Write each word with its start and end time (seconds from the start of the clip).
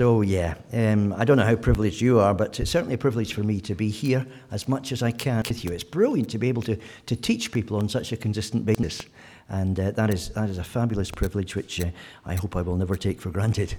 So, 0.00 0.22
yeah, 0.22 0.54
um, 0.72 1.12
I 1.18 1.26
don't 1.26 1.36
know 1.36 1.44
how 1.44 1.56
privileged 1.56 2.00
you 2.00 2.20
are, 2.20 2.32
but 2.32 2.58
it's 2.58 2.70
certainly 2.70 2.94
a 2.94 2.96
privilege 2.96 3.34
for 3.34 3.42
me 3.42 3.60
to 3.60 3.74
be 3.74 3.90
here 3.90 4.26
as 4.50 4.66
much 4.66 4.92
as 4.92 5.02
I 5.02 5.10
can 5.10 5.42
with 5.46 5.62
you. 5.62 5.72
It's 5.72 5.84
brilliant 5.84 6.30
to 6.30 6.38
be 6.38 6.48
able 6.48 6.62
to, 6.62 6.78
to 7.04 7.14
teach 7.14 7.52
people 7.52 7.76
on 7.76 7.86
such 7.86 8.10
a 8.10 8.16
consistent 8.16 8.64
basis. 8.64 9.02
And 9.50 9.78
uh, 9.78 9.90
that, 9.90 10.08
is, 10.08 10.30
that 10.30 10.48
is 10.48 10.56
a 10.56 10.64
fabulous 10.64 11.10
privilege, 11.10 11.54
which 11.54 11.82
uh, 11.82 11.90
I 12.24 12.36
hope 12.36 12.56
I 12.56 12.62
will 12.62 12.78
never 12.78 12.96
take 12.96 13.20
for 13.20 13.28
granted. 13.28 13.76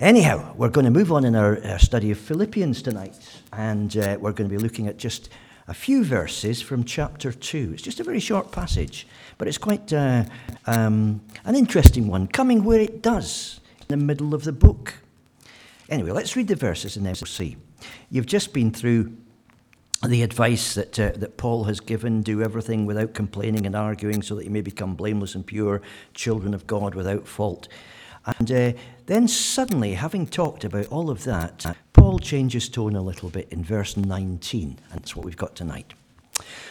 Anyhow, 0.00 0.54
we're 0.56 0.70
going 0.70 0.86
to 0.86 0.90
move 0.90 1.12
on 1.12 1.26
in 1.26 1.36
our, 1.36 1.62
our 1.66 1.78
study 1.78 2.10
of 2.10 2.16
Philippians 2.16 2.80
tonight. 2.80 3.14
And 3.52 3.94
uh, 3.98 4.16
we're 4.18 4.32
going 4.32 4.48
to 4.48 4.56
be 4.56 4.62
looking 4.62 4.88
at 4.88 4.96
just 4.96 5.28
a 5.68 5.74
few 5.74 6.04
verses 6.04 6.62
from 6.62 6.84
chapter 6.84 7.30
2. 7.30 7.72
It's 7.74 7.82
just 7.82 8.00
a 8.00 8.04
very 8.04 8.18
short 8.18 8.50
passage, 8.50 9.06
but 9.36 9.46
it's 9.46 9.58
quite 9.58 9.92
uh, 9.92 10.24
um, 10.66 11.20
an 11.44 11.54
interesting 11.54 12.08
one, 12.08 12.28
coming 12.28 12.64
where 12.64 12.80
it 12.80 13.02
does, 13.02 13.60
in 13.82 13.88
the 13.88 14.06
middle 14.06 14.32
of 14.32 14.44
the 14.44 14.52
book. 14.52 15.00
Anyway, 15.88 16.10
let's 16.10 16.36
read 16.36 16.48
the 16.48 16.56
verses 16.56 16.96
and 16.96 17.04
then 17.04 17.14
we'll 17.20 17.26
see. 17.26 17.56
You've 18.10 18.26
just 18.26 18.52
been 18.52 18.70
through 18.70 19.16
the 20.06 20.22
advice 20.22 20.74
that, 20.74 20.98
uh, 20.98 21.12
that 21.16 21.36
Paul 21.36 21.64
has 21.64 21.80
given 21.80 22.22
do 22.22 22.42
everything 22.42 22.86
without 22.86 23.14
complaining 23.14 23.66
and 23.66 23.74
arguing 23.74 24.22
so 24.22 24.34
that 24.34 24.44
you 24.44 24.50
may 24.50 24.60
become 24.60 24.94
blameless 24.94 25.34
and 25.34 25.46
pure, 25.46 25.82
children 26.12 26.54
of 26.54 26.66
God 26.66 26.94
without 26.94 27.26
fault. 27.26 27.68
And 28.26 28.50
uh, 28.50 28.72
then 29.06 29.28
suddenly, 29.28 29.94
having 29.94 30.26
talked 30.26 30.64
about 30.64 30.86
all 30.86 31.10
of 31.10 31.24
that, 31.24 31.76
Paul 31.92 32.18
changes 32.18 32.68
tone 32.68 32.96
a 32.96 33.02
little 33.02 33.28
bit 33.28 33.48
in 33.50 33.62
verse 33.62 33.96
19, 33.96 34.68
and 34.68 34.78
that's 34.90 35.14
what 35.14 35.24
we've 35.24 35.36
got 35.36 35.54
tonight. 35.54 35.92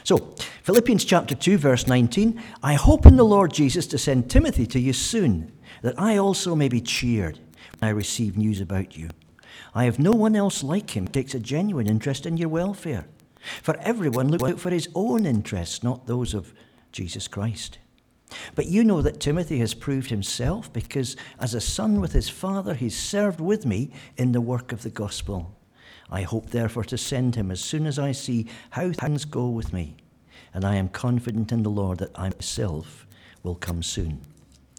So, 0.04 0.36
Philippians 0.64 1.06
chapter 1.06 1.36
2, 1.36 1.58
verse 1.58 1.88
19 1.88 2.42
I 2.62 2.74
hope 2.74 3.06
in 3.06 3.16
the 3.16 3.24
Lord 3.24 3.54
Jesus 3.54 3.88
to 3.88 3.98
send 3.98 4.30
Timothy 4.30 4.66
to 4.68 4.80
you 4.80 4.94
soon, 4.94 5.52
that 5.82 6.00
I 6.00 6.18
also 6.18 6.56
may 6.56 6.70
be 6.70 6.82
cheered 6.82 7.40
I 7.84 7.90
receive 7.90 8.38
news 8.38 8.62
about 8.62 8.98
you. 8.98 9.10
I 9.76 9.86
have 9.86 10.00
no 10.00 10.12
one 10.12 10.36
else 10.36 10.64
like 10.64 10.92
him 10.92 11.06
who 11.06 11.12
takes 11.12 11.36
a 11.36 11.40
genuine 11.40 11.88
interest 11.88 12.26
in 12.26 12.38
your 12.38 12.50
welfare. 12.50 13.06
For 13.62 13.78
everyone 13.80 14.30
looks 14.30 14.44
out 14.44 14.60
for 14.60 14.70
his 14.70 14.90
own 14.96 15.26
interests, 15.26 15.84
not 15.84 16.08
those 16.08 16.34
of 16.34 16.54
Jesus 16.92 17.28
Christ. 17.28 17.80
But 18.56 18.68
you 18.68 18.84
know 18.84 19.02
that 19.02 19.20
Timothy 19.20 19.60
has 19.60 19.74
proved 19.74 20.10
himself 20.10 20.72
because, 20.72 21.16
as 21.40 21.54
a 21.54 21.62
son 21.62 22.00
with 22.00 22.14
his 22.14 22.30
father, 22.30 22.74
he 22.74 22.90
served 22.90 23.40
with 23.40 23.66
me 23.66 23.92
in 24.18 24.32
the 24.32 24.42
work 24.42 24.72
of 24.72 24.84
the 24.84 24.90
gospel. 24.90 25.56
I 26.10 26.22
hope, 26.22 26.50
therefore, 26.50 26.86
to 26.86 26.98
send 26.98 27.36
him 27.36 27.52
as 27.52 27.60
soon 27.62 27.86
as 27.86 28.00
I 28.00 28.12
see 28.12 28.48
how 28.72 28.92
things 28.92 29.26
go 29.26 29.50
with 29.50 29.74
me. 29.74 29.98
And 30.54 30.64
I 30.66 30.76
am 30.76 30.90
confident 30.90 31.52
in 31.52 31.64
the 31.64 31.70
Lord 31.70 32.00
that 32.00 32.18
I 32.18 32.30
myself 32.30 33.06
will 33.42 33.56
come 33.56 33.84
soon. 33.84 34.26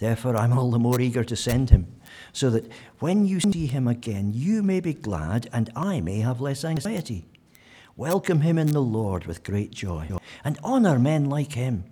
Therefore, 0.00 0.34
I'm 0.34 0.58
all 0.58 0.70
the 0.70 0.78
more 0.78 0.98
eager 0.98 1.22
to 1.22 1.36
send 1.36 1.68
him, 1.68 1.86
so 2.32 2.48
that 2.48 2.72
when 3.00 3.26
you 3.26 3.38
see 3.38 3.66
him 3.66 3.86
again, 3.86 4.32
you 4.32 4.62
may 4.62 4.80
be 4.80 4.94
glad 4.94 5.46
and 5.52 5.70
I 5.76 6.00
may 6.00 6.20
have 6.20 6.40
less 6.40 6.64
anxiety. 6.64 7.26
Welcome 7.98 8.40
him 8.40 8.56
in 8.56 8.68
the 8.68 8.80
Lord 8.80 9.26
with 9.26 9.44
great 9.44 9.72
joy, 9.72 10.08
and 10.42 10.58
honor 10.64 10.98
men 10.98 11.26
like 11.26 11.52
him, 11.52 11.84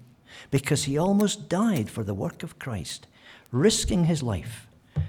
because 0.50 0.84
he 0.84 0.96
almost 0.96 1.50
died 1.50 1.90
for 1.90 2.02
the 2.02 2.14
work 2.14 2.42
of 2.42 2.58
Christ, 2.58 3.06
risking 3.52 4.04
his 4.04 4.22
life 4.22 4.68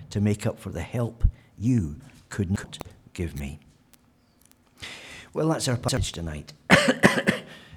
to 0.10 0.20
make 0.20 0.46
up 0.46 0.60
for 0.60 0.72
the 0.72 0.82
help 0.82 1.24
you 1.58 2.02
couldn't 2.28 2.80
give 3.14 3.40
me. 3.40 3.60
Well, 5.34 5.48
that's 5.48 5.70
our 5.70 5.78
passage 5.78 6.12
tonight. 6.12 6.52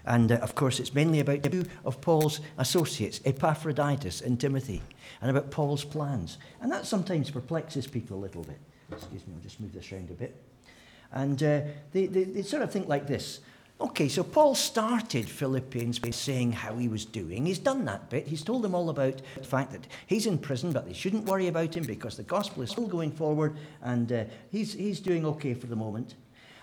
And 0.05 0.33
uh, 0.33 0.37
of 0.37 0.55
course, 0.55 0.81
it's 0.81 0.95
mainly 0.95 1.21
about 1.21 1.43
two 1.43 1.65
of 1.85 2.01
Paul's 2.01 2.41
associates, 2.59 3.21
Epaphroditus 3.25 4.21
and 4.21 4.41
Timothy, 4.41 4.83
and 5.21 5.31
about 5.31 5.51
Paul's 5.51 5.85
plans. 5.85 6.39
And 6.61 6.71
that 6.73 6.87
sometimes 6.87 7.31
perplexes 7.31 7.87
people 7.87 8.19
a 8.19 8.21
little 8.21 8.43
bit. 8.43 8.59
Excuse 8.91 9.27
me, 9.27 9.35
I'll 9.35 9.43
just 9.43 9.61
move 9.61 9.73
this 9.73 9.93
around 9.93 10.11
a 10.11 10.15
bit. 10.15 10.37
And 11.13 11.43
uh, 11.43 11.61
they, 11.93 12.07
they, 12.07 12.25
they 12.25 12.43
sort 12.43 12.63
of 12.63 12.73
think 12.73 12.89
like 12.89 13.07
this 13.07 13.41
Okay, 13.83 14.09
so 14.09 14.23
Paul 14.23 14.55
started 14.55 15.29
Philippians 15.29 15.99
by 15.99 16.11
saying 16.11 16.53
how 16.53 16.77
he 16.77 16.87
was 16.87 17.05
doing. 17.05 17.45
He's 17.45 17.59
done 17.59 17.85
that 17.87 18.09
bit. 18.11 18.29
He's 18.29 18.45
told 18.45 18.63
them 18.63 18.77
all 18.77 18.91
about 18.91 19.21
the 19.37 19.43
fact 19.43 19.73
that 19.73 19.89
he's 20.07 20.27
in 20.27 20.39
prison, 20.39 20.71
but 20.71 20.87
they 20.87 20.93
shouldn't 20.93 21.25
worry 21.25 21.49
about 21.49 21.77
him 21.77 21.83
because 21.83 22.17
the 22.17 22.23
gospel 22.23 22.63
is 22.63 22.71
still 22.71 22.87
going 22.87 23.11
forward 23.11 23.57
and 23.83 24.13
uh, 24.13 24.25
he's, 24.53 24.73
he's 24.73 25.01
doing 25.01 25.27
okay 25.27 25.53
for 25.53 25.67
the 25.67 25.75
moment. 25.75 26.15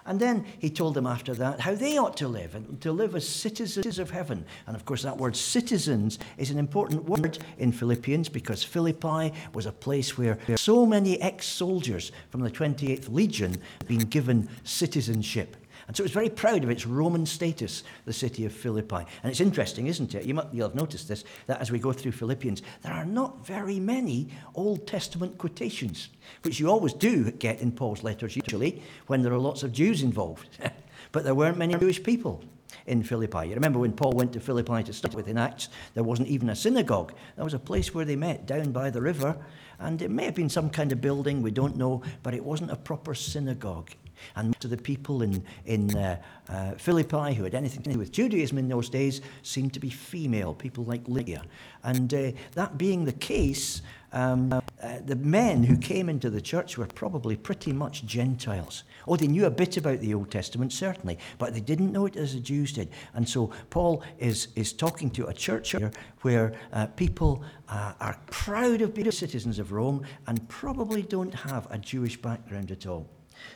And 0.06 0.20
then 0.20 0.46
he 0.58 0.70
told 0.70 0.94
them 0.94 1.06
after 1.06 1.34
that 1.36 1.60
how 1.60 1.76
they 1.76 1.98
ought 1.98 2.18
to 2.18 2.28
live 2.28 2.56
and 2.56 2.80
to 2.82 2.92
live 2.92 3.16
as 3.16 3.28
citizens 3.28 4.00
of 4.00 4.12
heaven. 4.12 4.46
And 4.66 4.76
of 4.76 4.86
course, 4.86 5.04
that 5.04 5.18
word 5.18 5.36
citizens 5.36 6.20
is 6.38 6.52
an 6.52 6.58
important 6.58 7.06
word 7.06 7.40
in 7.58 7.72
Philippians 7.72 8.30
because 8.30 8.64
Philippi 8.64 9.34
was 9.54 9.66
a 9.66 9.72
place 9.72 10.18
where 10.18 10.38
so 10.56 10.86
many 10.86 11.22
ex 11.22 11.46
soldiers 11.46 12.12
from 12.30 12.42
the 12.42 12.52
28th 12.52 13.12
Legion 13.12 13.58
had 13.80 13.88
been 13.88 14.00
given 14.00 14.50
citizenship. 14.64 15.56
And 15.90 15.98
so 15.98 16.04
it 16.04 16.06
was 16.06 16.12
very 16.12 16.30
proud 16.30 16.64
of 16.64 16.70
its 16.70 16.86
Roman 16.86 17.26
status, 17.26 17.82
the 18.06 18.14
city 18.14 18.46
of 18.46 18.54
Philippi. 18.54 19.04
And 19.24 19.32
it's 19.32 19.42
interesting, 19.42 19.88
isn't 19.88 20.14
it? 20.14 20.24
You 20.24 20.36
might, 20.36 20.46
you'll 20.54 20.68
have 20.68 20.76
noticed 20.76 21.08
this, 21.08 21.24
that 21.48 21.60
as 21.60 21.72
we 21.72 21.80
go 21.80 21.92
through 21.92 22.12
Philippians, 22.12 22.62
there 22.84 22.94
are 22.94 23.06
not 23.06 23.44
very 23.44 23.80
many 23.80 24.30
Old 24.54 24.86
Testament 24.86 25.40
quotations, 25.40 26.10
which 26.44 26.60
you 26.60 26.70
always 26.70 26.94
do 26.94 27.32
get 27.32 27.60
in 27.62 27.72
Paul's 27.72 28.04
letters, 28.04 28.36
usually, 28.36 28.84
when 29.08 29.24
there 29.24 29.34
are 29.34 29.40
lots 29.40 29.64
of 29.64 29.74
Jews 29.74 30.04
involved. 30.04 30.60
but 31.12 31.24
there 31.24 31.34
weren't 31.34 31.58
many 31.58 31.74
Jewish 31.74 32.04
people 32.04 32.44
in 32.86 33.02
Philippi. 33.02 33.48
You 33.48 33.56
remember 33.56 33.80
when 33.80 33.94
Paul 33.94 34.12
went 34.12 34.32
to 34.34 34.40
Philippi 34.40 34.84
to 34.84 34.94
start 34.94 35.16
with 35.16 35.28
in 35.28 35.40
Acts, 35.40 35.70
there 35.96 36.04
wasn't 36.04 36.28
even 36.28 36.52
a 36.52 36.56
synagogue. 36.56 37.14
There 37.36 37.46
was 37.46 37.56
a 37.56 37.60
place 37.60 37.96
where 37.96 38.06
they 38.06 38.16
met 38.16 38.46
down 38.46 38.72
by 38.72 38.92
the 38.92 39.02
river, 39.02 39.36
and 39.80 40.00
it 40.04 40.12
may 40.12 40.26
have 40.26 40.36
been 40.36 40.50
some 40.50 40.70
kind 40.70 40.92
of 40.92 41.02
building, 41.02 41.42
we 41.42 41.50
don't 41.50 41.78
know, 41.78 42.04
but 42.22 42.36
it 42.36 42.46
wasn't 42.46 42.70
a 42.70 42.76
proper 42.76 43.16
synagogue. 43.16 43.90
And 44.36 44.50
most 44.50 44.64
of 44.64 44.70
the 44.70 44.78
people 44.78 45.22
in, 45.22 45.44
in 45.66 45.96
uh, 45.96 46.22
uh, 46.48 46.72
Philippi 46.74 47.34
who 47.34 47.44
had 47.44 47.56
anything 47.56 47.84
to 47.84 47.92
do 47.92 48.00
with 48.00 48.12
Judaism 48.12 48.58
in 48.58 48.70
those 48.70 48.90
days 48.90 49.22
seemed 49.44 49.74
to 49.74 49.80
be 49.80 49.90
female, 49.90 50.54
people 50.54 50.84
like 50.86 51.08
Lydia. 51.08 51.44
And 51.84 52.14
uh, 52.14 52.32
that 52.54 52.78
being 52.78 53.06
the 53.06 53.14
case, 53.14 53.82
um, 54.12 54.52
uh, 54.52 54.62
the 55.06 55.16
men 55.16 55.64
who 55.64 55.78
came 55.78 56.10
into 56.10 56.30
the 56.30 56.42
church 56.42 56.78
were 56.78 56.88
probably 56.88 57.36
pretty 57.36 57.72
much 57.72 58.06
Gentiles. 58.06 58.84
Oh, 59.08 59.16
they 59.16 59.28
knew 59.28 59.46
a 59.46 59.52
bit 59.52 59.78
about 59.78 60.00
the 60.00 60.14
Old 60.14 60.32
Testament, 60.32 60.74
certainly, 60.74 61.20
but 61.38 61.54
they 61.54 61.62
didn't 61.62 61.92
know 61.92 62.06
it 62.06 62.16
as 62.16 62.34
the 62.34 62.40
Jews 62.40 62.74
did. 62.74 62.90
And 63.14 63.28
so 63.28 63.52
Paul 63.70 64.04
is, 64.18 64.48
is 64.56 64.74
talking 64.74 65.12
to 65.12 65.28
a 65.28 65.34
church 65.34 65.72
here 65.72 65.92
where 66.22 66.54
uh, 66.74 66.88
people 66.88 67.44
uh, 67.68 67.94
are 68.00 68.20
proud 68.28 68.82
of 68.82 68.94
being 68.94 69.10
citizens 69.12 69.60
of 69.60 69.72
Rome 69.72 70.04
and 70.28 70.48
probably 70.50 71.02
don't 71.02 71.34
have 71.34 71.68
a 71.70 71.78
Jewish 71.78 72.22
background 72.22 72.72
at 72.72 72.86
all. 72.86 73.08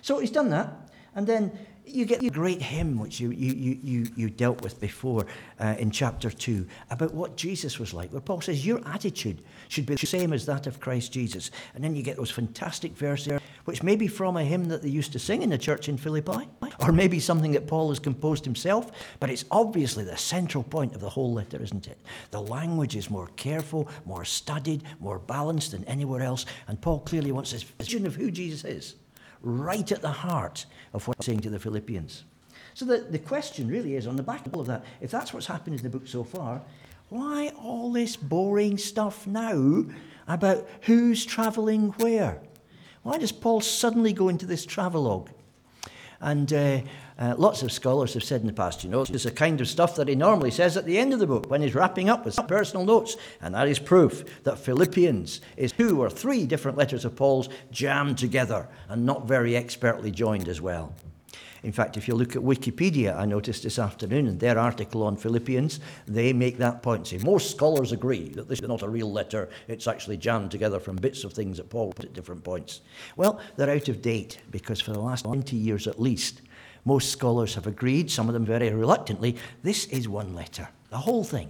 So 0.01 0.19
he's 0.19 0.31
done 0.31 0.49
that. 0.49 0.89
And 1.15 1.27
then 1.27 1.51
you 1.85 2.05
get 2.05 2.21
the 2.21 2.29
great 2.29 2.61
hymn 2.61 2.97
which 2.97 3.19
you, 3.19 3.31
you, 3.31 3.77
you, 3.83 4.07
you 4.15 4.29
dealt 4.29 4.61
with 4.61 4.79
before 4.79 5.25
uh, 5.59 5.75
in 5.77 5.91
chapter 5.91 6.29
2 6.29 6.65
about 6.89 7.13
what 7.13 7.35
Jesus 7.35 7.77
was 7.77 7.93
like, 7.93 8.11
where 8.11 8.21
Paul 8.21 8.41
says, 8.41 8.65
Your 8.65 8.81
attitude 8.87 9.41
should 9.67 9.85
be 9.85 9.95
the 9.95 10.05
same 10.05 10.33
as 10.33 10.45
that 10.45 10.65
of 10.65 10.79
Christ 10.79 11.11
Jesus. 11.11 11.51
And 11.75 11.83
then 11.83 11.95
you 11.95 12.01
get 12.01 12.17
those 12.17 12.31
fantastic 12.31 12.93
verses, 12.93 13.39
which 13.65 13.83
may 13.83 13.95
be 13.95 14.07
from 14.07 14.37
a 14.37 14.43
hymn 14.43 14.69
that 14.69 14.81
they 14.81 14.89
used 14.89 15.11
to 15.13 15.19
sing 15.19 15.41
in 15.41 15.49
the 15.49 15.57
church 15.57 15.89
in 15.89 15.97
Philippi, 15.97 16.47
or 16.79 16.91
maybe 16.91 17.19
something 17.19 17.51
that 17.51 17.67
Paul 17.67 17.89
has 17.89 17.99
composed 17.99 18.45
himself, 18.45 18.91
but 19.19 19.29
it's 19.29 19.45
obviously 19.51 20.03
the 20.03 20.17
central 20.17 20.63
point 20.63 20.95
of 20.95 21.01
the 21.01 21.09
whole 21.09 21.33
letter, 21.33 21.61
isn't 21.61 21.87
it? 21.87 21.97
The 22.31 22.41
language 22.41 22.95
is 22.95 23.09
more 23.09 23.27
careful, 23.35 23.89
more 24.05 24.25
studied, 24.25 24.83
more 24.99 25.19
balanced 25.19 25.71
than 25.71 25.83
anywhere 25.85 26.21
else, 26.21 26.45
and 26.67 26.81
Paul 26.81 26.99
clearly 27.01 27.31
wants 27.31 27.51
this 27.51 27.63
vision 27.63 28.05
of 28.05 28.15
who 28.15 28.31
Jesus 28.31 28.63
is 28.63 28.95
right 29.43 29.91
at 29.91 30.01
the 30.01 30.11
heart 30.11 30.65
of 30.93 31.07
what 31.07 31.17
he's 31.17 31.25
saying 31.25 31.41
to 31.41 31.49
the 31.49 31.59
Philippians. 31.59 32.23
So 32.73 32.85
the, 32.85 32.99
the 32.99 33.19
question 33.19 33.67
really 33.67 33.95
is 33.95 34.07
on 34.07 34.15
the 34.15 34.23
back 34.23 34.45
of 34.47 34.55
all 34.55 34.61
of 34.61 34.67
that, 34.67 34.83
if 35.01 35.11
that's 35.11 35.33
what's 35.33 35.45
happened 35.45 35.75
in 35.77 35.83
the 35.83 35.89
book 35.89 36.07
so 36.07 36.23
far, 36.23 36.61
why 37.09 37.49
all 37.61 37.91
this 37.91 38.15
boring 38.15 38.77
stuff 38.77 39.27
now 39.27 39.85
about 40.27 40.67
who's 40.81 41.25
travelling 41.25 41.89
where? 41.97 42.41
Why 43.03 43.17
does 43.17 43.31
Paul 43.31 43.61
suddenly 43.61 44.13
go 44.13 44.29
into 44.29 44.45
this 44.45 44.65
travelogue? 44.65 45.29
And 46.21 46.51
uh, 46.53 46.81
uh, 47.19 47.35
lots 47.37 47.61
of 47.61 47.71
scholars 47.71 48.13
have 48.13 48.23
said 48.23 48.41
in 48.41 48.47
the 48.47 48.53
past, 48.53 48.83
you 48.83 48.89
know, 48.89 49.01
it's 49.01 49.23
the 49.23 49.31
kind 49.31 49.61
of 49.61 49.67
stuff 49.67 49.95
that 49.95 50.07
he 50.07 50.15
normally 50.15 50.51
says 50.51 50.77
at 50.77 50.85
the 50.85 50.97
end 50.97 51.13
of 51.13 51.19
the 51.19 51.27
book 51.27 51.49
when 51.49 51.61
he's 51.61 51.75
wrapping 51.75 52.09
up 52.09 52.25
with 52.25 52.35
personal 52.47 52.85
notes. 52.85 53.15
And 53.41 53.53
that 53.55 53.67
is 53.67 53.79
proof 53.79 54.43
that 54.43 54.57
Philippians 54.57 55.41
is 55.57 55.71
two 55.71 56.01
or 56.01 56.09
three 56.09 56.45
different 56.45 56.77
letters 56.77 57.05
of 57.05 57.15
Paul's 57.15 57.49
jammed 57.71 58.17
together 58.17 58.67
and 58.89 59.05
not 59.05 59.27
very 59.27 59.55
expertly 59.55 60.11
joined 60.11 60.47
as 60.47 60.61
well. 60.61 60.93
In 61.63 61.71
fact, 61.71 61.95
if 61.95 62.09
you 62.09 62.13
look 62.13 62.35
at 62.35 62.41
Wikipedia, 62.41 63.17
I 63.17 63.25
noticed 63.25 63.63
this 63.63 63.79
afternoon 63.79 64.27
in 64.27 64.37
their 64.37 64.59
article 64.59 65.01
on 65.03 65.15
Philippians, 65.15 65.79
they 66.05 66.33
make 66.33 66.57
that 66.57 66.83
point. 66.83 67.07
Say 67.07 67.19
most 67.19 67.51
scholars 67.51 67.93
agree 67.93 68.27
that 68.29 68.49
this 68.49 68.59
is 68.59 68.67
not 68.67 68.81
a 68.81 68.89
real 68.89 69.09
letter; 69.09 69.49
it's 69.69 69.87
actually 69.87 70.17
jammed 70.17 70.51
together 70.51 70.77
from 70.77 70.97
bits 70.97 71.23
of 71.23 71.31
things 71.31 71.55
that 71.57 71.69
Paul 71.69 71.93
put 71.93 72.05
at 72.05 72.13
different 72.13 72.43
points. 72.43 72.81
Well, 73.15 73.39
they're 73.55 73.69
out 73.69 73.87
of 73.87 74.01
date 74.01 74.39
because 74.51 74.81
for 74.81 74.91
the 74.91 74.99
last 74.99 75.23
20 75.23 75.55
years 75.55 75.87
at 75.87 76.01
least, 76.01 76.41
most 76.85 77.11
scholars 77.11 77.55
have 77.55 77.67
agreed, 77.67 78.11
some 78.11 78.27
of 78.27 78.33
them 78.33 78.45
very 78.45 78.69
reluctantly, 78.69 79.35
this 79.63 79.85
is 79.85 80.07
one 80.07 80.35
letter, 80.35 80.67
the 80.89 80.97
whole 80.97 81.23
thing. 81.23 81.49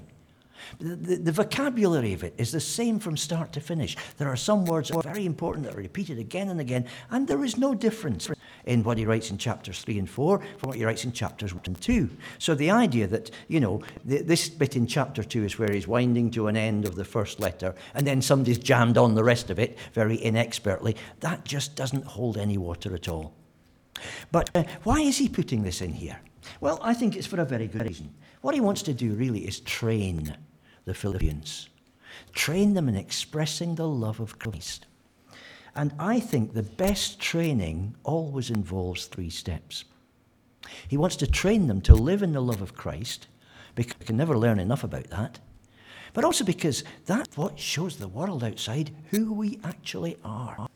The, 0.80 0.96
the, 0.96 1.16
the, 1.16 1.32
vocabulary 1.32 2.14
of 2.14 2.24
it 2.24 2.34
is 2.38 2.52
the 2.52 2.60
same 2.60 3.00
from 3.00 3.18
start 3.18 3.52
to 3.54 3.60
finish. 3.60 3.98
There 4.18 4.30
are 4.30 4.36
some 4.36 4.66
words 4.66 4.90
that 4.90 4.98
are 4.98 5.02
very 5.02 5.26
important 5.26 5.66
that 5.66 5.76
are 5.76 5.78
repeated 5.78 6.20
again 6.20 6.50
and 6.50 6.60
again, 6.60 6.86
and 7.12 7.28
there 7.28 7.44
is 7.44 7.58
no 7.58 7.74
difference 7.74 8.30
in 8.66 8.84
what 8.84 8.98
he 8.98 9.06
writes 9.06 9.30
in 9.30 9.38
chapters 9.38 9.82
3 9.82 10.00
and 10.00 10.10
4 10.10 10.40
from 10.58 10.68
what 10.70 10.78
he 10.78 10.86
writes 10.86 11.04
in 11.04 11.12
chapters 11.12 11.54
1 11.54 11.64
and 11.66 11.82
2. 11.82 12.10
So 12.40 12.56
the 12.56 12.72
idea 12.72 13.08
that, 13.08 13.30
you 13.48 13.60
know, 13.60 13.82
this 14.06 14.50
bit 14.50 14.76
in 14.76 14.88
chapter 14.88 15.24
2 15.24 15.44
is 15.44 15.60
where 15.60 15.72
he's 15.72 15.88
winding 15.88 16.32
to 16.32 16.48
an 16.48 16.56
end 16.56 16.86
of 16.86 16.96
the 16.96 17.06
first 17.06 17.40
letter, 17.40 17.76
and 17.94 18.08
then 18.08 18.22
somebody's 18.22 18.58
jammed 18.58 18.98
on 18.98 19.16
the 19.16 19.24
rest 19.24 19.50
of 19.50 19.60
it 19.60 19.78
very 19.94 20.24
inexpertly, 20.24 20.96
that 21.20 21.44
just 21.44 21.76
doesn't 21.76 22.06
hold 22.06 22.38
any 22.38 22.58
water 22.58 22.96
at 22.96 23.08
all. 23.10 23.34
But 24.32 24.50
uh, 24.56 24.64
why 24.84 25.02
is 25.02 25.18
he 25.18 25.30
putting 25.30 25.64
this 25.64 25.82
in 25.82 25.94
here? 25.94 26.20
Well, 26.60 26.80
I 26.82 26.94
think 26.94 27.16
it's 27.16 27.28
for 27.28 27.40
a 27.40 27.46
very 27.46 27.68
good 27.68 27.84
reason. 27.84 28.14
What 28.42 28.56
he 28.56 28.62
wants 28.62 28.82
to 28.84 28.94
do 28.94 29.14
really 29.14 29.48
is 29.48 29.60
train 29.62 30.36
the 30.86 30.94
Philippians, 30.94 31.70
train 32.34 32.74
them 32.74 32.90
in 32.90 32.96
expressing 32.96 33.76
the 33.76 33.88
love 33.88 34.20
of 34.20 34.40
Christ. 34.40 34.86
And 35.76 35.94
I 35.98 36.20
think 36.20 36.54
the 36.54 36.64
best 36.64 37.20
training 37.20 37.96
always 38.04 38.50
involves 38.50 39.06
three 39.06 39.30
steps. 39.30 39.86
He 40.88 40.98
wants 40.98 41.16
to 41.18 41.28
train 41.28 41.68
them 41.68 41.82
to 41.82 41.96
live 41.96 42.22
in 42.22 42.34
the 42.34 42.42
love 42.42 42.62
of 42.62 42.76
Christ, 42.76 43.28
because 43.76 43.96
we 44.00 44.06
can 44.06 44.18
never 44.18 44.38
learn 44.38 44.60
enough 44.60 44.84
about 44.84 45.10
that, 45.10 45.40
but 46.14 46.24
also 46.24 46.44
because 46.44 46.84
that's 47.06 47.36
what 47.38 47.58
shows 47.58 47.98
the 47.98 48.08
world 48.08 48.44
outside 48.44 48.92
who 49.10 49.34
we 49.34 49.60
actually 49.64 50.18
are. 50.24 50.68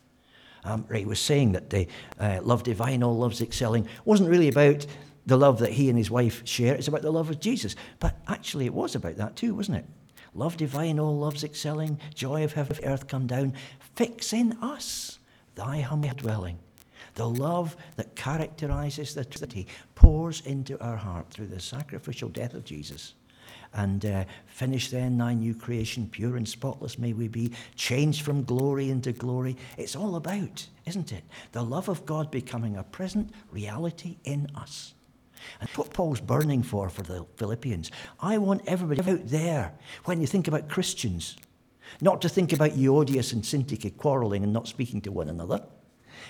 Um, 0.67 0.85
Ray 0.89 1.05
was 1.05 1.19
saying 1.19 1.53
that 1.53 1.69
the 1.69 1.87
uh, 2.19 2.39
love 2.43 2.63
divine, 2.63 3.01
all 3.01 3.17
loves 3.17 3.41
excelling, 3.41 3.87
wasn't 4.03 4.29
really 4.29 4.49
about 4.49 4.85
the 5.25 5.37
love 5.37 5.59
that 5.59 5.71
he 5.71 5.87
and 5.89 5.97
his 5.97 6.11
wife 6.11 6.45
share, 6.45 6.75
it's 6.75 6.89
about 6.89 7.01
the 7.01 7.11
love 7.11 7.29
of 7.29 7.39
Jesus. 7.39 7.75
But 7.99 8.17
actually, 8.27 8.65
it 8.65 8.73
was 8.73 8.93
about 8.93 9.15
that 9.15 9.37
too, 9.37 9.55
wasn't 9.55 9.77
it? 9.77 9.85
Love 10.33 10.57
divine, 10.57 10.99
all 10.99 11.17
loves 11.17 11.43
excelling, 11.43 11.99
joy 12.13 12.43
of 12.43 12.53
heaven, 12.53 12.77
earth 12.83 13.07
come 13.07 13.27
down. 13.27 13.53
Fix 13.95 14.33
in 14.33 14.53
us 14.61 15.19
thy 15.55 15.79
humble 15.79 16.09
dwelling. 16.15 16.59
The 17.15 17.29
love 17.29 17.75
that 17.95 18.15
characterizes 18.15 19.13
the 19.13 19.25
Trinity 19.25 19.67
pours 19.95 20.41
into 20.41 20.79
our 20.81 20.97
heart 20.97 21.29
through 21.29 21.47
the 21.47 21.59
sacrificial 21.59 22.29
death 22.29 22.53
of 22.53 22.65
Jesus 22.65 23.15
and 23.73 24.05
uh, 24.05 24.25
finish 24.47 24.89
then 24.89 25.17
thy 25.17 25.33
new 25.33 25.53
creation, 25.53 26.09
pure 26.11 26.35
and 26.35 26.47
spotless 26.47 26.97
may 26.97 27.13
we 27.13 27.27
be, 27.27 27.51
changed 27.75 28.23
from 28.23 28.43
glory 28.43 28.89
into 28.89 29.11
glory. 29.11 29.55
It's 29.77 29.95
all 29.95 30.15
about, 30.15 30.67
isn't 30.85 31.11
it? 31.11 31.23
The 31.51 31.63
love 31.63 31.89
of 31.89 32.05
God 32.05 32.31
becoming 32.31 32.77
a 32.77 32.83
present 32.83 33.31
reality 33.51 34.17
in 34.23 34.47
us. 34.55 34.93
And 35.61 35.69
what 35.71 35.93
Paul's 35.93 36.19
burning 36.19 36.63
for 36.63 36.89
for 36.89 37.03
the 37.03 37.25
Philippians. 37.37 37.91
I 38.19 38.37
want 38.37 38.63
everybody 38.65 39.09
out 39.09 39.27
there, 39.27 39.73
when 40.05 40.19
you 40.19 40.27
think 40.27 40.47
about 40.47 40.69
Christians, 40.69 41.37
not 42.01 42.21
to 42.21 42.29
think 42.29 42.51
about 42.51 42.71
Euodias 42.71 43.33
and 43.33 43.43
Syntyche 43.43 43.95
quarreling 43.97 44.43
and 44.43 44.51
not 44.51 44.67
speaking 44.67 45.01
to 45.01 45.11
one 45.11 45.29
another 45.29 45.61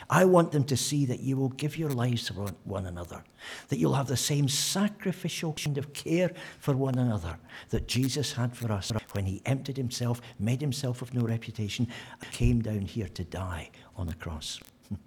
I 0.10 0.24
want 0.24 0.54
them 0.54 0.64
to 0.66 0.78
see 0.78 1.06
that 1.06 1.20
you 1.20 1.36
will 1.36 1.50
give 1.50 1.78
your 1.78 1.90
lives 1.90 2.30
for 2.30 2.48
one 2.64 2.86
another, 2.86 3.24
that 3.68 3.78
you'll 3.78 3.94
have 3.94 4.08
the 4.08 4.16
same 4.16 4.48
sacrificial 4.48 5.54
kind 5.54 5.78
of 5.78 5.92
care 5.92 6.32
for 6.60 6.76
one 6.78 6.98
another 6.98 7.38
that 7.70 7.88
Jesus 7.88 8.32
had 8.34 8.56
for 8.56 8.72
us 8.72 8.92
when 9.12 9.26
he 9.26 9.42
emptied 9.46 9.76
himself, 9.76 10.22
made 10.40 10.62
himself 10.62 11.02
of 11.02 11.14
no 11.14 11.24
reputation, 11.24 11.88
and 12.22 12.32
came 12.32 12.62
down 12.62 12.82
here 12.82 13.10
to 13.10 13.24
die 13.26 13.70
on 13.96 14.08
the 14.08 14.16
cross. 14.16 14.60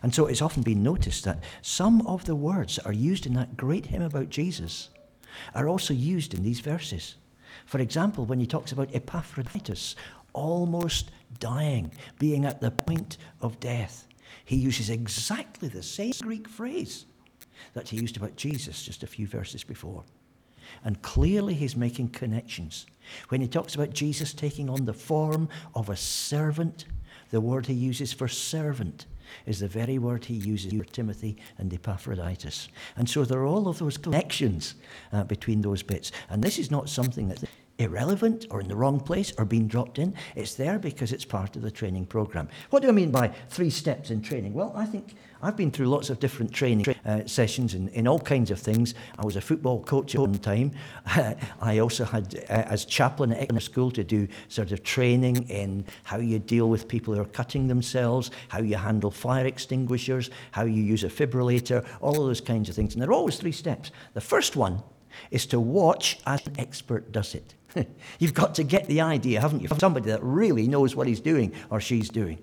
And 0.00 0.14
so 0.14 0.26
it's 0.26 0.42
often 0.42 0.62
been 0.62 0.82
noticed 0.82 1.24
that 1.24 1.42
some 1.60 2.06
of 2.06 2.24
the 2.24 2.36
words 2.36 2.76
that 2.76 2.86
are 2.86 2.92
used 2.92 3.26
in 3.26 3.34
that 3.34 3.56
great 3.56 3.86
hymn 3.86 4.02
about 4.02 4.28
Jesus 4.28 4.90
are 5.56 5.68
also 5.68 5.92
used 5.92 6.34
in 6.34 6.44
these 6.44 6.60
verses. 6.60 7.16
For 7.66 7.80
example, 7.80 8.24
when 8.24 8.38
he 8.38 8.46
talks 8.46 8.70
about 8.70 8.94
Epaphroditus 8.94 9.96
almost 10.34 11.10
dying, 11.40 11.90
being 12.20 12.44
at 12.44 12.60
the 12.60 12.70
point 12.70 13.18
of 13.40 13.58
death, 13.58 14.06
he 14.52 14.58
uses 14.58 14.90
exactly 14.90 15.66
the 15.70 15.82
same 15.82 16.12
Greek 16.20 16.46
phrase 16.46 17.06
that 17.72 17.88
he 17.88 17.96
used 17.96 18.18
about 18.18 18.36
Jesus 18.36 18.82
just 18.82 19.02
a 19.02 19.06
few 19.06 19.26
verses 19.26 19.64
before. 19.64 20.04
And 20.84 21.00
clearly 21.00 21.54
he's 21.54 21.74
making 21.74 22.10
connections. 22.10 22.84
When 23.30 23.40
he 23.40 23.48
talks 23.48 23.74
about 23.74 23.94
Jesus 23.94 24.34
taking 24.34 24.68
on 24.68 24.84
the 24.84 24.92
form 24.92 25.48
of 25.74 25.88
a 25.88 25.96
servant, 25.96 26.84
the 27.30 27.40
word 27.40 27.64
he 27.64 27.72
uses 27.72 28.12
for 28.12 28.28
servant 28.28 29.06
is 29.46 29.60
the 29.60 29.68
very 29.68 29.96
word 29.96 30.26
he 30.26 30.34
uses 30.34 30.74
for 30.74 30.84
Timothy 30.84 31.38
and 31.56 31.72
Epaphroditus. 31.72 32.68
And 32.96 33.08
so 33.08 33.24
there 33.24 33.40
are 33.40 33.46
all 33.46 33.68
of 33.68 33.78
those 33.78 33.96
connections 33.96 34.74
uh, 35.14 35.24
between 35.24 35.62
those 35.62 35.82
bits. 35.82 36.12
And 36.28 36.44
this 36.44 36.58
is 36.58 36.70
not 36.70 36.90
something 36.90 37.28
that 37.28 37.42
irrelevant 37.78 38.46
or 38.50 38.60
in 38.60 38.68
the 38.68 38.76
wrong 38.76 39.00
place 39.00 39.32
or 39.38 39.44
being 39.44 39.66
dropped 39.66 39.98
in. 39.98 40.14
It's 40.34 40.54
there 40.54 40.78
because 40.78 41.12
it's 41.12 41.24
part 41.24 41.56
of 41.56 41.62
the 41.62 41.70
training 41.70 42.06
program. 42.06 42.48
What 42.70 42.82
do 42.82 42.88
I 42.88 42.92
mean 42.92 43.10
by 43.10 43.28
three 43.48 43.70
steps 43.70 44.10
in 44.10 44.22
training? 44.22 44.54
Well, 44.54 44.72
I 44.76 44.84
think 44.84 45.14
I've 45.44 45.56
been 45.56 45.72
through 45.72 45.86
lots 45.86 46.08
of 46.08 46.20
different 46.20 46.52
training 46.52 46.94
uh, 47.04 47.26
sessions 47.26 47.74
in, 47.74 47.88
in 47.88 48.06
all 48.06 48.20
kinds 48.20 48.52
of 48.52 48.60
things. 48.60 48.94
I 49.18 49.24
was 49.24 49.34
a 49.34 49.40
football 49.40 49.82
coach 49.82 50.14
at 50.14 50.20
one 50.20 50.34
time. 50.38 50.70
I 51.60 51.78
also 51.78 52.04
had, 52.04 52.44
uh, 52.48 52.52
as 52.52 52.84
chaplain 52.84 53.32
at 53.32 53.42
Exmouth 53.42 53.64
School, 53.64 53.90
to 53.90 54.04
do 54.04 54.28
sort 54.48 54.70
of 54.70 54.84
training 54.84 55.48
in 55.48 55.84
how 56.04 56.18
you 56.18 56.38
deal 56.38 56.68
with 56.68 56.86
people 56.86 57.14
who 57.14 57.20
are 57.20 57.26
cutting 57.26 57.66
themselves, 57.66 58.30
how 58.48 58.60
you 58.60 58.76
handle 58.76 59.10
fire 59.10 59.46
extinguishers, 59.46 60.30
how 60.52 60.64
you 60.64 60.80
use 60.80 61.02
a 61.02 61.08
fibrillator, 61.08 61.84
all 62.00 62.20
of 62.20 62.28
those 62.28 62.40
kinds 62.40 62.68
of 62.68 62.76
things. 62.76 62.94
And 62.94 63.02
there 63.02 63.10
are 63.10 63.14
always 63.14 63.36
three 63.36 63.52
steps. 63.52 63.90
The 64.14 64.20
first 64.20 64.54
one 64.54 64.80
is 65.32 65.46
to 65.46 65.58
watch 65.58 66.20
as 66.26 66.46
an 66.46 66.54
expert 66.58 67.10
does 67.10 67.34
it. 67.34 67.54
You've 68.18 68.34
got 68.34 68.54
to 68.56 68.64
get 68.64 68.86
the 68.86 69.00
idea, 69.00 69.40
haven't 69.40 69.60
you? 69.60 69.68
Somebody 69.78 70.10
that 70.10 70.22
really 70.22 70.68
knows 70.68 70.94
what 70.94 71.06
he's 71.06 71.20
doing 71.20 71.52
or 71.70 71.80
she's 71.80 72.08
doing. 72.08 72.38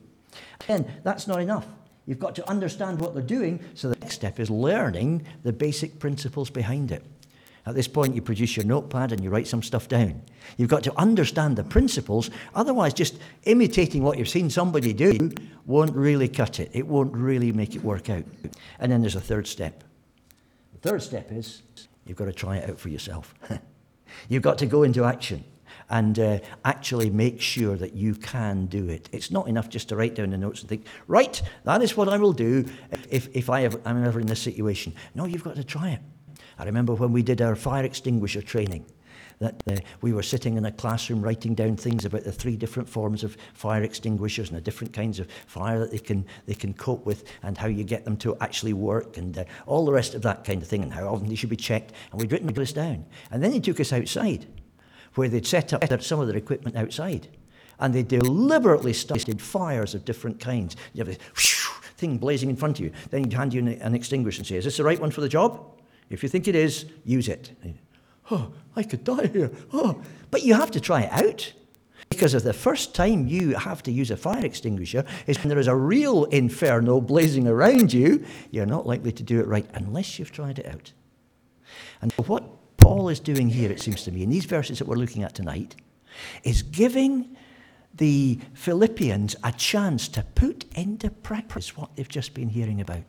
And 0.67 0.85
that's 1.03 1.27
not 1.27 1.41
enough. 1.41 1.65
You've 2.05 2.19
got 2.19 2.35
to 2.35 2.49
understand 2.49 2.99
what 2.99 3.13
they're 3.13 3.21
doing, 3.21 3.63
so 3.75 3.89
the 3.89 3.99
next 3.99 4.15
step 4.15 4.39
is 4.39 4.49
learning 4.49 5.25
the 5.43 5.53
basic 5.53 5.99
principles 5.99 6.49
behind 6.49 6.91
it. 6.91 7.03
At 7.65 7.75
this 7.75 7.87
point, 7.87 8.15
you 8.15 8.21
produce 8.23 8.57
your 8.57 8.65
notepad 8.65 9.11
and 9.11 9.23
you 9.23 9.29
write 9.29 9.47
some 9.47 9.61
stuff 9.61 9.87
down. 9.87 10.23
You've 10.57 10.69
got 10.69 10.81
to 10.83 10.97
understand 10.97 11.55
the 11.55 11.63
principles, 11.63 12.31
otherwise, 12.55 12.95
just 12.95 13.19
imitating 13.43 14.01
what 14.01 14.17
you've 14.17 14.29
seen 14.29 14.49
somebody 14.49 14.91
do 14.91 15.31
won't 15.67 15.95
really 15.95 16.27
cut 16.27 16.59
it. 16.59 16.71
It 16.73 16.87
won't 16.87 17.13
really 17.13 17.51
make 17.51 17.75
it 17.75 17.83
work 17.83 18.09
out. 18.09 18.23
And 18.79 18.91
then 18.91 19.01
there's 19.01 19.15
a 19.15 19.21
third 19.21 19.45
step. 19.45 19.83
The 20.73 20.89
third 20.89 21.03
step 21.03 21.31
is 21.31 21.61
you've 22.05 22.17
got 22.17 22.25
to 22.25 22.33
try 22.33 22.57
it 22.57 22.69
out 22.71 22.79
for 22.79 22.89
yourself. 22.89 23.35
You've 24.27 24.43
got 24.43 24.57
to 24.59 24.65
go 24.65 24.83
into 24.83 25.03
action 25.03 25.43
and 25.89 26.19
uh, 26.19 26.39
actually 26.65 27.09
make 27.09 27.41
sure 27.41 27.75
that 27.75 27.93
you 27.93 28.13
can 28.13 28.67
do 28.67 28.89
it. 28.89 29.09
It's 29.11 29.31
not 29.31 29.47
enough 29.47 29.69
just 29.69 29.89
to 29.89 29.95
write 29.95 30.15
down 30.15 30.29
the 30.29 30.37
notes 30.37 30.61
and 30.61 30.69
think, 30.69 30.85
right, 31.07 31.41
that 31.63 31.81
is 31.81 31.97
what 31.97 32.07
I 32.07 32.17
will 32.17 32.33
do 32.33 32.65
if, 33.09 33.27
if 33.35 33.49
I 33.49 33.61
am 33.61 34.03
ever 34.05 34.19
in 34.19 34.27
this 34.27 34.41
situation. 34.41 34.93
No, 35.15 35.25
you've 35.25 35.43
got 35.43 35.55
to 35.55 35.63
try 35.63 35.89
it. 35.89 36.01
I 36.59 36.65
remember 36.65 36.93
when 36.93 37.11
we 37.11 37.23
did 37.23 37.41
our 37.41 37.55
fire 37.55 37.83
extinguisher 37.83 38.41
training 38.41 38.85
that 39.39 39.63
uh, 39.67 39.75
we 40.01 40.13
were 40.13 40.23
sitting 40.23 40.57
in 40.57 40.65
a 40.65 40.71
classroom 40.71 41.21
writing 41.21 41.55
down 41.55 41.75
things 41.75 42.05
about 42.05 42.23
the 42.23 42.31
three 42.31 42.57
different 42.57 42.87
forms 42.87 43.23
of 43.23 43.37
fire 43.53 43.83
extinguishers 43.83 44.49
and 44.49 44.57
the 44.57 44.61
different 44.61 44.93
kinds 44.93 45.19
of 45.19 45.27
fire 45.47 45.79
that 45.79 45.91
they 45.91 45.97
can, 45.97 46.25
they 46.45 46.53
can 46.53 46.73
cope 46.73 47.05
with 47.05 47.23
and 47.43 47.57
how 47.57 47.67
you 47.67 47.83
get 47.83 48.03
them 48.05 48.17
to 48.17 48.37
actually 48.41 48.73
work 48.73 49.17
and 49.17 49.37
uh, 49.37 49.43
all 49.65 49.85
the 49.85 49.91
rest 49.91 50.13
of 50.13 50.21
that 50.21 50.43
kind 50.43 50.61
of 50.61 50.67
thing 50.67 50.83
and 50.83 50.93
how 50.93 51.07
often 51.07 51.27
they 51.27 51.35
should 51.35 51.49
be 51.49 51.55
checked. 51.55 51.93
And 52.11 52.19
we'd 52.19 52.31
written 52.31 52.51
this 52.53 52.73
down. 52.73 53.05
And 53.31 53.41
then 53.41 53.51
he 53.51 53.61
took 53.61 53.79
us 53.79 53.93
outside 53.93 54.45
where 55.15 55.29
they'd 55.29 55.47
set 55.47 55.73
up 55.73 56.03
some 56.03 56.19
of 56.19 56.27
their 56.27 56.37
equipment 56.37 56.75
outside. 56.75 57.27
And 57.79 57.93
they 57.93 58.03
deliberately 58.03 58.91
started 58.91 59.41
fires 59.41 59.95
of 59.95 60.03
different 60.03 60.41
kinds. 60.41 60.75
You 60.93 61.05
have 61.05 61.07
this 61.07 61.65
thing 61.95 62.17
blazing 62.17 62.49
in 62.49 62.57
front 62.57 62.79
of 62.79 62.85
you. 62.85 62.91
Then 63.09 63.23
he'd 63.23 63.33
hand 63.33 63.53
you 63.53 63.65
an 63.65 63.95
extinguisher 63.95 64.41
and 64.41 64.47
say, 64.47 64.57
Is 64.57 64.65
this 64.65 64.77
the 64.77 64.83
right 64.83 64.99
one 64.99 65.11
for 65.11 65.21
the 65.21 65.29
job? 65.29 65.65
If 66.09 66.23
you 66.23 66.27
think 66.27 66.49
it 66.49 66.55
is, 66.55 66.85
use 67.05 67.29
it 67.29 67.51
oh, 68.31 68.51
I 68.75 68.83
could 68.83 69.03
die 69.03 69.27
here. 69.27 69.51
Oh. 69.73 70.01
But 70.31 70.43
you 70.43 70.53
have 70.53 70.71
to 70.71 70.79
try 70.79 71.01
it 71.01 71.11
out. 71.11 71.53
Because 72.09 72.33
if 72.33 72.43
the 72.43 72.53
first 72.53 72.95
time 72.95 73.27
you 73.27 73.55
have 73.55 73.83
to 73.83 73.91
use 73.91 74.09
a 74.09 74.17
fire 74.17 74.43
extinguisher 74.43 75.05
is 75.27 75.37
when 75.37 75.49
there 75.49 75.59
is 75.59 75.67
a 75.67 75.75
real 75.75 76.25
inferno 76.25 76.99
blazing 76.99 77.47
around 77.47 77.93
you, 77.93 78.25
you're 78.49 78.65
not 78.65 78.87
likely 78.87 79.11
to 79.11 79.23
do 79.23 79.39
it 79.39 79.47
right 79.47 79.67
unless 79.73 80.17
you've 80.17 80.31
tried 80.31 80.57
it 80.57 80.65
out. 80.65 80.91
And 82.01 82.11
what 82.13 82.43
Paul 82.77 83.09
is 83.09 83.19
doing 83.19 83.49
here, 83.49 83.71
it 83.71 83.79
seems 83.79 84.03
to 84.03 84.11
me, 84.11 84.23
in 84.23 84.29
these 84.29 84.45
verses 84.45 84.79
that 84.79 84.87
we're 84.87 84.95
looking 84.95 85.23
at 85.23 85.35
tonight, 85.35 85.75
is 86.43 86.63
giving 86.63 87.35
the 87.93 88.39
Philippians 88.53 89.35
a 89.43 89.51
chance 89.51 90.07
to 90.07 90.23
put 90.35 90.65
into 90.75 91.11
practice 91.11 91.77
what 91.77 91.95
they've 91.95 92.07
just 92.07 92.33
been 92.33 92.49
hearing 92.49 92.81
about. 92.81 93.03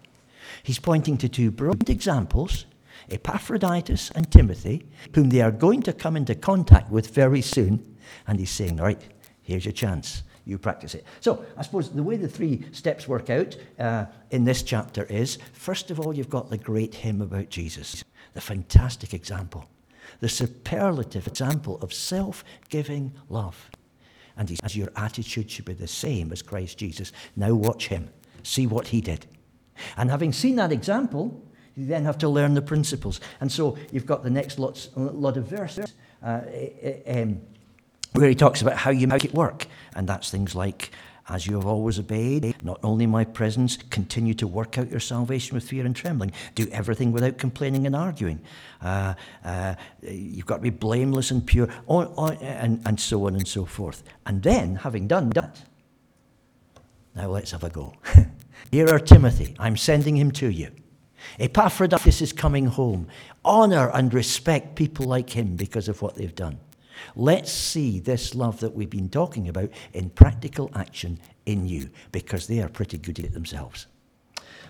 He's 0.63 0.79
pointing 0.79 1.17
to 1.19 1.29
two 1.29 1.51
brilliant 1.51 1.89
examples 1.89 2.67
Epaphroditus 3.11 4.11
and 4.15 4.31
Timothy, 4.31 4.87
whom 5.15 5.31
they 5.31 5.41
are 5.41 5.51
going 5.51 5.83
to 5.83 5.93
come 5.93 6.17
into 6.17 6.35
contact 6.35 6.91
with 6.91 7.15
very 7.15 7.43
soon. 7.43 7.97
And 8.27 8.39
he's 8.39 8.51
saying, 8.51 8.81
All 8.81 8.87
right, 8.87 9.03
here's 9.43 9.65
your 9.65 9.73
chance. 9.73 10.23
You 10.47 10.59
practice 10.59 10.95
it. 10.95 11.05
So, 11.21 11.45
I 11.57 11.63
suppose 11.63 11.91
the 11.91 12.03
way 12.03 12.17
the 12.17 12.29
three 12.29 12.65
steps 12.73 13.07
work 13.07 13.31
out 13.31 13.57
uh, 13.79 14.07
in 14.31 14.45
this 14.45 14.63
chapter 14.63 15.05
is 15.05 15.39
first 15.53 15.91
of 15.91 16.01
all, 16.01 16.15
you've 16.15 16.31
got 16.31 16.51
the 16.51 16.59
great 16.59 16.95
hymn 16.95 17.21
about 17.21 17.51
Jesus, 17.51 18.03
the 18.33 18.41
fantastic 18.41 19.15
example, 19.15 19.67
the 20.21 20.29
superlative 20.29 21.27
example 21.27 21.79
of 21.83 21.93
self 21.93 22.43
giving 22.69 23.13
love. 23.29 23.71
And 24.37 24.49
he 24.49 24.57
says, 24.57 24.77
Your 24.77 24.91
attitude 24.97 25.51
should 25.51 25.67
be 25.67 25.75
the 25.75 25.87
same 25.87 26.33
as 26.33 26.43
Christ 26.43 26.79
Jesus. 26.79 27.13
Now 27.37 27.55
watch 27.55 27.89
him, 27.89 28.09
see 28.43 28.67
what 28.67 28.89
he 28.89 29.01
did. 29.01 29.27
And 29.97 30.11
having 30.11 30.33
seen 30.33 30.57
that 30.57 30.73
example, 30.73 31.43
you 31.77 31.87
then 31.87 32.05
have 32.05 32.19
to 32.19 32.29
learn 32.29 32.55
the 32.55 32.63
principles. 32.63 33.21
And 33.41 33.51
so 33.51 33.79
you've 33.93 34.07
got 34.07 34.23
the 34.23 34.31
next 34.31 34.59
lots, 34.59 34.91
lot 34.97 35.37
of 35.37 35.47
verses 35.47 35.95
uh, 36.23 36.41
um, 37.07 37.41
where 38.13 38.29
he 38.29 38.35
talks 38.35 38.63
about 38.63 38.77
how 38.77 38.91
you 38.91 39.07
make 39.07 39.25
it 39.25 39.35
work. 39.35 39.67
And 39.95 40.09
that's 40.09 40.31
things 40.31 40.55
like, 40.55 40.91
as 41.29 41.47
you 41.47 41.55
have 41.55 41.67
always 41.67 41.99
obeyed, 41.99 42.57
not 42.65 42.81
only 42.83 43.07
my 43.07 43.25
presence, 43.25 43.77
continue 43.91 44.35
to 44.35 44.49
work 44.49 44.79
out 44.79 44.91
your 44.91 45.01
salvation 45.01 45.55
with 45.55 45.63
fear 45.63 45.87
and 45.87 45.95
trembling. 45.95 46.33
Do 46.57 46.67
everything 46.73 47.13
without 47.13 47.39
complaining 47.39 47.87
and 47.87 47.95
arguing. 47.95 48.41
Uh, 48.83 49.15
uh, 49.45 49.77
you've 50.03 50.47
got 50.47 50.57
to 50.57 50.63
be 50.63 50.71
blameless 50.71 51.31
and 51.31 51.47
pure, 51.47 51.69
and, 51.89 52.83
and 52.85 52.99
so 52.99 53.27
on 53.27 53.37
and 53.37 53.47
so 53.47 53.65
forth. 53.65 54.03
And 54.27 54.43
then, 54.43 54.75
having 54.75 55.07
done 55.07 55.31
that, 55.31 55.63
now 57.15 57.29
let's 57.29 57.53
have 57.53 57.63
a 57.63 57.71
go. 57.71 57.95
Here 58.73 58.89
are 58.89 58.99
Timothy. 58.99 59.55
I'm 59.59 59.77
sending 59.77 60.17
him 60.17 60.33
to 60.33 60.49
you. 60.49 60.71
Epaphroditus 61.39 62.21
is 62.21 62.33
coming 62.33 62.67
home. 62.67 63.07
Honor 63.45 63.91
and 63.91 64.13
respect 64.13 64.77
people 64.77 65.07
like 65.07 65.31
him 65.31 65.57
because 65.57 65.89
of 65.89 66.03
what 66.03 66.17
they've 66.17 66.35
done. 66.35 66.59
Let's 67.17 67.51
see 67.51 67.99
this 67.99 68.35
love 68.35 68.61
that 68.61 68.75
we've 68.75 68.91
been 68.91 69.09
talking 69.09 69.49
about 69.49 69.71
in 69.93 70.11
practical 70.11 70.71
action 70.75 71.19
in 71.47 71.67
you 71.67 71.91
because 72.13 72.47
they 72.47 72.61
are 72.61 72.69
pretty 72.69 72.99
good 72.99 73.19
at 73.19 73.27
it 73.27 73.33
themselves. 73.33 73.87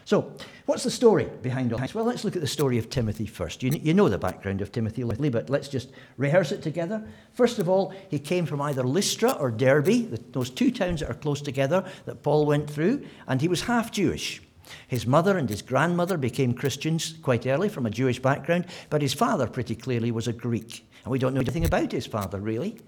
So, 0.05 0.33
what's 0.67 0.83
the 0.83 0.91
story 0.91 1.29
behind 1.43 1.73
all 1.73 1.79
this? 1.79 1.95
Well, 1.95 2.05
let's 2.05 2.25
look 2.25 2.35
at 2.35 2.43
the 2.43 2.49
story 2.49 2.79
of 2.79 2.91
Timothy 2.91 3.27
first. 3.27 3.63
You, 3.63 3.71
you 3.71 3.95
know 3.95 4.09
the 4.09 4.19
background 4.19 4.61
of 4.61 4.73
Timothy, 4.73 5.05
but 5.05 5.51
let's 5.51 5.69
just 5.69 5.91
rehearse 6.17 6.53
it 6.53 6.63
together. 6.63 7.07
First 7.35 7.59
of 7.59 7.69
all, 7.69 7.95
he 8.09 8.19
came 8.19 8.47
from 8.47 8.61
either 8.61 8.83
Lystra 8.83 9.33
or 9.33 9.51
Derbe, 9.51 10.11
those 10.33 10.51
two 10.51 10.71
towns 10.73 11.01
that 11.01 11.11
are 11.11 11.15
close 11.15 11.41
together 11.41 11.85
that 12.07 12.23
Paul 12.23 12.47
went 12.47 12.69
through, 12.69 13.07
and 13.29 13.41
he 13.41 13.47
was 13.49 13.63
half 13.63 13.93
Jewish. 13.93 14.43
His 14.89 15.07
mother 15.07 15.39
and 15.39 15.49
his 15.49 15.63
grandmother 15.63 16.17
became 16.17 16.55
Christians 16.55 17.15
quite 17.23 17.47
early 17.47 17.69
from 17.69 17.87
a 17.87 17.91
Jewish 17.91 18.21
background, 18.21 18.67
but 18.89 19.03
his 19.03 19.15
father 19.15 19.47
pretty 19.47 19.75
clearly 19.75 20.11
was 20.11 20.29
a 20.29 20.33
Greek. 20.33 20.87
And 21.05 21.13
we 21.13 21.19
don't 21.19 21.35
know 21.35 21.41
anything 21.41 21.65
about 21.65 21.93
his 21.93 22.07
father, 22.07 22.41
really. 22.41 22.79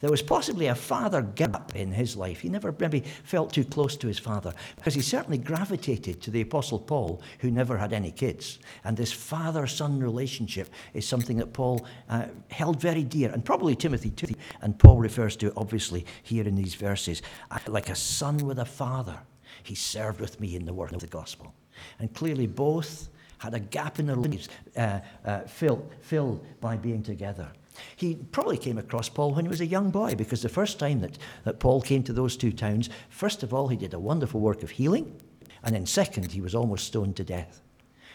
There 0.00 0.10
was 0.10 0.22
possibly 0.22 0.66
a 0.66 0.74
father 0.74 1.22
gap 1.22 1.74
in 1.76 1.92
his 1.92 2.16
life. 2.16 2.40
He 2.40 2.48
never 2.48 2.74
maybe 2.78 3.00
felt 3.24 3.52
too 3.52 3.64
close 3.64 3.96
to 3.98 4.08
his 4.08 4.18
father 4.18 4.52
because 4.76 4.94
he 4.94 5.00
certainly 5.00 5.38
gravitated 5.38 6.20
to 6.22 6.30
the 6.30 6.40
Apostle 6.40 6.78
Paul, 6.78 7.22
who 7.38 7.50
never 7.50 7.78
had 7.78 7.92
any 7.92 8.10
kids. 8.10 8.58
And 8.84 8.96
this 8.96 9.12
father 9.12 9.66
son 9.66 10.00
relationship 10.00 10.70
is 10.94 11.06
something 11.06 11.36
that 11.38 11.52
Paul 11.52 11.86
uh, 12.08 12.26
held 12.50 12.80
very 12.80 13.04
dear, 13.04 13.30
and 13.30 13.44
probably 13.44 13.76
Timothy 13.76 14.10
too. 14.10 14.34
And 14.60 14.78
Paul 14.78 14.98
refers 14.98 15.36
to 15.36 15.48
it, 15.48 15.52
obviously, 15.56 16.06
here 16.22 16.46
in 16.46 16.56
these 16.56 16.74
verses, 16.74 17.22
like 17.66 17.88
a 17.88 17.96
son 17.96 18.38
with 18.38 18.58
a 18.58 18.64
father. 18.64 19.20
He 19.62 19.74
served 19.74 20.20
with 20.20 20.40
me 20.40 20.56
in 20.56 20.64
the 20.64 20.74
work 20.74 20.92
of 20.92 21.00
the 21.00 21.06
gospel. 21.06 21.54
And 21.98 22.12
clearly, 22.14 22.46
both 22.46 23.08
had 23.38 23.54
a 23.54 23.60
gap 23.60 23.98
in 23.98 24.06
their 24.06 24.16
lives 24.16 24.48
uh, 24.76 25.00
uh, 25.24 25.40
filled, 25.40 25.92
filled 26.00 26.46
by 26.60 26.76
being 26.76 27.02
together. 27.02 27.50
He 27.96 28.14
probably 28.14 28.58
came 28.58 28.78
across 28.78 29.08
Paul 29.08 29.32
when 29.32 29.44
he 29.44 29.48
was 29.48 29.60
a 29.60 29.66
young 29.66 29.90
boy 29.90 30.14
because 30.14 30.42
the 30.42 30.48
first 30.48 30.78
time 30.78 31.00
that, 31.00 31.18
that 31.44 31.58
Paul 31.58 31.80
came 31.80 32.02
to 32.04 32.12
those 32.12 32.36
two 32.36 32.52
towns, 32.52 32.90
first 33.08 33.42
of 33.42 33.52
all, 33.52 33.68
he 33.68 33.76
did 33.76 33.94
a 33.94 33.98
wonderful 33.98 34.40
work 34.40 34.62
of 34.62 34.70
healing, 34.70 35.20
and 35.62 35.74
then 35.74 35.86
second, 35.86 36.32
he 36.32 36.40
was 36.40 36.54
almost 36.54 36.86
stoned 36.86 37.16
to 37.16 37.24
death. 37.24 37.62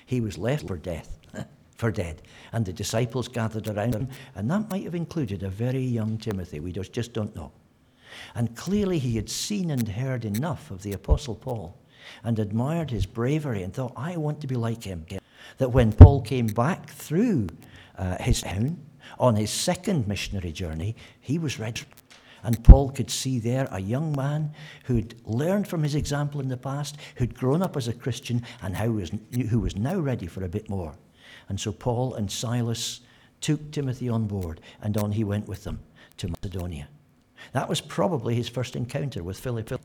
He 0.06 0.22
was 0.22 0.38
left 0.38 0.68
for 0.68 0.78
death, 0.78 1.18
for 1.76 1.92
dead. 1.92 2.22
And 2.52 2.66
the 2.66 2.74
disciples 2.74 3.28
gathered 3.28 3.68
around 3.68 3.96
him, 3.96 4.08
and 4.36 4.50
that 4.52 4.70
might 4.70 4.84
have 4.84 4.96
included 4.96 5.44
a 5.44 5.50
very 5.50 5.84
young 5.84 6.18
Timothy. 6.18 6.60
We 6.60 6.72
just, 6.72 6.94
just 6.94 7.14
don't 7.14 7.36
know. 7.36 7.52
And 8.36 8.56
clearly, 8.56 9.00
he 9.00 9.16
had 9.16 9.30
seen 9.30 9.72
and 9.72 9.88
heard 9.88 10.26
enough 10.26 10.72
of 10.72 10.84
the 10.84 10.94
Apostle 10.94 11.36
Paul 11.36 11.78
and 12.24 12.40
admired 12.40 12.92
his 12.92 13.06
bravery 13.06 13.64
and 13.64 13.74
thought, 13.74 13.94
I 13.96 14.18
want 14.18 14.42
to 14.42 14.48
be 14.48 14.56
like 14.56 14.84
him. 14.84 15.06
That 15.58 15.70
when 15.70 15.92
Paul 15.92 16.22
came 16.22 16.48
back 16.48 16.90
through 16.90 17.48
uh, 17.98 18.18
his 18.22 18.42
town 18.42 18.80
on 19.20 19.36
his 19.36 19.50
second 19.50 20.08
missionary 20.08 20.52
journey, 20.52 20.96
he 21.20 21.40
was 21.40 21.60
ready. 21.60 21.82
And 22.44 22.64
Paul 22.64 22.92
could 22.92 23.10
see 23.10 23.40
there 23.40 23.68
a 23.72 23.80
young 23.80 24.16
man 24.16 24.54
who'd 24.86 25.16
learned 25.26 25.68
from 25.68 25.84
his 25.84 25.96
example 25.96 26.40
in 26.40 26.48
the 26.48 26.58
past, 26.58 26.98
who'd 27.16 27.36
grown 27.36 27.62
up 27.62 27.76
as 27.76 27.88
a 27.88 27.94
Christian, 27.94 28.44
and 28.62 28.96
was, 28.96 29.12
who 29.50 29.60
was 29.60 29.76
now 29.76 30.00
ready 30.00 30.28
for 30.28 30.44
a 30.44 30.50
bit 30.50 30.70
more. 30.70 30.94
And 31.50 31.60
so 31.60 31.72
Paul 31.72 32.14
and 32.14 32.32
Silas 32.32 33.02
took 33.42 33.72
Timothy 33.72 34.10
on 34.10 34.28
board, 34.28 34.62
and 34.82 34.98
on 34.98 35.12
he 35.12 35.24
went 35.24 35.48
with 35.48 35.64
them 35.64 35.80
to 36.18 36.28
Macedonia. 36.28 36.88
That 37.54 37.70
was 37.70 37.82
probably 37.82 38.36
his 38.36 38.50
first 38.50 38.76
encounter 38.76 39.24
with 39.24 39.40
Philip. 39.40 39.82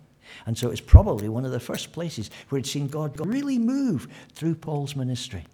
And 0.47 0.57
so 0.57 0.71
it's 0.71 0.81
probably 0.81 1.29
one 1.29 1.45
of 1.45 1.53
the 1.53 1.61
first 1.61 1.93
places 1.93 2.31
where 2.49 2.59
he'd 2.59 2.67
seen 2.67 2.89
God 2.89 3.19
really 3.27 3.59
move 3.59 4.09
through 4.33 4.55
Paul's 4.57 4.97
ministry. 4.97 5.45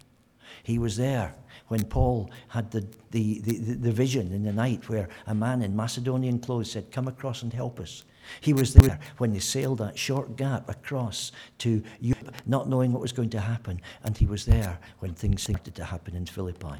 He 0.63 0.79
was 0.79 0.97
there 0.97 1.33
when 1.67 1.83
Paul 1.83 2.31
had 2.47 2.71
the, 2.71 2.85
the, 3.11 3.39
the, 3.41 3.57
the, 3.75 3.91
vision 3.91 4.31
in 4.33 4.43
the 4.43 4.53
night 4.53 4.89
where 4.89 5.07
a 5.27 5.35
man 5.35 5.61
in 5.61 5.75
Macedonian 5.75 6.39
clothes 6.39 6.71
said, 6.71 6.91
Come 6.91 7.07
across 7.07 7.43
and 7.43 7.53
help 7.53 7.79
us. 7.79 8.03
He 8.41 8.53
was 8.53 8.73
there 8.73 8.99
when 9.17 9.33
they 9.33 9.39
sailed 9.39 9.79
that 9.79 9.97
short 9.97 10.35
gap 10.35 10.69
across 10.69 11.31
to 11.59 11.83
Europe, 11.99 12.35
not 12.45 12.69
knowing 12.69 12.91
what 12.91 13.01
was 13.01 13.11
going 13.11 13.29
to 13.31 13.39
happen. 13.39 13.81
And 14.03 14.17
he 14.17 14.25
was 14.25 14.45
there 14.45 14.79
when 14.99 15.13
things 15.13 15.43
started 15.43 15.75
to 15.75 15.85
happen 15.85 16.15
in 16.15 16.25
Philippi. 16.25 16.77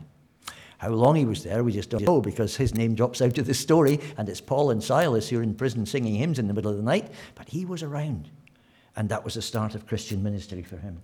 How 0.80 0.90
long 0.90 1.16
he 1.16 1.26
was 1.26 1.44
there, 1.44 1.62
we 1.62 1.74
just 1.74 1.90
don't 1.90 2.06
know 2.06 2.22
because 2.22 2.56
his 2.56 2.74
name 2.74 2.96
drops 2.96 3.22
out 3.22 3.38
of 3.38 3.46
the 3.46 3.54
story, 3.54 4.00
and 4.18 4.30
it's 4.30 4.40
Paul 4.40 4.72
and 4.72 4.82
Silas 4.82 5.28
who 5.28 5.40
are 5.40 5.44
in 5.44 5.54
prison 5.54 5.86
singing 5.86 6.16
hymns 6.16 6.40
in 6.40 6.48
the 6.48 6.54
middle 6.54 6.72
of 6.72 6.78
the 6.78 6.84
night. 6.84 7.12
But 7.36 7.50
he 7.50 7.66
was 7.66 7.84
around, 7.84 8.30
and 8.96 9.10
that 9.10 9.26
was 9.26 9.34
the 9.34 9.42
start 9.42 9.76
of 9.76 9.86
Christian 9.86 10.24
ministry 10.24 10.64
for 10.64 10.78
him. 10.78 11.02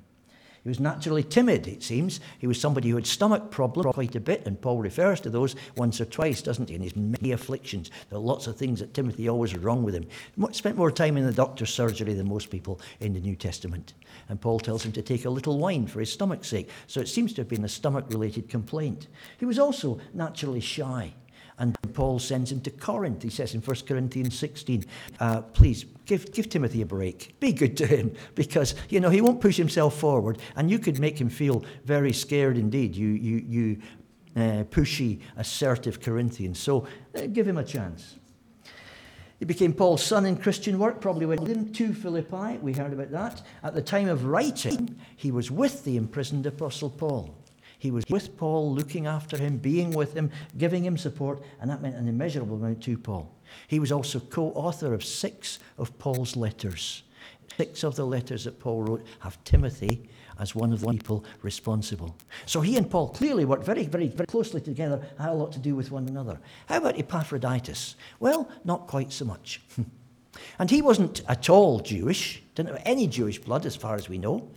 He 0.63 0.70
was 0.70 0.79
naturally 0.79 1.24
timid, 1.24 1.67
it 1.67 1.84
seems. 1.84 2.22
He 2.39 2.48
was 2.48 2.60
somebody 2.60 2.89
who 2.89 2.96
had 2.96 3.05
stomach 3.05 3.51
problems 3.51 3.94
quite 3.94 4.15
a 4.15 4.20
bit, 4.20 4.48
and 4.48 4.60
Paul 4.60 4.79
refers 4.79 5.20
to 5.22 5.29
those 5.29 5.55
once 5.75 6.01
or 6.01 6.05
twice, 6.05 6.41
doesn't 6.41 6.70
he, 6.70 6.75
in 6.75 6.82
his 6.82 6.96
many 6.96 7.34
afflictions. 7.34 7.91
There 8.10 8.17
are 8.17 8.22
lots 8.22 8.48
of 8.48 8.55
things 8.55 8.79
that 8.79 8.94
Timothy 8.94 9.29
always 9.29 9.55
wrong 9.55 9.84
with 9.84 9.94
him. 9.94 10.08
Spent 10.53 10.77
more 10.77 10.89
time 10.89 11.17
in 11.17 11.25
the 11.25 11.34
doctor's 11.34 11.72
surgery 11.72 12.13
than 12.13 12.29
most 12.29 12.50
people 12.50 12.79
in 13.00 13.13
the 13.13 13.20
New 13.20 13.36
Testament. 13.36 13.94
And 14.29 14.41
Paul 14.41 14.60
tells 14.60 14.84
him 14.84 14.91
to 14.94 15.01
take 15.01 15.25
a 15.25 15.29
little 15.29 15.60
wine 15.60 15.88
for 15.88 16.00
his 16.00 16.12
stomach's 16.12 16.48
sake. 16.48 16.70
So 16.88 17.00
it 17.00 17.08
seems 17.08 17.34
to 17.34 17.41
have 17.41 17.50
been 17.50 17.65
a 17.65 17.70
stomach 17.70 18.05
related 18.10 18.50
complaint. 18.50 19.08
He 19.38 19.46
was 19.46 19.60
also 19.60 20.00
naturally 20.13 20.60
shy. 20.60 21.13
And 21.58 21.77
Paul 21.94 22.20
sends 22.20 22.51
him 22.51 22.60
to 22.62 22.72
Corinth. 22.72 23.24
He 23.24 23.29
says 23.29 23.53
in 23.53 23.62
1 23.62 23.75
Corinthians 23.88 24.38
16, 24.38 24.86
uh, 25.20 25.41
please 25.41 25.86
give, 26.05 26.32
give 26.34 26.50
Timothy 26.50 26.82
a 26.82 26.86
break. 26.86 27.39
Be 27.39 27.53
good 27.53 27.77
to 27.77 27.88
him 27.88 28.13
because, 28.36 28.75
you 28.89 29.00
know, 29.00 29.10
he 29.10 29.22
won't 29.22 29.39
push 29.39 29.55
himself 29.55 29.98
forward. 29.98 30.39
And 30.58 30.70
you 30.70 30.79
could 30.79 31.00
make 31.00 31.20
him 31.20 31.29
feel 31.29 31.63
very 31.86 32.12
scared 32.12 32.58
indeed, 32.58 32.96
you, 32.96 33.08
you, 33.08 33.38
you 33.48 33.82
uh, 34.36 34.63
pushy, 34.65 35.22
assertive 35.38 36.01
Corinthians. 36.01 36.60
So 36.60 36.88
uh, 37.15 37.27
give 37.27 37.48
him 37.48 37.58
a 37.58 37.63
chance. 37.63 38.15
He 39.39 39.45
became 39.45 39.73
Paul's 39.73 40.03
son 40.03 40.25
in 40.25 40.37
Christian 40.37 40.79
work, 40.79 41.01
probably 41.01 41.25
went 41.25 41.41
with 41.41 41.49
him 41.49 41.71
to 41.73 41.93
Philippi. 41.93 42.57
We 42.59 42.73
heard 42.73 42.93
about 42.93 43.11
that. 43.11 43.41
At 43.63 43.73
the 43.73 43.81
time 43.81 44.07
of 44.07 44.25
writing, 44.25 44.97
he 45.15 45.31
was 45.31 45.51
with 45.51 45.83
the 45.83 45.97
imprisoned 45.97 46.45
Apostle 46.45 46.89
Paul. 46.89 47.35
He 47.77 47.91
was 47.91 48.05
with 48.09 48.37
Paul, 48.37 48.73
looking 48.73 49.05
after 49.05 49.37
him, 49.37 49.57
being 49.57 49.91
with 49.91 50.13
him, 50.13 50.31
giving 50.57 50.85
him 50.85 50.97
support, 50.97 51.43
and 51.59 51.69
that 51.69 51.81
meant 51.81 51.95
an 51.95 52.07
immeasurable 52.07 52.55
amount 52.55 52.81
to 52.83 52.97
Paul. 52.97 53.31
He 53.67 53.79
was 53.79 53.91
also 53.91 54.19
co 54.19 54.51
author 54.51 54.93
of 54.93 55.03
six 55.03 55.59
of 55.77 55.97
Paul's 55.99 56.35
letters. 56.35 57.03
six 57.57 57.83
of 57.83 57.95
the 57.95 58.05
letters 58.05 58.45
that 58.45 58.59
Paul 58.59 58.83
wrote 58.83 59.05
have 59.19 59.43
Timothy 59.43 60.09
as 60.39 60.55
one 60.55 60.73
of 60.73 60.81
the 60.81 60.87
people 60.87 61.23
responsible. 61.41 62.15
So 62.45 62.61
he 62.61 62.77
and 62.77 62.89
Paul 62.89 63.09
clearly 63.09 63.45
worked 63.45 63.65
very, 63.65 63.85
very, 63.85 64.07
very 64.07 64.27
closely 64.27 64.61
together, 64.61 65.01
had 65.17 65.29
a 65.29 65.33
lot 65.33 65.51
to 65.53 65.59
do 65.59 65.75
with 65.75 65.91
one 65.91 66.07
another. 66.07 66.39
How 66.67 66.77
about 66.77 66.99
Epaphroditus? 66.99 67.95
Well, 68.19 68.49
not 68.63 68.87
quite 68.87 69.11
so 69.11 69.25
much. 69.25 69.61
and 70.59 70.69
he 70.69 70.81
wasn't 70.81 71.21
at 71.27 71.49
all 71.49 71.79
Jewish, 71.79 72.43
didn't 72.55 72.73
have 72.73 72.83
any 72.85 73.07
Jewish 73.07 73.39
blood 73.39 73.65
as 73.65 73.75
far 73.75 73.95
as 73.95 74.09
we 74.09 74.17
know. 74.17 74.49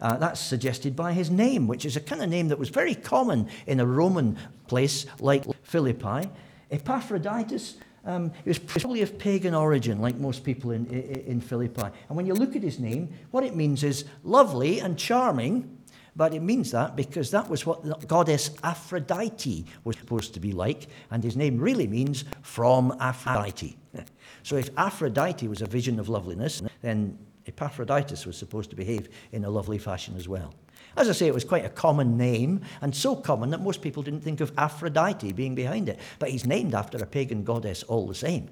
Uh, 0.00 0.16
that's 0.16 0.40
suggested 0.40 0.96
by 0.96 1.12
his 1.12 1.30
name, 1.30 1.68
which 1.68 1.84
is 1.84 1.96
a 1.96 2.00
kind 2.00 2.22
of 2.22 2.28
name 2.28 2.48
that 2.48 2.58
was 2.58 2.70
very 2.70 2.94
common 2.94 3.48
in 3.66 3.78
a 3.78 3.86
Roman 3.86 4.36
place 4.66 5.06
like 5.20 5.44
Philippi. 5.62 6.28
Epaphroditus 6.72 7.76
um, 8.04 8.32
he 8.42 8.50
was 8.50 8.58
probably 8.58 9.02
of 9.02 9.18
pagan 9.18 9.54
origin, 9.54 10.00
like 10.00 10.16
most 10.16 10.44
people 10.44 10.72
in, 10.72 10.86
in, 10.86 11.20
in 11.26 11.40
Philippi. 11.40 11.88
And 12.08 12.16
when 12.16 12.26
you 12.26 12.34
look 12.34 12.56
at 12.56 12.62
his 12.62 12.78
name, 12.78 13.12
what 13.30 13.44
it 13.44 13.54
means 13.54 13.84
is 13.84 14.04
lovely 14.24 14.80
and 14.80 14.98
charming, 14.98 15.78
but 16.14 16.34
it 16.34 16.40
means 16.40 16.72
that 16.72 16.96
because 16.96 17.30
that 17.30 17.48
was 17.48 17.64
what 17.64 17.82
the 17.84 17.94
goddess 18.06 18.50
Aphrodite 18.62 19.64
was 19.84 19.96
supposed 19.96 20.34
to 20.34 20.40
be 20.40 20.52
like, 20.52 20.88
and 21.10 21.22
his 21.22 21.36
name 21.36 21.58
really 21.58 21.86
means 21.86 22.24
from 22.42 22.96
Aphrodite. 23.00 23.78
So 24.44 24.56
if 24.56 24.70
Aphrodite 24.76 25.46
was 25.46 25.62
a 25.62 25.66
vision 25.66 26.00
of 26.00 26.08
loveliness, 26.08 26.62
then 26.80 27.16
Epaphroditus 27.46 28.26
was 28.26 28.36
supposed 28.36 28.70
to 28.70 28.76
behave 28.76 29.08
in 29.32 29.44
a 29.44 29.50
lovely 29.50 29.78
fashion 29.78 30.14
as 30.16 30.28
well. 30.28 30.54
As 30.96 31.08
I 31.08 31.12
say, 31.12 31.26
it 31.26 31.34
was 31.34 31.44
quite 31.44 31.64
a 31.64 31.70
common 31.70 32.16
name, 32.16 32.60
and 32.80 32.94
so 32.94 33.16
common 33.16 33.50
that 33.50 33.62
most 33.62 33.80
people 33.80 34.02
didn't 34.02 34.20
think 34.20 34.40
of 34.40 34.52
Aphrodite 34.58 35.32
being 35.32 35.54
behind 35.54 35.88
it. 35.88 35.98
But 36.18 36.30
he's 36.30 36.46
named 36.46 36.74
after 36.74 36.98
a 36.98 37.06
pagan 37.06 37.44
goddess 37.44 37.82
all 37.84 38.06
the 38.06 38.14
same. 38.14 38.50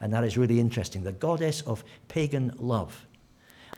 And 0.00 0.12
that 0.12 0.24
is 0.24 0.38
really 0.38 0.60
interesting 0.60 1.02
the 1.02 1.12
goddess 1.12 1.62
of 1.62 1.84
pagan 2.08 2.54
love. 2.58 3.06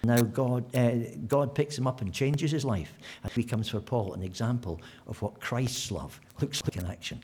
Now, 0.05 0.23
God, 0.23 0.75
uh, 0.77 0.91
God 1.27 1.55
picks 1.55 1.77
him 1.77 1.89
up 1.89 2.01
and 2.01 2.13
changes 2.13 2.53
his 2.53 2.65
life, 2.65 2.93
and 3.23 3.33
he 3.33 3.43
becomes 3.43 3.69
for 3.69 3.81
Paul 3.81 4.15
an 4.15 4.23
example 4.23 4.81
of 5.09 5.21
what 5.21 5.41
Christ's 5.41 5.91
love 5.91 6.21
looks 6.41 6.63
like 6.65 6.77
in 6.77 6.87
action. 6.87 7.21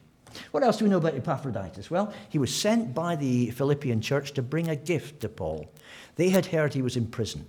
What 0.51 0.63
else 0.63 0.79
do 0.79 0.85
we 0.85 0.91
know 0.91 0.99
about 0.99 1.15
Epaphroditus? 1.15 1.91
Well, 1.91 2.13
he 2.29 2.39
was 2.39 2.55
sent 2.55 2.95
by 2.95 3.17
the 3.17 3.51
Philippian 3.51 4.01
church 4.01 4.33
to 4.33 4.43
bring 4.43 4.69
a 4.69 4.77
gift 4.77 5.21
to 5.21 5.29
Paul. 5.29 5.73
They 6.17 6.31
had 6.31 6.47
heard 6.47 6.75
he 6.75 6.83
was 6.83 6.97
in 6.97 7.07
prison. 7.07 7.47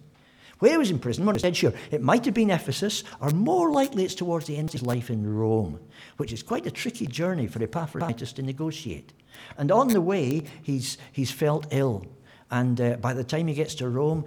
Where 0.60 0.72
he 0.72 0.78
was 0.78 0.92
in 0.92 1.00
prison, 1.00 1.26
one 1.26 1.38
said, 1.38 1.58
sure, 1.58 1.74
it 1.92 2.02
might 2.02 2.24
have 2.26 2.34
been 2.34 2.50
Ephesus, 2.50 3.04
or 3.20 3.30
more 3.32 3.72
likely 3.72 4.06
it's 4.06 4.16
towards 4.16 4.48
the 4.48 4.56
end 4.56 4.70
of 4.70 4.74
his 4.74 4.84
life 4.84 5.10
in 5.10 5.36
Rome, 5.36 5.80
which 6.18 6.32
is 6.32 6.44
quite 6.44 6.66
a 6.66 6.72
tricky 6.72 7.08
journey 7.08 7.48
for 7.48 7.62
Epaphroditus 7.62 8.32
to 8.34 8.42
negotiate. 8.42 9.12
And 9.58 9.70
on 9.70 9.90
the 9.90 10.00
way, 10.00 10.44
he's, 10.64 10.98
he's 11.12 11.32
felt 11.32 11.68
ill. 11.72 12.06
And 12.52 12.80
uh, 12.80 12.96
by 12.98 13.14
the 13.14 13.24
time 13.24 13.48
he 13.48 13.54
gets 13.54 13.76
to 13.76 13.90
Rome, 13.90 14.24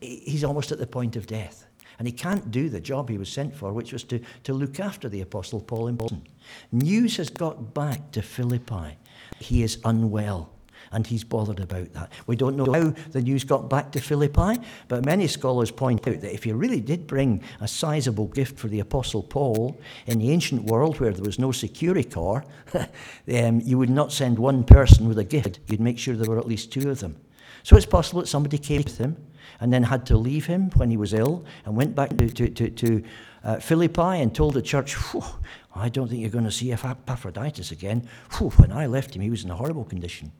he's 0.00 0.44
almost 0.44 0.70
at 0.70 0.78
the 0.78 0.86
point 0.86 1.16
of 1.16 1.26
death. 1.26 1.66
And 1.98 2.06
he 2.06 2.12
can't 2.12 2.50
do 2.50 2.68
the 2.68 2.80
job 2.80 3.08
he 3.08 3.18
was 3.18 3.28
sent 3.28 3.54
for, 3.54 3.72
which 3.72 3.92
was 3.92 4.04
to, 4.04 4.20
to 4.44 4.52
look 4.52 4.78
after 4.78 5.08
the 5.08 5.22
Apostle 5.22 5.60
Paul 5.60 5.88
in 5.88 5.96
prison. 5.96 6.22
News 6.72 7.16
has 7.16 7.30
got 7.30 7.74
back 7.74 8.10
to 8.12 8.22
Philippi. 8.22 8.96
He 9.38 9.62
is 9.62 9.78
unwell 9.84 10.50
and 10.94 11.06
he's 11.06 11.24
bothered 11.24 11.60
about 11.60 11.92
that. 11.92 12.12
We 12.26 12.36
don't 12.36 12.56
know 12.56 12.72
how 12.72 12.94
the 13.10 13.20
news 13.20 13.42
got 13.42 13.68
back 13.68 13.90
to 13.92 14.00
Philippi, 14.00 14.60
but 14.86 15.04
many 15.04 15.26
scholars 15.26 15.70
point 15.70 16.06
out 16.06 16.20
that 16.20 16.32
if 16.32 16.44
he 16.44 16.52
really 16.52 16.80
did 16.80 17.06
bring 17.06 17.42
a 17.60 17.66
sizable 17.66 18.28
gift 18.28 18.58
for 18.58 18.68
the 18.68 18.80
Apostle 18.80 19.22
Paul 19.22 19.78
in 20.06 20.20
the 20.20 20.30
ancient 20.30 20.64
world 20.64 21.00
where 21.00 21.10
there 21.10 21.24
was 21.24 21.38
no 21.38 21.50
security 21.50 22.08
corps, 22.08 22.44
um, 23.34 23.60
you 23.64 23.76
would 23.76 23.90
not 23.90 24.12
send 24.12 24.38
one 24.38 24.62
person 24.62 25.08
with 25.08 25.18
a 25.18 25.24
gift. 25.24 25.58
You'd 25.66 25.80
make 25.80 25.98
sure 25.98 26.14
there 26.14 26.30
were 26.30 26.38
at 26.38 26.46
least 26.46 26.72
two 26.72 26.88
of 26.88 27.00
them. 27.00 27.16
So 27.64 27.76
it's 27.76 27.86
possible 27.86 28.20
that 28.20 28.28
somebody 28.28 28.58
came 28.58 28.82
with 28.84 28.98
him 28.98 29.16
and 29.60 29.72
then 29.72 29.82
had 29.82 30.06
to 30.06 30.16
leave 30.16 30.46
him 30.46 30.70
when 30.74 30.90
he 30.90 30.96
was 30.96 31.12
ill 31.12 31.44
and 31.64 31.76
went 31.76 31.94
back 31.94 32.16
to, 32.18 32.28
to, 32.28 32.48
to, 32.48 32.70
to 32.70 33.04
uh, 33.42 33.56
Philippi 33.58 34.20
and 34.20 34.34
told 34.34 34.54
the 34.54 34.62
church, 34.62 34.96
I 35.74 35.88
don't 35.88 36.08
think 36.08 36.20
you're 36.20 36.30
going 36.30 36.44
to 36.44 36.52
see 36.52 36.72
Epaphroditus 36.72 37.72
again. 37.72 38.08
Whew, 38.38 38.50
when 38.50 38.72
I 38.72 38.86
left 38.86 39.14
him, 39.14 39.22
he 39.22 39.30
was 39.30 39.44
in 39.44 39.50
a 39.50 39.56
horrible 39.56 39.84
condition. 39.84 40.32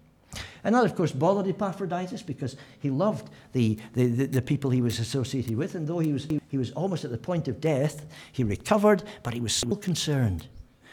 And 0.63 0.75
that, 0.75 0.85
of 0.85 0.95
course, 0.95 1.13
bothered 1.13 1.47
Epaphroditus 1.47 2.23
because 2.23 2.57
he 2.81 2.91
loved 2.91 3.31
the, 3.53 3.79
the, 3.93 4.07
the, 4.07 4.27
the, 4.27 4.43
people 4.43 4.71
he 4.71 4.81
was 4.81 4.99
associated 4.99 5.57
with. 5.57 5.75
And 5.75 5.87
though 5.87 5.99
he 5.99 6.13
was, 6.13 6.27
he 6.49 6.59
was 6.59 6.71
almost 6.73 7.05
at 7.05 7.11
the 7.11 7.19
point 7.19 7.49
of 7.49 7.61
death, 7.61 8.07
he 8.33 8.45
recovered, 8.45 9.03
but 9.23 9.35
he 9.35 9.41
was 9.41 9.55
still 9.55 9.77
concerned 9.77 10.49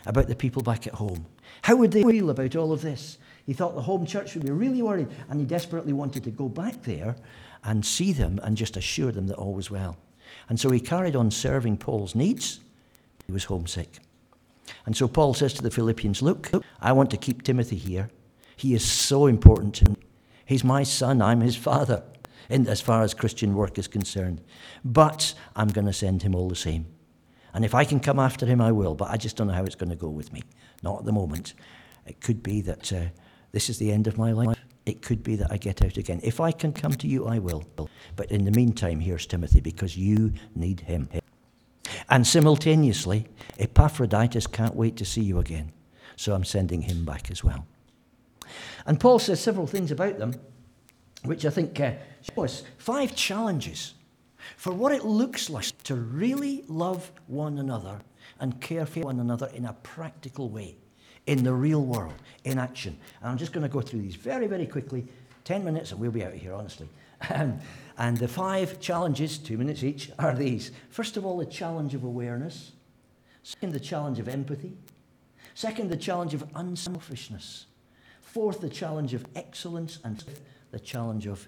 about 0.06 0.28
the 0.28 0.36
people 0.36 0.62
back 0.62 0.88
at 0.88 0.94
home. 0.94 1.26
How 1.62 1.76
would 1.76 1.92
they 1.92 2.04
feel 2.04 2.30
about 2.30 2.56
all 2.56 2.72
of 2.72 2.82
this? 2.82 3.18
He 3.46 3.54
thought 3.54 3.76
the 3.76 3.82
home 3.82 4.06
church 4.06 4.36
would 4.36 4.46
be 4.46 4.52
really 4.52 4.82
worried, 4.82 5.08
and 5.30 5.40
he 5.40 5.46
desperately 5.46 5.94
wanted 5.94 6.24
to 6.24 6.32
go 6.32 6.48
back 6.50 6.84
there 6.84 7.16
and 7.64 7.86
see 7.86 8.12
them 8.12 8.40
and 8.44 8.58
just 8.58 8.78
assure 8.78 9.12
them 9.12 9.28
that 9.28 9.38
all 9.38 9.54
was 9.54 9.72
well. 9.72 9.98
And 10.50 10.60
so 10.60 10.70
he 10.70 10.80
carried 10.80 11.16
on 11.16 11.32
serving 11.32 11.78
Paul's 11.78 12.16
needs. 12.16 12.60
He 13.26 13.32
was 13.32 13.46
homesick. 13.46 14.00
And 14.86 14.96
so 14.96 15.08
Paul 15.08 15.34
says 15.34 15.54
to 15.56 15.62
the 15.62 15.72
Philippians, 15.72 16.22
Look, 16.22 16.52
I 16.80 16.92
want 16.92 17.12
to 17.12 17.18
keep 17.18 17.44
Timothy 17.44 17.78
here 17.78 18.10
he 18.62 18.76
is 18.76 18.86
so 18.86 19.26
important 19.26 19.74
to 19.74 19.90
me. 19.90 19.96
He's 20.46 20.64
my 20.64 20.84
son, 20.84 21.20
I'm 21.20 21.42
his 21.42 21.56
father, 21.56 22.04
in, 22.48 22.68
as 22.68 22.80
far 22.80 23.02
as 23.02 23.16
Christian 23.16 23.56
work 23.56 23.80
is 23.80 23.88
concerned. 23.88 24.40
But 24.86 25.34
I'm 25.56 25.70
going 25.70 25.88
to 25.88 25.94
send 25.94 26.22
him 26.22 26.36
all 26.36 26.48
the 26.48 26.56
same. 26.56 26.86
And 27.56 27.66
if 27.66 27.74
I 27.74 27.86
can 27.86 28.00
come 28.00 28.20
after 28.20 28.46
him, 28.46 28.62
I 28.62 28.72
will, 28.72 28.94
but 28.94 29.10
I 29.10 29.18
just 29.18 29.36
don't 29.36 29.48
know 29.48 29.54
how 29.54 29.64
it's 29.64 29.74
going 29.74 29.90
to 29.90 29.96
go 29.96 30.10
with 30.10 30.32
me. 30.32 30.44
Not 30.84 31.00
at 31.00 31.06
the 31.06 31.12
moment. 31.12 31.56
It 32.06 32.22
could 32.22 32.44
be 32.44 32.62
that 32.62 32.94
uh, 32.94 33.06
this 33.52 33.68
is 33.68 33.80
the 33.80 33.92
end 33.92 34.06
of 34.06 34.20
my 34.20 34.32
life. 34.32 34.56
It 34.86 35.02
could 35.02 35.24
be 35.24 35.36
that 35.38 35.52
I 35.52 35.58
get 35.58 35.84
out 35.84 35.98
again. 35.98 36.20
If 36.22 36.40
I 36.40 36.52
can 36.52 36.72
come 36.72 36.94
to 36.94 37.08
you, 37.08 37.26
I 37.26 37.40
will. 37.40 37.64
But 38.16 38.32
in 38.32 38.46
the 38.46 38.52
meantime, 38.52 39.00
here's 39.00 39.26
Timothy, 39.26 39.60
because 39.60 39.98
you 39.98 40.34
need 40.54 40.82
him. 40.82 41.10
And 42.12 42.28
simultaneously, 42.28 43.26
Epaphroditus 43.58 44.46
can't 44.46 44.76
wait 44.76 44.98
to 44.98 45.06
see 45.06 45.22
you 45.22 45.40
again. 45.40 45.72
So 46.18 46.34
I'm 46.34 46.44
sending 46.44 46.82
him 46.82 47.06
back 47.06 47.32
as 47.32 47.42
well. 47.42 47.66
And 48.86 49.00
Paul 49.00 49.18
says 49.18 49.40
several 49.40 49.66
things 49.66 49.92
about 49.92 50.20
them, 50.20 50.36
which 51.24 51.46
I 51.46 51.50
think 51.50 51.80
uh, 51.80 51.94
shows 52.36 52.64
five 52.78 53.16
challenges 53.16 53.94
for 54.58 54.74
what 54.74 54.92
it 54.92 55.06
looks 55.06 55.50
like 55.50 55.82
to 55.84 55.96
really 55.96 56.66
love 56.68 57.12
one 57.28 57.60
another 57.60 58.02
and 58.42 58.60
care 58.60 58.86
for 58.86 59.02
one 59.02 59.22
another 59.22 59.50
in 59.54 59.66
a 59.66 59.74
practical 59.74 60.50
way, 60.50 60.76
in 61.28 61.46
the 61.46 61.54
real 61.54 61.86
world, 61.86 62.16
in 62.44 62.60
action. 62.60 62.98
And 63.22 63.32
I'm 63.32 63.38
just 63.38 63.54
going 63.54 63.64
to 63.64 63.70
go 63.70 63.80
through 63.80 64.02
these 64.02 64.16
very, 64.16 64.48
very 64.48 64.66
quickly. 64.66 65.08
10 65.46 65.64
minutes 65.64 65.92
and 65.92 66.00
we'll 66.00 66.12
be 66.12 66.24
out 66.26 66.34
of 66.34 66.40
here, 66.40 66.54
honestly. 66.54 66.90
and 67.98 68.18
the 68.18 68.28
five 68.28 68.80
challenges, 68.80 69.38
two 69.38 69.58
minutes 69.58 69.84
each, 69.84 70.12
are 70.20 70.36
these. 70.36 70.72
First 70.90 71.18
of 71.18 71.26
all, 71.26 71.38
the 71.38 71.46
challenge 71.46 71.94
of 71.94 72.04
awareness. 72.04 72.72
Second, 73.44 73.74
the 73.74 73.80
challenge 73.80 74.20
of 74.20 74.28
empathy. 74.28 74.74
Second, 75.54 75.90
the 75.90 75.98
challenge 75.98 76.34
of 76.34 76.44
unselfishness. 76.56 77.66
Fourth, 78.22 78.62
the 78.62 78.70
challenge 78.70 79.14
of 79.14 79.26
excellence. 79.36 80.00
And 80.04 80.22
fifth, 80.22 80.42
the 80.72 80.80
challenge 80.80 81.28
of 81.28 81.48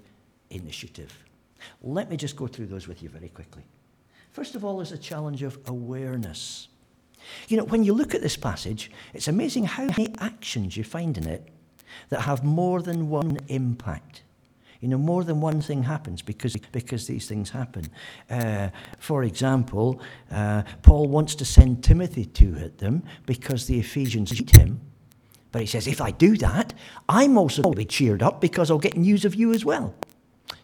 initiative. 0.49 1.13
Let 1.81 2.09
me 2.09 2.17
just 2.17 2.35
go 2.35 2.47
through 2.47 2.67
those 2.67 2.87
with 2.87 3.01
you 3.01 3.09
very 3.09 3.29
quickly. 3.29 3.63
First 4.31 4.55
of 4.55 4.65
all, 4.65 4.77
there's 4.77 4.91
a 4.91 4.97
challenge 4.97 5.43
of 5.43 5.57
awareness. 5.67 6.67
You 7.47 7.57
know, 7.57 7.63
when 7.63 7.83
you 7.83 7.93
look 7.93 8.13
at 8.13 8.21
this 8.21 8.35
passage, 8.35 8.91
it's 9.13 9.27
amazing 9.27 9.65
how 9.65 9.85
many 9.85 10.13
actions 10.19 10.75
you 10.75 10.83
find 10.83 11.17
in 11.17 11.27
it 11.27 11.47
that 12.09 12.21
have 12.21 12.43
more 12.43 12.81
than 12.81 13.09
one 13.09 13.37
impact. 13.47 14.23
You 14.83 14.89
know, 14.89 14.97
more 14.97 15.23
than 15.23 15.41
one 15.41 15.61
thing 15.61 15.83
happens 15.83 16.21
because, 16.21 16.55
because 16.71 17.07
these 17.07 17.27
things 17.27 17.49
happen. 17.49 17.89
Uh, 18.29 18.69
for 18.99 19.23
example, 19.23 20.01
uh, 20.29 20.63
Paul 20.81 21.07
wants 21.07 21.35
to 21.35 21.45
send 21.45 21.83
Timothy 21.83 22.25
to 22.25 22.53
hit 22.53 22.77
them 22.79 23.03
because 23.25 23.65
the 23.65 23.79
Ephesians 23.79 24.31
need 24.31 24.51
him 24.51 24.81
but 25.53 25.61
he 25.61 25.67
says, 25.67 25.87
if 25.87 26.01
I 26.01 26.09
do 26.09 26.35
that, 26.37 26.73
I'm 27.07 27.37
also 27.37 27.61
going 27.61 27.75
to 27.75 27.77
be 27.77 27.85
cheered 27.85 28.23
up 28.23 28.41
because 28.41 28.71
I'll 28.71 28.79
get 28.79 28.97
news 28.97 29.23
of 29.23 29.35
you 29.35 29.53
as 29.53 29.63
well. 29.63 29.93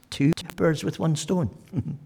Two 0.09 0.31
birds 0.55 0.83
with 0.83 0.97
one 0.97 1.15
stone. 1.15 1.55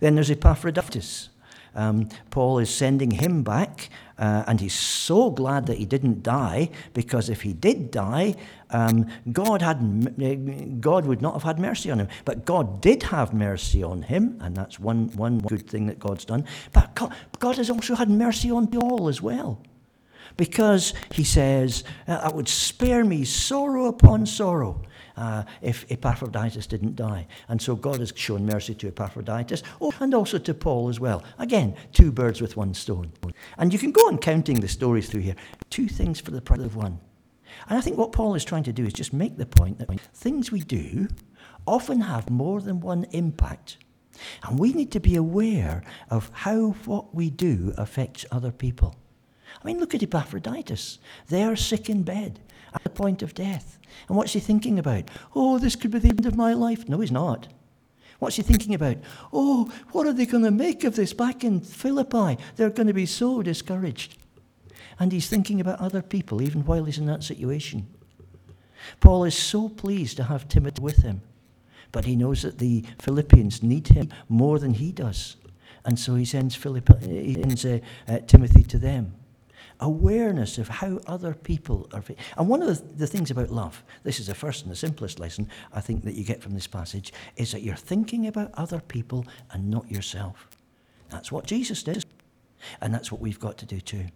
then 0.00 0.14
there's 0.14 0.30
Epaphroditus. 0.30 1.30
Um, 1.74 2.08
Paul 2.30 2.58
is 2.58 2.70
sending 2.70 3.10
him 3.10 3.42
back, 3.42 3.90
uh, 4.18 4.44
and 4.46 4.60
he's 4.60 4.74
so 4.74 5.30
glad 5.30 5.66
that 5.66 5.78
he 5.78 5.84
didn't 5.84 6.22
die 6.22 6.70
because 6.92 7.28
if 7.28 7.42
he 7.42 7.52
did 7.52 7.90
die, 7.90 8.36
um, 8.70 9.06
God 9.32 9.62
had 9.62 10.80
God 10.80 11.06
would 11.06 11.20
not 11.20 11.34
have 11.34 11.42
had 11.42 11.58
mercy 11.58 11.90
on 11.90 11.98
him. 11.98 12.08
But 12.24 12.44
God 12.44 12.80
did 12.80 13.02
have 13.04 13.34
mercy 13.34 13.82
on 13.82 14.02
him, 14.02 14.38
and 14.40 14.56
that's 14.56 14.78
one 14.78 15.08
one 15.16 15.38
good 15.38 15.68
thing 15.68 15.86
that 15.86 15.98
God's 15.98 16.24
done. 16.24 16.44
But 16.72 16.94
God, 16.94 17.14
God 17.38 17.56
has 17.56 17.70
also 17.70 17.94
had 17.94 18.08
mercy 18.08 18.50
on 18.50 18.66
Paul 18.68 19.08
as 19.08 19.20
well 19.20 19.60
because 20.36 20.94
he 21.12 21.24
says, 21.24 21.84
uh, 22.08 22.20
that 22.20 22.34
would 22.34 22.48
spare 22.48 23.04
me 23.04 23.24
sorrow 23.24 23.86
upon 23.86 24.26
sorrow. 24.26 24.82
Uh, 25.16 25.44
if 25.62 25.86
Epaphroditus 25.90 26.66
didn't 26.66 26.96
die. 26.96 27.24
And 27.46 27.62
so 27.62 27.76
God 27.76 28.00
has 28.00 28.12
shown 28.16 28.46
mercy 28.46 28.74
to 28.74 28.88
Epaphroditus 28.88 29.62
oh, 29.80 29.92
and 30.00 30.12
also 30.12 30.38
to 30.38 30.52
Paul 30.52 30.88
as 30.88 30.98
well. 30.98 31.22
Again, 31.38 31.76
two 31.92 32.10
birds 32.10 32.40
with 32.40 32.56
one 32.56 32.74
stone. 32.74 33.12
And 33.56 33.72
you 33.72 33.78
can 33.78 33.92
go 33.92 34.08
on 34.08 34.18
counting 34.18 34.58
the 34.58 34.66
stories 34.66 35.08
through 35.08 35.20
here. 35.20 35.36
Two 35.70 35.86
things 35.86 36.18
for 36.18 36.32
the 36.32 36.40
price 36.40 36.62
of 36.62 36.74
one. 36.74 36.98
And 37.68 37.78
I 37.78 37.80
think 37.80 37.96
what 37.96 38.12
Paul 38.12 38.34
is 38.34 38.44
trying 38.44 38.64
to 38.64 38.72
do 38.72 38.84
is 38.84 38.92
just 38.92 39.12
make 39.12 39.36
the 39.36 39.46
point 39.46 39.78
that 39.78 40.00
things 40.12 40.50
we 40.50 40.60
do 40.60 41.08
often 41.66 42.00
have 42.00 42.30
more 42.30 42.60
than 42.60 42.80
one 42.80 43.06
impact. 43.12 43.78
And 44.42 44.58
we 44.58 44.72
need 44.72 44.92
to 44.92 45.00
be 45.00 45.16
aware 45.16 45.82
of 46.10 46.30
how 46.32 46.70
what 46.84 47.14
we 47.14 47.30
do 47.30 47.72
affects 47.76 48.24
other 48.30 48.52
people. 48.52 48.96
I 49.62 49.66
mean, 49.66 49.78
look 49.78 49.94
at 49.94 50.02
Epaphroditus. 50.02 50.98
They 51.28 51.44
are 51.44 51.56
sick 51.56 51.88
in 51.88 52.02
bed 52.02 52.40
at 52.74 52.82
the 52.82 52.90
point 52.90 53.22
of 53.22 53.34
death. 53.34 53.78
And 54.08 54.16
what's 54.16 54.32
he 54.32 54.40
thinking 54.40 54.78
about? 54.78 55.04
Oh, 55.34 55.58
this 55.58 55.76
could 55.76 55.90
be 55.90 55.98
the 55.98 56.08
end 56.08 56.26
of 56.26 56.36
my 56.36 56.52
life. 56.52 56.88
No, 56.88 57.00
he's 57.00 57.12
not. 57.12 57.48
What's 58.18 58.36
he 58.36 58.42
thinking 58.42 58.74
about? 58.74 58.96
Oh, 59.32 59.72
what 59.92 60.06
are 60.06 60.12
they 60.12 60.26
going 60.26 60.44
to 60.44 60.50
make 60.50 60.84
of 60.84 60.96
this 60.96 61.12
back 61.12 61.44
in 61.44 61.60
Philippi? 61.60 62.42
They're 62.56 62.70
going 62.70 62.86
to 62.86 62.94
be 62.94 63.06
so 63.06 63.42
discouraged. 63.42 64.16
And 64.98 65.12
he's 65.12 65.28
thinking 65.28 65.60
about 65.60 65.80
other 65.80 66.02
people 66.02 66.40
even 66.40 66.64
while 66.64 66.84
he's 66.84 66.98
in 66.98 67.06
that 67.06 67.24
situation. 67.24 67.86
Paul 69.00 69.24
is 69.24 69.36
so 69.36 69.68
pleased 69.68 70.16
to 70.18 70.24
have 70.24 70.48
Timothy 70.48 70.80
with 70.80 70.98
him, 70.98 71.22
but 71.90 72.04
he 72.04 72.16
knows 72.16 72.42
that 72.42 72.58
the 72.58 72.84
Philippians 73.00 73.62
need 73.62 73.88
him 73.88 74.10
more 74.28 74.58
than 74.58 74.74
he 74.74 74.92
does. 74.92 75.36
And 75.84 75.98
so 75.98 76.14
he 76.14 76.24
sends, 76.24 76.54
Philippi, 76.54 76.94
he 77.06 77.34
sends 77.34 77.64
uh, 77.64 77.78
uh, 78.06 78.18
Timothy 78.26 78.62
to 78.64 78.78
them 78.78 79.14
awareness 79.80 80.58
of 80.58 80.68
how 80.68 81.00
other 81.06 81.34
people 81.34 81.88
are. 81.92 82.02
And 82.36 82.48
one 82.48 82.62
of 82.62 82.68
the, 82.68 82.94
the, 82.94 83.06
things 83.06 83.30
about 83.30 83.50
love, 83.50 83.82
this 84.02 84.20
is 84.20 84.28
the 84.28 84.34
first 84.34 84.62
and 84.62 84.70
the 84.70 84.76
simplest 84.76 85.18
lesson 85.18 85.48
I 85.72 85.80
think 85.80 86.04
that 86.04 86.14
you 86.14 86.24
get 86.24 86.42
from 86.42 86.54
this 86.54 86.66
passage, 86.66 87.12
is 87.36 87.52
that 87.52 87.62
you're 87.62 87.76
thinking 87.76 88.26
about 88.26 88.50
other 88.54 88.80
people 88.80 89.26
and 89.50 89.70
not 89.70 89.90
yourself. 89.90 90.48
That's 91.10 91.30
what 91.30 91.46
Jesus 91.46 91.82
did. 91.82 92.04
And 92.80 92.94
that's 92.94 93.12
what 93.12 93.20
we've 93.20 93.40
got 93.40 93.58
to 93.58 93.66
do 93.66 93.80
too. 93.80 94.06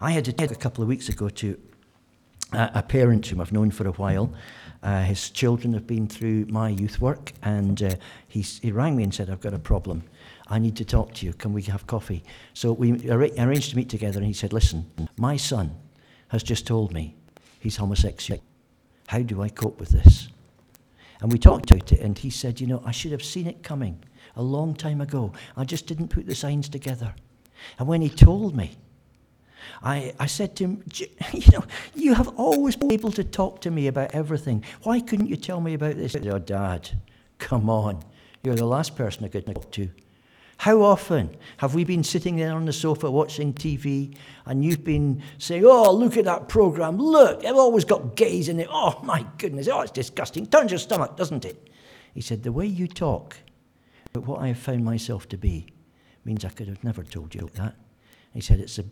I 0.00 0.12
had 0.12 0.24
to 0.24 0.32
take 0.32 0.50
a 0.50 0.56
couple 0.56 0.82
of 0.82 0.88
weeks 0.88 1.08
ago 1.08 1.28
to 1.28 1.60
a, 2.52 2.82
parent 2.82 3.26
whom 3.26 3.40
I've 3.40 3.52
known 3.52 3.70
for 3.70 3.86
a 3.86 3.92
while. 3.92 4.32
Uh, 4.82 5.02
his 5.02 5.30
children 5.30 5.72
have 5.74 5.86
been 5.86 6.06
through 6.06 6.46
my 6.46 6.68
youth 6.68 7.00
work, 7.00 7.32
and 7.42 7.82
uh, 7.82 7.96
he 8.28 8.70
rang 8.70 8.96
me 8.96 9.02
and 9.02 9.12
said, 9.12 9.30
I've 9.30 9.40
got 9.40 9.54
a 9.54 9.58
problem. 9.58 10.04
I 10.48 10.58
need 10.58 10.76
to 10.76 10.84
talk 10.84 11.14
to 11.14 11.26
you. 11.26 11.32
Can 11.32 11.52
we 11.52 11.62
have 11.62 11.86
coffee? 11.86 12.22
So 12.54 12.72
we 12.72 13.10
ar- 13.10 13.28
arranged 13.38 13.70
to 13.70 13.76
meet 13.76 13.88
together, 13.88 14.18
and 14.18 14.26
he 14.26 14.32
said, 14.32 14.52
Listen, 14.52 14.86
my 15.16 15.36
son 15.36 15.74
has 16.28 16.42
just 16.42 16.66
told 16.66 16.92
me 16.92 17.16
he's 17.58 17.76
homosexual. 17.76 18.40
How 19.08 19.22
do 19.22 19.42
I 19.42 19.48
cope 19.48 19.78
with 19.80 19.90
this? 19.90 20.28
And 21.20 21.32
we 21.32 21.38
talked 21.38 21.70
about 21.70 21.92
it, 21.92 22.00
and 22.00 22.16
he 22.16 22.30
said, 22.30 22.60
You 22.60 22.66
know, 22.66 22.82
I 22.84 22.92
should 22.92 23.12
have 23.12 23.24
seen 23.24 23.46
it 23.46 23.62
coming 23.62 24.02
a 24.36 24.42
long 24.42 24.74
time 24.74 25.00
ago. 25.00 25.32
I 25.56 25.64
just 25.64 25.86
didn't 25.86 26.08
put 26.08 26.26
the 26.26 26.34
signs 26.34 26.68
together. 26.68 27.14
And 27.78 27.88
when 27.88 28.02
he 28.02 28.10
told 28.10 28.54
me, 28.54 28.76
I, 29.82 30.14
I 30.20 30.26
said 30.26 30.54
to 30.56 30.64
him, 30.64 30.84
You 31.32 31.52
know, 31.52 31.64
you 31.94 32.14
have 32.14 32.28
always 32.36 32.76
been 32.76 32.92
able 32.92 33.12
to 33.12 33.24
talk 33.24 33.60
to 33.62 33.70
me 33.70 33.88
about 33.88 34.14
everything. 34.14 34.64
Why 34.82 35.00
couldn't 35.00 35.28
you 35.28 35.36
tell 35.36 35.60
me 35.60 35.74
about 35.74 35.96
this? 35.96 36.14
Oh, 36.14 36.38
Dad, 36.38 36.90
come 37.38 37.68
on. 37.68 38.02
You're 38.44 38.54
the 38.54 38.66
last 38.66 38.94
person 38.94 39.24
I 39.24 39.28
could 39.28 39.46
talk 39.46 39.72
to. 39.72 39.90
How 40.58 40.82
often 40.82 41.36
have 41.58 41.74
we 41.74 41.84
been 41.84 42.02
sitting 42.02 42.36
there 42.36 42.54
on 42.54 42.64
the 42.64 42.72
sofa 42.72 43.10
watching 43.10 43.52
TV 43.52 44.16
and 44.46 44.64
you've 44.64 44.84
been 44.84 45.22
saying, 45.38 45.64
Oh, 45.64 45.92
look 45.92 46.16
at 46.16 46.24
that 46.24 46.48
program. 46.48 46.96
Look, 46.96 47.42
they've 47.42 47.54
always 47.54 47.84
got 47.84 48.16
gays 48.16 48.48
in 48.48 48.58
it. 48.58 48.68
Oh, 48.70 48.98
my 49.02 49.26
goodness. 49.38 49.68
Oh, 49.68 49.82
it's 49.82 49.90
disgusting. 49.90 50.46
Turns 50.46 50.70
your 50.70 50.78
stomach, 50.78 51.16
doesn't 51.16 51.44
it? 51.44 51.70
He 52.14 52.20
said, 52.22 52.42
The 52.42 52.52
way 52.52 52.66
you 52.66 52.88
talk 52.88 53.36
about 54.06 54.26
what 54.26 54.40
I 54.40 54.48
have 54.48 54.58
found 54.58 54.84
myself 54.84 55.28
to 55.28 55.36
be 55.36 55.66
means 56.24 56.44
I 56.44 56.48
could 56.48 56.68
have 56.68 56.82
never 56.82 57.02
told 57.02 57.34
you 57.34 57.50
that. 57.54 57.74
He 58.32 58.40
said, 58.40 58.58
It's 58.58 58.76
the 58.76 58.86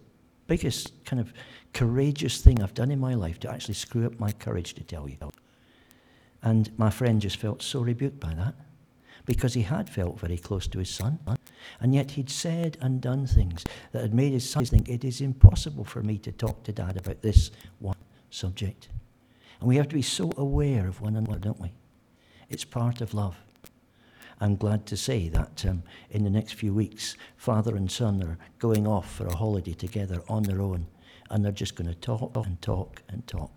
biggest 0.46 1.04
kind 1.06 1.18
of 1.18 1.32
courageous 1.72 2.42
thing 2.42 2.62
I've 2.62 2.74
done 2.74 2.90
in 2.90 3.00
my 3.00 3.14
life 3.14 3.40
to 3.40 3.50
actually 3.50 3.74
screw 3.74 4.06
up 4.06 4.20
my 4.20 4.32
courage 4.32 4.74
to 4.74 4.84
tell 4.84 5.08
you. 5.08 5.16
And 6.42 6.78
my 6.78 6.90
friend 6.90 7.22
just 7.22 7.38
felt 7.38 7.62
so 7.62 7.80
rebuked 7.80 8.20
by 8.20 8.34
that 8.34 8.54
because 9.26 9.54
he 9.54 9.62
had 9.62 9.88
felt 9.88 10.20
very 10.20 10.36
close 10.36 10.66
to 10.68 10.78
his 10.78 10.90
son. 10.90 11.18
And 11.80 11.94
yet 11.94 12.12
he'd 12.12 12.30
said 12.30 12.76
and 12.80 13.00
done 13.00 13.26
things 13.26 13.64
that 13.92 14.02
had 14.02 14.14
made 14.14 14.32
his 14.32 14.48
son 14.48 14.64
think 14.64 14.88
it 14.88 15.04
is 15.04 15.20
impossible 15.20 15.84
for 15.84 16.02
me 16.02 16.18
to 16.18 16.32
talk 16.32 16.62
to 16.64 16.72
dad 16.72 16.96
about 16.96 17.22
this 17.22 17.50
one 17.78 17.96
subject. 18.30 18.88
And 19.60 19.68
we 19.68 19.76
have 19.76 19.88
to 19.88 19.94
be 19.94 20.02
so 20.02 20.30
aware 20.36 20.86
of 20.86 21.00
one 21.00 21.16
another, 21.16 21.38
don't 21.38 21.60
we? 21.60 21.72
It's 22.50 22.64
part 22.64 23.00
of 23.00 23.14
love. 23.14 23.36
I'm 24.40 24.56
glad 24.56 24.84
to 24.86 24.96
say 24.96 25.28
that 25.28 25.64
um, 25.66 25.84
in 26.10 26.24
the 26.24 26.30
next 26.30 26.54
few 26.54 26.74
weeks, 26.74 27.16
father 27.36 27.76
and 27.76 27.90
son 27.90 28.22
are 28.22 28.38
going 28.58 28.86
off 28.86 29.10
for 29.10 29.26
a 29.26 29.34
holiday 29.34 29.72
together 29.72 30.22
on 30.28 30.42
their 30.42 30.60
own, 30.60 30.86
and 31.30 31.44
they're 31.44 31.52
just 31.52 31.76
going 31.76 31.88
to 31.88 31.94
talk 31.94 32.36
and 32.36 32.60
talk 32.60 33.02
and 33.08 33.26
talk. 33.26 33.52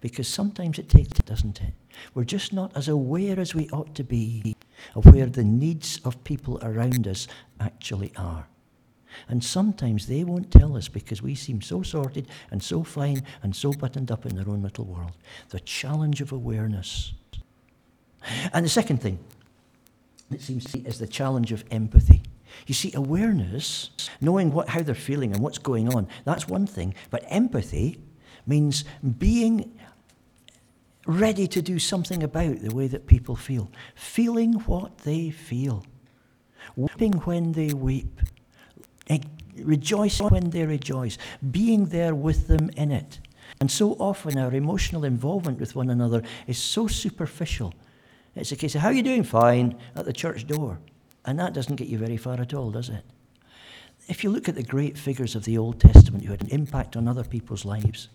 Because 0.00 0.28
sometimes 0.28 0.78
it 0.78 0.88
takes, 0.88 1.18
doesn't 1.20 1.60
it? 1.60 1.74
We're 2.14 2.24
just 2.24 2.52
not 2.52 2.76
as 2.76 2.88
aware 2.88 3.38
as 3.38 3.54
we 3.54 3.68
ought 3.70 3.94
to 3.96 4.04
be 4.04 4.56
of 4.94 5.06
where 5.06 5.26
the 5.26 5.44
needs 5.44 6.00
of 6.04 6.22
people 6.24 6.58
around 6.62 7.06
us 7.08 7.26
actually 7.60 8.12
are. 8.16 8.46
And 9.28 9.42
sometimes 9.42 10.06
they 10.06 10.22
won't 10.24 10.50
tell 10.50 10.76
us 10.76 10.88
because 10.88 11.22
we 11.22 11.34
seem 11.34 11.60
so 11.60 11.82
sorted 11.82 12.28
and 12.50 12.62
so 12.62 12.82
fine 12.82 13.22
and 13.42 13.54
so 13.54 13.72
buttoned 13.72 14.10
up 14.10 14.26
in 14.26 14.38
our 14.38 14.48
own 14.48 14.62
little 14.62 14.84
world. 14.84 15.12
The 15.48 15.60
challenge 15.60 16.20
of 16.20 16.32
awareness. 16.32 17.14
And 18.52 18.64
the 18.64 18.70
second 18.70 19.00
thing, 19.00 19.18
it 20.30 20.40
seems 20.42 20.64
to 20.66 20.78
me, 20.78 20.86
is 20.86 20.98
the 20.98 21.06
challenge 21.06 21.52
of 21.52 21.64
empathy. 21.70 22.22
You 22.66 22.74
see, 22.74 22.92
awareness, 22.94 23.90
knowing 24.20 24.52
what, 24.52 24.68
how 24.68 24.82
they're 24.82 24.94
feeling 24.94 25.32
and 25.32 25.42
what's 25.42 25.58
going 25.58 25.92
on, 25.92 26.08
that's 26.24 26.48
one 26.48 26.66
thing. 26.66 26.94
But 27.10 27.24
empathy 27.28 27.98
means 28.48 28.84
being 29.18 29.78
ready 31.06 31.46
to 31.46 31.62
do 31.62 31.78
something 31.78 32.22
about 32.22 32.60
the 32.60 32.74
way 32.74 32.86
that 32.88 33.06
people 33.06 33.36
feel, 33.36 33.70
feeling 33.94 34.54
what 34.54 34.98
they 34.98 35.30
feel, 35.30 35.84
weeping 36.76 37.12
when 37.12 37.52
they 37.52 37.72
weep, 37.72 38.20
rejoicing 39.56 40.28
when 40.28 40.50
they 40.50 40.66
rejoice, 40.66 41.16
being 41.50 41.86
there 41.86 42.14
with 42.14 42.48
them 42.48 42.70
in 42.76 42.90
it. 42.90 43.20
And 43.60 43.70
so 43.70 43.92
often 43.92 44.38
our 44.38 44.52
emotional 44.52 45.04
involvement 45.04 45.58
with 45.58 45.74
one 45.74 45.90
another 45.90 46.22
is 46.46 46.58
so 46.58 46.86
superficial. 46.86 47.74
It's 48.36 48.52
a 48.52 48.56
case 48.56 48.74
of, 48.74 48.82
how 48.82 48.88
are 48.88 48.92
you 48.92 49.02
doing? 49.02 49.24
Fine, 49.24 49.76
at 49.96 50.04
the 50.04 50.12
church 50.12 50.46
door. 50.46 50.78
And 51.24 51.38
that 51.38 51.54
doesn't 51.54 51.76
get 51.76 51.88
you 51.88 51.98
very 51.98 52.16
far 52.16 52.40
at 52.40 52.54
all, 52.54 52.70
does 52.70 52.88
it? 52.88 53.04
If 54.08 54.22
you 54.22 54.30
look 54.30 54.48
at 54.48 54.54
the 54.54 54.62
great 54.62 54.96
figures 54.96 55.34
of 55.34 55.44
the 55.44 55.58
Old 55.58 55.80
Testament 55.80 56.24
who 56.24 56.30
had 56.30 56.42
an 56.42 56.50
impact 56.50 56.96
on 56.96 57.08
other 57.08 57.24
people's 57.24 57.64
lives, 57.64 58.08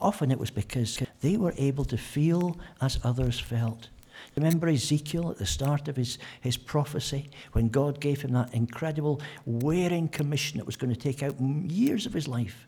Often 0.00 0.30
it 0.30 0.38
was 0.38 0.50
because 0.50 0.98
they 1.20 1.36
were 1.36 1.54
able 1.56 1.84
to 1.86 1.98
feel 1.98 2.58
as 2.80 2.98
others 3.04 3.38
felt. 3.38 3.88
Remember 4.36 4.68
Ezekiel 4.68 5.30
at 5.30 5.38
the 5.38 5.46
start 5.46 5.88
of 5.88 5.96
his, 5.96 6.18
his 6.40 6.56
prophecy 6.56 7.30
when 7.52 7.68
God 7.68 8.00
gave 8.00 8.22
him 8.22 8.32
that 8.32 8.54
incredible 8.54 9.20
wearing 9.44 10.08
commission 10.08 10.58
that 10.58 10.66
was 10.66 10.76
going 10.76 10.92
to 10.94 11.00
take 11.00 11.22
out 11.22 11.40
years 11.40 12.06
of 12.06 12.12
his 12.12 12.28
life? 12.28 12.66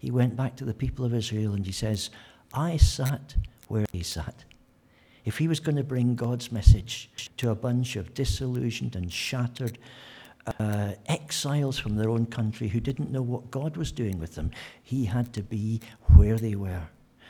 He 0.00 0.10
went 0.10 0.36
back 0.36 0.56
to 0.56 0.64
the 0.64 0.74
people 0.74 1.04
of 1.04 1.14
Israel 1.14 1.54
and 1.54 1.64
he 1.64 1.72
says, 1.72 2.10
I 2.52 2.76
sat 2.76 3.36
where 3.68 3.86
he 3.92 4.02
sat. 4.02 4.44
If 5.24 5.38
he 5.38 5.48
was 5.48 5.60
going 5.60 5.76
to 5.76 5.84
bring 5.84 6.14
God's 6.14 6.50
message 6.50 7.10
to 7.36 7.50
a 7.50 7.54
bunch 7.54 7.96
of 7.96 8.14
disillusioned 8.14 8.96
and 8.96 9.12
shattered 9.12 9.78
uh, 10.58 10.92
exiles 11.06 11.78
from 11.78 11.96
their 11.96 12.10
own 12.10 12.26
country 12.26 12.68
who 12.68 12.80
didn't 12.80 13.10
know 13.10 13.22
what 13.22 13.50
God 13.50 13.76
was 13.76 13.92
doing 13.92 14.18
with 14.18 14.34
them. 14.34 14.50
He 14.82 15.04
had 15.04 15.32
to 15.34 15.42
be 15.42 15.80
where 16.14 16.36
they 16.36 16.54
were. 16.54 16.88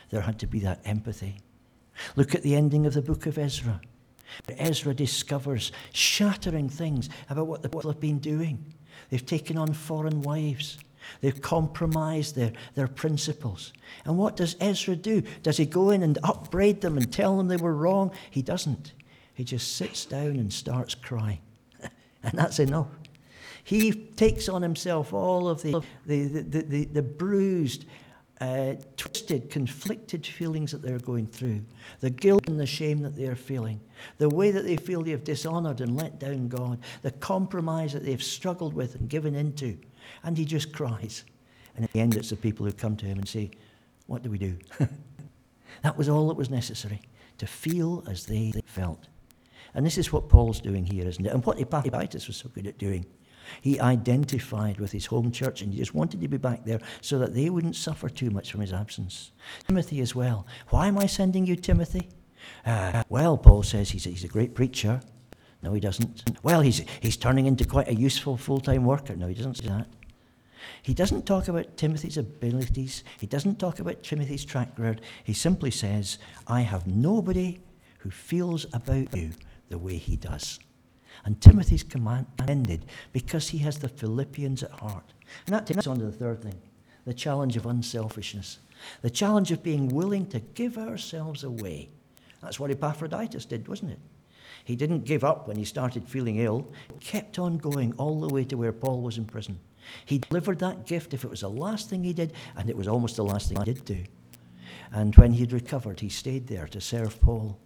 There 0.09 0.21
had 0.21 0.39
to 0.39 0.47
be 0.47 0.59
that 0.59 0.81
empathy. 0.85 1.37
Look 2.15 2.33
at 2.35 2.43
the 2.43 2.55
ending 2.55 2.85
of 2.85 2.93
the 2.93 3.01
book 3.01 3.25
of 3.25 3.37
Ezra. 3.37 3.81
Ezra 4.57 4.93
discovers 4.93 5.71
shattering 5.93 6.69
things 6.69 7.09
about 7.29 7.47
what 7.47 7.61
the 7.61 7.69
people 7.69 7.91
have 7.91 7.99
been 7.99 8.19
doing. 8.19 8.63
They've 9.09 9.25
taken 9.25 9.57
on 9.57 9.73
foreign 9.73 10.21
wives. 10.21 10.77
They've 11.21 11.41
compromised 11.41 12.35
their, 12.35 12.53
their 12.75 12.87
principles. 12.87 13.73
And 14.05 14.17
what 14.17 14.35
does 14.35 14.55
Ezra 14.59 14.95
do? 14.95 15.23
Does 15.43 15.57
he 15.57 15.65
go 15.65 15.89
in 15.89 16.03
and 16.03 16.17
upbraid 16.23 16.81
them 16.81 16.97
and 16.97 17.11
tell 17.11 17.37
them 17.37 17.47
they 17.47 17.57
were 17.57 17.75
wrong? 17.75 18.11
He 18.29 18.41
doesn't. 18.41 18.93
He 19.33 19.43
just 19.43 19.75
sits 19.75 20.05
down 20.05 20.35
and 20.35 20.51
starts 20.51 20.95
crying. 20.95 21.39
and 22.23 22.33
that's 22.33 22.59
enough. 22.59 22.87
He 23.69 23.91
takes 23.91 24.49
on 24.49 24.63
himself 24.63 25.13
all 25.13 25.47
of 25.47 25.61
the, 25.61 25.83
the, 26.07 26.25
the, 26.25 26.61
the, 26.63 26.85
the 26.85 27.03
bruised, 27.03 27.85
uh, 28.41 28.73
twisted, 28.97 29.51
conflicted 29.51 30.25
feelings 30.25 30.71
that 30.71 30.81
they're 30.81 30.97
going 30.97 31.27
through, 31.27 31.61
the 31.99 32.09
guilt 32.09 32.47
and 32.47 32.59
the 32.59 32.65
shame 32.65 33.03
that 33.03 33.15
they're 33.15 33.35
feeling, 33.35 33.79
the 34.17 34.27
way 34.27 34.49
that 34.49 34.65
they 34.65 34.75
feel 34.75 35.03
they 35.03 35.11
have 35.11 35.23
dishonored 35.23 35.81
and 35.81 35.95
let 35.95 36.19
down 36.19 36.47
God, 36.47 36.79
the 37.03 37.11
compromise 37.11 37.93
that 37.93 38.03
they've 38.03 38.23
struggled 38.23 38.73
with 38.73 38.95
and 38.95 39.07
given 39.07 39.35
into. 39.35 39.77
And 40.23 40.35
he 40.35 40.45
just 40.45 40.73
cries. 40.73 41.23
And 41.75 41.85
at 41.85 41.93
the 41.93 41.99
end, 41.99 42.15
it's 42.15 42.31
the 42.31 42.37
people 42.37 42.65
who 42.65 42.71
come 42.71 42.97
to 42.97 43.05
him 43.05 43.19
and 43.19 43.29
say, 43.29 43.51
What 44.07 44.23
do 44.23 44.31
we 44.31 44.39
do? 44.39 44.57
that 45.83 45.95
was 45.95 46.09
all 46.09 46.27
that 46.29 46.37
was 46.37 46.49
necessary 46.49 47.01
to 47.37 47.45
feel 47.45 48.03
as 48.09 48.25
they 48.25 48.51
felt. 48.65 49.09
And 49.75 49.85
this 49.85 49.99
is 49.99 50.11
what 50.11 50.27
Paul's 50.27 50.59
doing 50.59 50.87
here, 50.87 51.07
isn't 51.07 51.23
it? 51.23 51.31
And 51.31 51.45
what 51.45 51.59
Epaphroditus 51.59 52.25
was 52.25 52.37
so 52.37 52.49
good 52.49 52.65
at 52.65 52.79
doing. 52.79 53.05
He 53.61 53.79
identified 53.79 54.79
with 54.79 54.91
his 54.91 55.07
home 55.07 55.31
church 55.31 55.61
and 55.61 55.73
he 55.73 55.79
just 55.79 55.95
wanted 55.95 56.21
to 56.21 56.27
be 56.27 56.37
back 56.37 56.65
there 56.65 56.79
so 57.01 57.19
that 57.19 57.33
they 57.33 57.49
wouldn't 57.49 57.75
suffer 57.75 58.09
too 58.09 58.29
much 58.29 58.51
from 58.51 58.61
his 58.61 58.73
absence. 58.73 59.31
Timothy 59.67 60.01
as 60.01 60.15
well. 60.15 60.45
Why 60.69 60.87
am 60.87 60.97
I 60.97 61.05
sending 61.05 61.45
you 61.45 61.55
Timothy? 61.55 62.09
Uh, 62.65 63.03
well, 63.09 63.37
Paul 63.37 63.63
says 63.63 63.91
he's 63.91 64.05
a, 64.05 64.09
he's 64.09 64.23
a 64.23 64.29
great 64.29 64.55
preacher. 64.55 65.01
No, 65.61 65.73
he 65.73 65.79
doesn't. 65.79 66.23
Well, 66.41 66.61
he's, 66.61 66.83
he's 67.01 67.17
turning 67.17 67.45
into 67.45 67.65
quite 67.65 67.89
a 67.89 67.95
useful 67.95 68.37
full 68.37 68.59
time 68.59 68.85
worker. 68.85 69.15
No, 69.15 69.27
he 69.27 69.33
doesn't 69.33 69.57
say 69.57 69.67
that. 69.67 69.87
He 70.81 70.93
doesn't 70.93 71.25
talk 71.25 71.47
about 71.47 71.77
Timothy's 71.77 72.17
abilities. 72.17 73.03
He 73.19 73.27
doesn't 73.27 73.59
talk 73.59 73.79
about 73.79 74.03
Timothy's 74.03 74.45
track 74.45 74.69
record. 74.77 75.01
He 75.23 75.33
simply 75.33 75.71
says, 75.71 76.17
I 76.47 76.61
have 76.61 76.87
nobody 76.87 77.59
who 77.99 78.11
feels 78.11 78.65
about 78.73 79.15
you 79.15 79.31
the 79.69 79.77
way 79.77 79.97
he 79.97 80.15
does. 80.15 80.59
And 81.25 81.39
Timothy's 81.41 81.83
command 81.83 82.27
ended 82.47 82.85
because 83.11 83.49
he 83.49 83.59
has 83.59 83.79
the 83.79 83.89
Philippians 83.89 84.63
at 84.63 84.71
heart. 84.71 85.13
And 85.45 85.55
that 85.55 85.67
takes 85.67 85.79
us 85.79 85.87
on 85.87 85.99
to 85.99 86.05
the 86.05 86.11
third 86.11 86.41
thing 86.41 86.61
the 87.05 87.13
challenge 87.13 87.57
of 87.57 87.65
unselfishness, 87.65 88.59
the 89.01 89.09
challenge 89.09 89.51
of 89.51 89.63
being 89.63 89.87
willing 89.87 90.27
to 90.27 90.39
give 90.39 90.77
ourselves 90.77 91.43
away. 91.43 91.89
That's 92.41 92.59
what 92.59 92.69
Epaphroditus 92.69 93.45
did, 93.45 93.67
wasn't 93.67 93.91
it? 93.91 93.99
He 94.63 94.75
didn't 94.75 95.05
give 95.05 95.23
up 95.23 95.47
when 95.47 95.57
he 95.57 95.65
started 95.65 96.07
feeling 96.07 96.37
ill, 96.37 96.71
he 96.93 96.99
kept 96.99 97.39
on 97.39 97.57
going 97.57 97.93
all 97.97 98.19
the 98.19 98.31
way 98.31 98.43
to 98.45 98.57
where 98.57 98.71
Paul 98.71 99.01
was 99.01 99.17
in 99.17 99.25
prison. 99.25 99.59
He 100.05 100.19
delivered 100.19 100.59
that 100.59 100.85
gift 100.85 101.13
if 101.13 101.23
it 101.23 101.29
was 101.29 101.41
the 101.41 101.49
last 101.49 101.89
thing 101.89 102.03
he 102.03 102.13
did, 102.13 102.33
and 102.55 102.69
it 102.69 102.77
was 102.77 102.87
almost 102.87 103.15
the 103.15 103.23
last 103.23 103.49
thing 103.49 103.57
he 103.59 103.73
did 103.73 103.85
do. 103.85 104.03
And 104.91 105.15
when 105.15 105.33
he'd 105.33 105.51
recovered, 105.51 105.99
he 105.99 106.09
stayed 106.09 106.47
there 106.47 106.67
to 106.67 106.81
serve 106.81 107.19
Paul. 107.21 107.57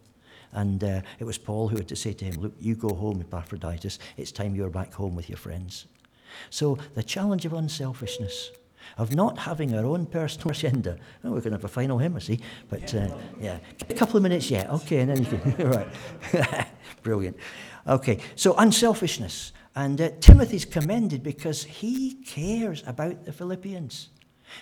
And 0.54 0.84
uh, 0.84 1.02
it 1.20 1.24
was 1.24 1.38
Paul 1.38 1.68
who 1.68 1.78
had 1.78 1.88
to 1.90 1.96
say 1.96 2.14
to 2.14 2.26
him, 2.26 2.36
Look, 2.36 2.54
you 2.60 2.76
go 2.76 2.94
home, 2.94 3.22
Epaphroditus. 3.22 4.00
It's 4.18 4.32
time 4.32 4.56
you're 4.56 4.70
back 4.70 4.94
home 4.94 5.16
with 5.16 5.30
your 5.30 5.38
friends. 5.38 5.88
So 6.50 6.78
the 6.94 7.04
challenge 7.04 7.46
of 7.46 7.54
unselfishness, 7.54 8.52
of 8.98 9.16
not 9.16 9.38
having 9.40 9.76
our 9.76 9.86
own 9.86 10.06
personal 10.06 10.52
agenda. 10.52 10.98
Oh, 11.24 11.32
we're 11.32 11.40
going 11.40 11.52
to 11.52 11.58
have 11.58 11.64
a 11.64 11.70
final 11.70 11.98
hymn, 11.98 12.16
I 12.16 12.20
see. 12.20 12.40
But 12.70 12.94
uh, 12.94 13.16
yeah, 13.40 13.60
a 13.90 13.94
couple 13.94 14.18
of 14.18 14.24
minutes 14.24 14.52
yet. 14.52 14.70
Okay, 14.70 15.00
and 15.00 15.10
then 15.10 15.24
you 15.24 15.54
can. 15.54 15.70
right. 16.34 16.68
Brilliant. 17.04 17.38
Okay, 17.88 18.20
so 18.36 18.56
unselfishness. 18.58 19.52
And 19.76 20.00
uh, 20.00 20.10
Timothy's 20.20 20.66
commended 20.66 21.24
because 21.24 21.64
he 21.64 22.16
cares 22.26 22.84
about 22.86 23.26
the 23.26 23.34
Philippians. 23.34 24.10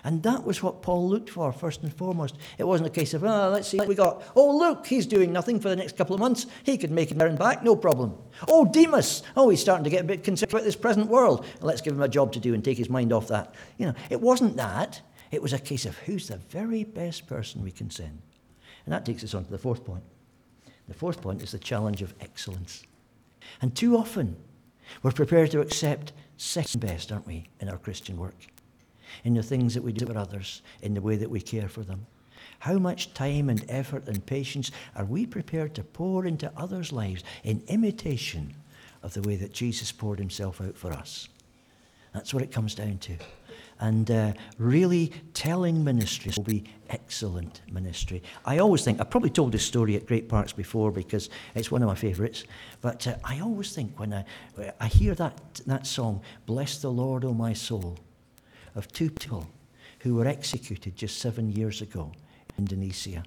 And 0.04 0.24
that 0.24 0.44
was 0.44 0.64
what 0.64 0.82
Paul 0.82 1.10
looked 1.10 1.30
for, 1.30 1.52
first 1.52 1.84
and 1.84 1.94
foremost. 1.94 2.38
It 2.58 2.64
wasn't 2.64 2.88
a 2.88 2.92
case 2.92 3.14
of, 3.14 3.24
oh, 3.24 3.50
let's 3.50 3.68
see 3.68 3.78
what 3.78 3.88
we 3.88 3.96
got. 3.96 4.24
Oh, 4.36 4.58
look, 4.58 4.88
he's 4.88 5.06
doing 5.06 5.32
nothing 5.32 5.60
for 5.60 5.70
the 5.70 5.76
next 5.76 5.98
couple 5.98 6.14
of 6.14 6.20
months. 6.20 6.46
He 6.64 6.78
could 6.78 6.92
make 6.92 7.12
it 7.12 7.18
there 7.18 7.28
and 7.28 7.38
back, 7.38 7.64
no 7.64 7.76
problem. 7.76 8.16
Oh, 8.48 8.66
Demas. 8.66 9.24
Oh, 9.36 9.50
he's 9.50 9.62
starting 9.62 9.84
to 9.84 9.90
get 9.90 10.02
a 10.02 10.08
bit 10.08 10.24
concerned 10.24 10.52
about 10.52 10.64
this 10.64 10.76
present 10.76 11.08
world. 11.08 11.46
Let's 11.62 11.82
give 11.82 11.94
him 11.94 12.02
a 12.02 12.08
job 12.08 12.34
to 12.34 12.40
do 12.40 12.54
and 12.54 12.64
take 12.64 12.78
his 12.78 12.90
mind 12.90 13.14
off 13.14 13.28
that. 13.28 13.56
You 13.78 13.88
know, 13.88 13.94
it 14.10 14.22
wasn't 14.22 14.58
that. 14.58 15.02
It 15.32 15.42
was 15.42 15.54
a 15.54 15.60
case 15.60 15.86
of 15.86 15.98
who's 16.00 16.28
the 16.28 16.38
very 16.38 16.84
best 16.84 17.28
person 17.28 17.64
we 17.64 17.72
can 17.72 17.90
send. 17.90 18.22
And 18.86 18.94
that 18.94 19.06
takes 19.06 19.24
us 19.24 19.34
on 19.34 19.46
to 19.46 19.52
the 19.52 19.58
fourth 19.58 19.86
point. 19.86 20.04
The 20.88 20.94
fourth 20.94 21.22
point 21.22 21.42
is 21.42 21.52
the 21.52 21.60
challenge 21.60 22.02
of 22.02 22.14
excellence. 22.20 22.84
And 23.62 23.76
too 23.76 23.96
often, 23.96 24.36
we're 25.04 25.12
prepared 25.12 25.52
to 25.52 25.62
accept 25.62 26.12
second 26.38 26.82
best, 26.82 27.12
aren't 27.12 27.28
we, 27.28 27.48
in 27.60 27.70
our 27.70 27.78
Christian 27.78 28.18
work? 28.18 28.36
In 29.24 29.34
the 29.34 29.44
things 29.44 29.74
that 29.74 29.84
we 29.84 29.92
do 29.92 30.06
for 30.06 30.18
others, 30.18 30.62
in 30.82 30.94
the 30.94 31.02
way 31.02 31.16
that 31.16 31.30
we 31.30 31.42
care 31.42 31.68
for 31.68 31.82
them? 31.82 32.06
How 32.60 32.78
much 32.78 33.14
time 33.14 33.50
and 33.50 33.66
effort 33.70 34.08
and 34.08 34.24
patience 34.26 34.72
are 34.96 35.06
we 35.06 35.26
prepared 35.26 35.74
to 35.76 35.84
pour 35.84 36.26
into 36.26 36.52
others' 36.56 36.92
lives 36.92 37.24
in 37.44 37.64
imitation 37.68 38.54
of 39.02 39.14
the 39.14 39.22
way 39.24 39.36
that 39.36 39.52
Jesus 39.52 39.92
poured 39.92 40.20
himself 40.20 40.62
out 40.62 40.78
for 40.78 40.92
us? 40.92 41.28
That's 42.14 42.34
what 42.34 42.44
it 42.44 42.52
comes 42.52 42.76
down 42.76 42.98
to. 43.00 43.16
And 43.80 44.12
uh, 44.12 44.34
really 44.60 45.12
telling 45.34 45.84
ministry 45.84 46.32
will 46.38 46.44
be 46.44 46.66
excellent 46.90 47.62
ministry. 47.72 48.22
I 48.46 48.60
always 48.60 48.84
think, 48.84 49.02
I've 49.02 49.10
probably 49.10 49.32
told 49.32 49.54
this 49.54 49.66
story 49.66 49.96
at 49.96 50.06
Great 50.06 50.30
Parks 50.30 50.54
before 50.54 50.92
because 50.92 51.32
it's 51.56 51.72
one 51.72 51.82
of 51.82 51.88
my 51.88 51.96
favourites, 51.96 52.44
but 52.82 53.08
uh, 53.08 53.16
I 53.24 53.40
always 53.40 53.74
think 53.74 54.00
when 54.00 54.14
I, 54.14 54.26
I 54.80 54.86
hear 54.86 55.16
that, 55.16 55.62
that 55.66 55.88
song, 55.88 56.22
Bless 56.46 56.78
the 56.78 56.92
Lord, 56.92 57.26
O 57.26 57.34
my 57.34 57.54
soul, 57.54 57.98
of 58.76 58.92
two 58.92 59.10
people 59.10 59.48
who 60.00 60.16
were 60.16 60.28
executed 60.28 60.96
just 60.96 61.20
seven 61.20 61.52
years 61.52 61.82
ago 61.82 62.12
in 62.58 62.64
Indonesia. 62.64 63.24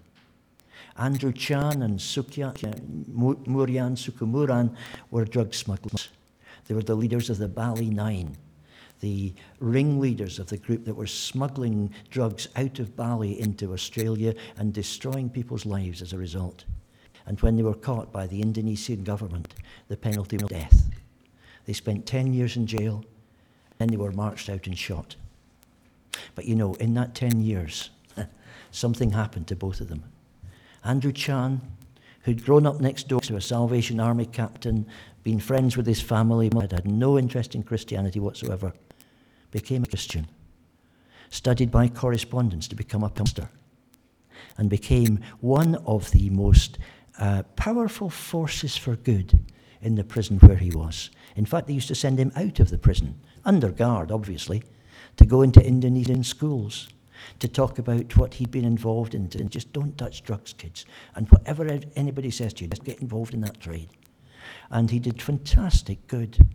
Andrew 0.96 1.32
Chan 1.32 1.82
and 1.82 1.98
Sukya, 1.98 2.52
Myuran 3.10 3.96
Sukumaran 3.96 4.76
were 5.10 5.24
drug 5.24 5.54
smugglers. 5.54 6.08
They 6.66 6.74
were 6.74 6.82
the 6.82 6.94
leaders 6.94 7.30
of 7.30 7.38
the 7.38 7.48
Bali 7.48 7.90
Nine, 7.90 8.36
the 9.00 9.34
ringleaders 9.58 10.38
of 10.38 10.48
the 10.48 10.56
group 10.56 10.84
that 10.84 10.94
were 10.94 11.06
smuggling 11.06 11.92
drugs 12.10 12.48
out 12.56 12.78
of 12.78 12.96
Bali 12.96 13.40
into 13.40 13.72
Australia 13.72 14.34
and 14.56 14.72
destroying 14.72 15.28
people's 15.28 15.66
lives 15.66 16.00
as 16.00 16.12
a 16.12 16.18
result. 16.18 16.64
And 17.26 17.40
when 17.40 17.56
they 17.56 17.62
were 17.62 17.74
caught 17.74 18.12
by 18.12 18.26
the 18.26 18.40
Indonesian 18.40 19.02
government, 19.02 19.54
the 19.88 19.96
penalty 19.96 20.36
was 20.36 20.48
death. 20.48 20.90
They 21.66 21.72
spent 21.72 22.06
10 22.06 22.32
years 22.34 22.56
in 22.56 22.66
jail, 22.66 23.04
then 23.78 23.88
they 23.88 23.96
were 23.96 24.12
marched 24.12 24.48
out 24.48 24.66
and 24.66 24.76
shot. 24.76 25.16
But 26.34 26.46
you 26.46 26.54
know, 26.54 26.74
in 26.74 26.94
that 26.94 27.14
10 27.14 27.40
years, 27.40 27.90
something 28.70 29.10
happened 29.10 29.46
to 29.48 29.56
both 29.56 29.80
of 29.80 29.88
them. 29.88 30.04
Andrew 30.84 31.12
Chan, 31.12 31.60
who'd 32.22 32.44
grown 32.44 32.66
up 32.66 32.80
next 32.80 33.08
door 33.08 33.20
to 33.20 33.36
a 33.36 33.40
Salvation 33.40 34.00
Army 34.00 34.26
captain, 34.26 34.86
been 35.22 35.40
friends 35.40 35.76
with 35.76 35.86
his 35.86 36.00
family, 36.00 36.50
had 36.60 36.72
had 36.72 36.86
no 36.86 37.18
interest 37.18 37.54
in 37.54 37.62
Christianity 37.62 38.20
whatsoever, 38.20 38.74
became 39.50 39.82
a 39.82 39.86
Christian, 39.86 40.26
studied 41.30 41.70
by 41.70 41.88
correspondence 41.88 42.68
to 42.68 42.76
become 42.76 43.02
a 43.02 43.08
pastor, 43.08 43.48
and 44.58 44.68
became 44.68 45.20
one 45.40 45.76
of 45.86 46.10
the 46.10 46.28
most 46.30 46.78
uh, 47.18 47.42
powerful 47.56 48.10
forces 48.10 48.76
for 48.76 48.96
good 48.96 49.38
in 49.80 49.94
the 49.94 50.04
prison 50.04 50.38
where 50.38 50.56
he 50.56 50.70
was. 50.70 51.10
In 51.36 51.46
fact, 51.46 51.66
they 51.66 51.74
used 51.74 51.88
to 51.88 51.94
send 51.94 52.18
him 52.18 52.32
out 52.36 52.60
of 52.60 52.70
the 52.70 52.78
prison, 52.78 53.20
under 53.44 53.70
guard, 53.70 54.10
obviously, 54.10 54.62
to 55.16 55.24
go 55.24 55.42
into 55.42 55.64
Indonesian 55.64 56.24
schools 56.24 56.88
to 57.38 57.48
talk 57.48 57.78
about 57.78 58.16
what 58.16 58.34
he'd 58.34 58.50
been 58.50 58.64
involved 58.64 59.14
in. 59.14 59.30
And 59.38 59.50
just 59.50 59.72
don't 59.72 59.96
touch 59.96 60.22
drugs, 60.22 60.52
kids. 60.52 60.84
And 61.14 61.28
whatever 61.30 61.80
anybody 61.96 62.30
says 62.30 62.52
to 62.54 62.64
you, 62.64 62.70
just 62.70 62.84
get 62.84 63.00
involved 63.00 63.34
in 63.34 63.40
that 63.42 63.60
trade. 63.60 63.88
And 64.70 64.90
he 64.90 64.98
did 64.98 65.22
fantastic 65.22 66.06
good. 66.06 66.46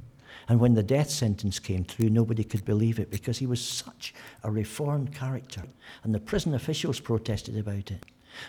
And 0.48 0.60
when 0.60 0.74
the 0.74 0.84
death 0.84 1.10
sentence 1.10 1.60
came 1.60 1.84
through, 1.84 2.10
nobody 2.10 2.44
could 2.44 2.66
believe 2.66 3.00
it 3.00 3.12
because 3.12 3.38
he 3.38 3.46
was 3.46 3.64
such 3.64 4.14
a 4.44 4.52
reformed 4.52 5.14
character. 5.14 5.64
And 6.04 6.14
the 6.14 6.20
prison 6.20 6.54
officials 6.56 7.00
protested 7.00 7.58
about 7.58 7.92
it. 7.92 8.04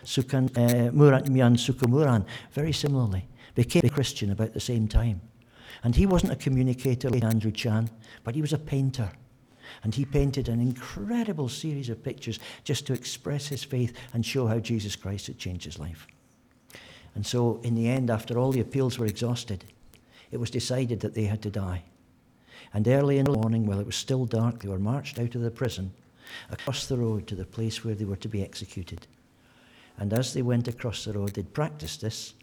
Sukan, 0.05 0.51
uh, 0.57 0.91
Muran, 0.93 1.29
Mian 1.29 1.57
Sukumaran, 1.57 2.25
very 2.53 2.73
similarly, 2.73 3.27
became 3.55 3.83
a 3.85 3.91
Christian 3.91 4.31
about 4.31 4.55
the 4.55 4.61
same 4.61 4.89
time. 4.89 5.21
And 5.83 5.95
he 5.95 6.07
wasn't 6.07 6.33
a 6.33 6.37
communicator 6.37 7.11
like 7.11 7.25
Andrew 7.25 7.51
Chan, 7.51 7.91
but 8.25 8.35
he 8.35 8.41
was 8.41 8.53
a 8.53 8.59
painter. 8.59 9.11
And 9.83 9.95
he 9.95 10.05
painted 10.05 10.49
an 10.49 10.61
incredible 10.61 11.49
series 11.49 11.89
of 11.89 12.05
pictures 12.05 12.39
just 12.65 12.87
to 12.87 12.93
express 12.93 13.49
his 13.49 13.65
faith 13.65 13.97
and 14.13 14.25
show 14.25 14.47
how 14.47 14.59
Jesus 14.59 14.95
Christ 14.95 15.27
had 15.27 15.39
changed 15.39 15.65
his 15.65 15.79
life. 15.79 16.07
And 17.15 17.27
so, 17.27 17.61
in 17.63 17.75
the 17.75 17.89
end, 17.89 18.11
after 18.11 18.39
all 18.39 18.53
the 18.53 18.61
appeals 18.61 18.99
were 18.99 19.07
exhausted, 19.07 19.65
it 20.31 20.39
was 20.39 20.51
decided 20.51 21.01
that 21.01 21.15
they 21.15 21.25
had 21.25 21.43
to 21.43 21.51
die. 21.51 21.83
And 22.73 22.87
early 22.87 23.19
in 23.19 23.25
the 23.25 23.33
morning, 23.33 23.67
while 23.67 23.81
it 23.81 23.87
was 23.87 23.97
still 23.97 24.27
dark, 24.27 24.61
they 24.61 24.69
were 24.69 24.79
marched 24.79 25.19
out 25.19 25.35
of 25.35 25.41
the 25.41 25.51
prison 25.51 25.93
across 26.51 26.87
the 26.87 26.97
road 26.97 27.27
to 27.27 27.35
the 27.35 27.45
place 27.45 27.85
where 27.85 27.95
they 27.95 28.05
were 28.05 28.17
to 28.17 28.29
be 28.29 28.43
executed. 28.43 29.07
And 29.99 30.13
as 30.13 30.33
they 30.33 30.43
went 30.43 30.69
across 30.69 31.05
the 31.05 31.13
road, 31.13 31.35
they'd 31.35 31.53
practiced 31.53 32.01
this. 32.01 32.35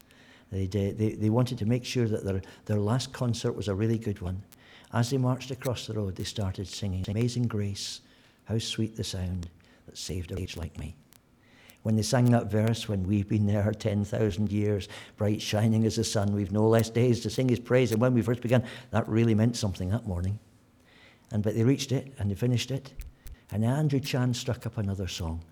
They, 0.52 0.66
they, 0.66 0.92
they 0.92 1.30
wanted 1.30 1.58
to 1.60 1.66
make 1.66 1.86
sure 1.86 2.08
that 2.08 2.24
their, 2.26 2.42
their 2.66 2.80
last 2.80 3.14
concert 3.14 3.54
was 3.54 3.68
a 3.68 3.76
really 3.76 3.98
good 3.98 4.22
one. 4.22 4.42
As 4.94 5.10
they 5.10 5.18
marched 5.18 5.52
across 5.52 5.86
the 5.86 5.94
road, 5.94 6.16
they 6.16 6.24
started 6.24 6.68
singing, 6.68 7.06
Amazing 7.08 7.48
Grace, 7.48 8.02
how 8.46 8.58
sweet 8.58 8.96
the 8.96 9.04
sound 9.04 9.50
that 9.86 9.98
saved 9.98 10.32
a 10.32 10.36
wretch 10.36 10.56
like 10.56 10.80
me. 10.80 10.96
When 11.84 11.96
they 11.96 12.02
sang 12.02 12.32
that 12.32 12.52
verse, 12.52 12.90
when 12.90 13.04
we've 13.08 13.28
been 13.28 13.46
there 13.46 13.72
10,000 13.72 14.52
years, 14.52 14.90
bright 15.16 15.42
shining 15.42 15.86
as 15.86 15.96
the 15.96 16.04
sun, 16.04 16.34
we've 16.34 16.52
no 16.52 16.68
less 16.68 16.90
days 16.90 17.22
to 17.22 17.30
sing 17.30 17.50
his 17.50 17.60
praise. 17.60 17.92
And 17.92 18.02
when 18.02 18.14
we 18.14 18.22
first 18.22 18.42
began, 18.42 18.66
that 18.92 19.08
really 19.08 19.36
meant 19.36 19.56
something 19.56 19.90
that 19.90 20.08
morning. 20.08 20.40
And 21.32 21.44
but 21.44 21.56
they 21.56 21.64
reached 21.64 21.92
it 21.92 22.14
and 22.20 22.30
they 22.30 22.36
finished 22.36 22.72
it. 22.72 22.94
And 23.52 23.64
Andrew 23.64 24.00
Chan 24.00 24.34
struck 24.34 24.66
up 24.66 24.78
another 24.78 25.08
song. 25.08 25.44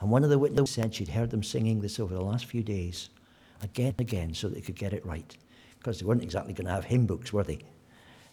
And 0.00 0.10
one 0.10 0.24
of 0.24 0.30
the 0.30 0.38
witnesses 0.38 0.74
said 0.74 0.94
she'd 0.94 1.08
heard 1.08 1.30
them 1.30 1.42
singing 1.42 1.80
this 1.80 2.00
over 2.00 2.14
the 2.14 2.22
last 2.22 2.46
few 2.46 2.62
days, 2.62 3.10
again 3.62 3.94
and 3.98 4.00
again, 4.00 4.34
so 4.34 4.48
they 4.48 4.60
could 4.60 4.76
get 4.76 4.92
it 4.92 5.06
right. 5.06 5.36
Because 5.78 6.00
they 6.00 6.06
weren't 6.06 6.22
exactly 6.22 6.52
going 6.52 6.66
to 6.66 6.72
have 6.72 6.84
hymn 6.84 7.06
books, 7.06 7.32
were 7.32 7.44
they? 7.44 7.60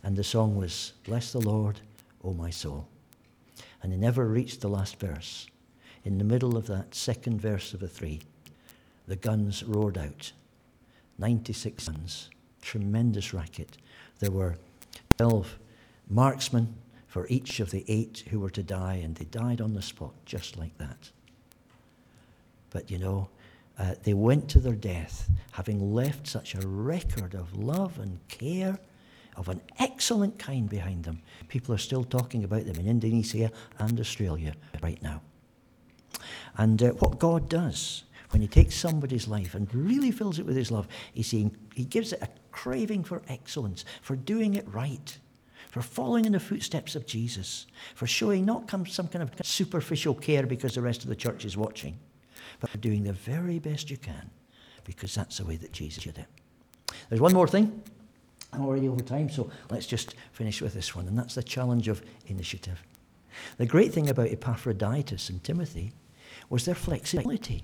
And 0.04 0.16
the 0.16 0.24
song 0.24 0.56
was, 0.56 0.94
Bless 1.06 1.32
the 1.32 1.39
Lord, 1.39 1.80
O 2.24 2.34
my 2.34 2.50
soul. 2.50 2.88
And 3.82 3.92
they 3.92 3.98
never 3.98 4.26
reached 4.26 4.62
the 4.62 4.70
last 4.70 5.00
verse. 5.00 5.48
In 6.04 6.18
the 6.18 6.24
middle 6.24 6.58
of 6.58 6.68
that 6.68 6.94
second 6.94 7.39
verse 7.39 7.74
of 7.74 7.80
the 7.80 7.88
three, 7.88 8.22
the 9.08 9.16
guns 9.16 9.63
roared 9.63 9.98
out. 9.98 10.32
96 11.18 11.88
guns, 11.88 12.30
tremendous 12.62 13.34
racket. 13.34 13.78
There 14.20 14.32
were 14.32 14.58
12 15.18 15.58
marksmen 16.10 16.76
for 17.08 17.28
each 17.28 17.60
of 17.60 17.72
the 17.72 17.86
eight 17.88 18.24
who 18.30 18.39
were 18.39 18.50
to 18.50 18.63
die, 18.63 18.96
and 19.04 19.16
they 19.16 19.26
died 19.26 19.62
on 19.62 19.74
the 19.74 19.82
spot 19.82 20.13
just 20.26 20.58
like 20.58 20.78
that. 20.78 21.12
But 22.72 22.89
you 22.89 22.98
know, 22.98 23.30
uh, 23.78 23.96
they 24.04 24.13
went 24.13 24.50
to 24.50 24.60
their 24.60 24.76
death 24.76 25.30
having 25.52 25.94
left 25.94 26.28
such 26.28 26.56
a 26.56 26.68
record 26.68 27.36
of 27.36 27.56
love 27.56 28.00
and 28.00 28.20
care 28.28 28.80
of 29.36 29.50
an 29.50 29.62
excellent 29.80 30.38
kind 30.38 30.69
behind 30.69 31.04
them. 31.04 31.22
People 31.48 31.74
are 31.74 31.80
still 31.80 32.04
talking 32.04 32.43
about 32.43 32.65
them 32.65 32.76
in 32.78 32.88
Indonesia 32.88 33.52
and 33.80 34.00
Australia 34.00 34.54
right 34.82 35.02
now. 35.02 35.22
And 36.58 36.82
uh, 36.82 36.89
what 36.91 37.19
God 37.19 37.50
does 37.50 38.04
when 38.30 38.41
He 38.41 38.48
takes 38.48 38.76
somebody's 38.76 39.28
life 39.28 39.56
and 39.56 39.74
really 39.74 40.12
fills 40.12 40.39
it 40.39 40.46
with 40.46 40.56
His 40.56 40.72
love, 40.72 40.88
He's 41.13 41.28
saying, 41.28 41.56
He 41.74 41.86
gives 41.86 42.13
it 42.13 42.22
a 42.22 42.30
craving 42.52 43.04
for 43.04 43.22
excellence, 43.28 43.86
for 44.02 44.15
doing 44.15 44.56
it 44.56 44.67
right, 44.72 45.17
for 45.69 45.82
following 45.82 46.26
in 46.26 46.34
the 46.34 46.39
footsteps 46.39 46.96
of 46.96 47.06
Jesus, 47.08 47.65
for 47.96 48.06
showing 48.06 48.46
not 48.46 48.69
some 48.88 49.08
kind 49.08 49.24
of 49.24 49.32
superficial 49.43 50.13
care 50.13 50.46
because 50.46 50.76
the 50.76 50.82
rest 50.82 51.04
of 51.04 51.10
the 51.10 51.15
church 51.15 51.46
is 51.46 51.58
watching, 51.58 51.98
but 52.60 52.69
for 52.69 52.78
doing 52.78 53.04
the 53.04 53.13
very 53.13 53.60
best 53.60 53.89
you 53.89 53.98
can 53.98 54.30
because 54.84 55.15
that's 55.15 55.38
the 55.38 55.46
way 55.46 55.56
that 55.56 55.72
Jesus 55.72 56.04
did 56.04 56.17
it. 56.17 56.26
There's 57.10 57.22
one 57.22 57.34
more 57.34 57.48
thing. 57.48 57.82
I'm 58.54 58.66
already 58.66 58.88
over 58.88 59.02
time, 59.02 59.30
so 59.30 59.50
let's 59.70 59.88
just 59.88 60.16
finish 60.32 60.62
with 60.62 60.74
this 60.74 60.96
one, 60.96 61.08
and 61.08 61.18
that's 61.18 61.36
the 61.36 61.44
challenge 61.44 61.88
of 61.88 62.04
initiative. 62.28 62.84
The 63.58 63.66
great 63.66 63.94
thing 63.94 64.10
about 64.10 64.30
Epaphroditus 64.30 65.30
and 65.30 65.44
Timothy 65.44 65.94
was 66.50 66.66
their 66.66 66.76
flexibility. 66.76 67.63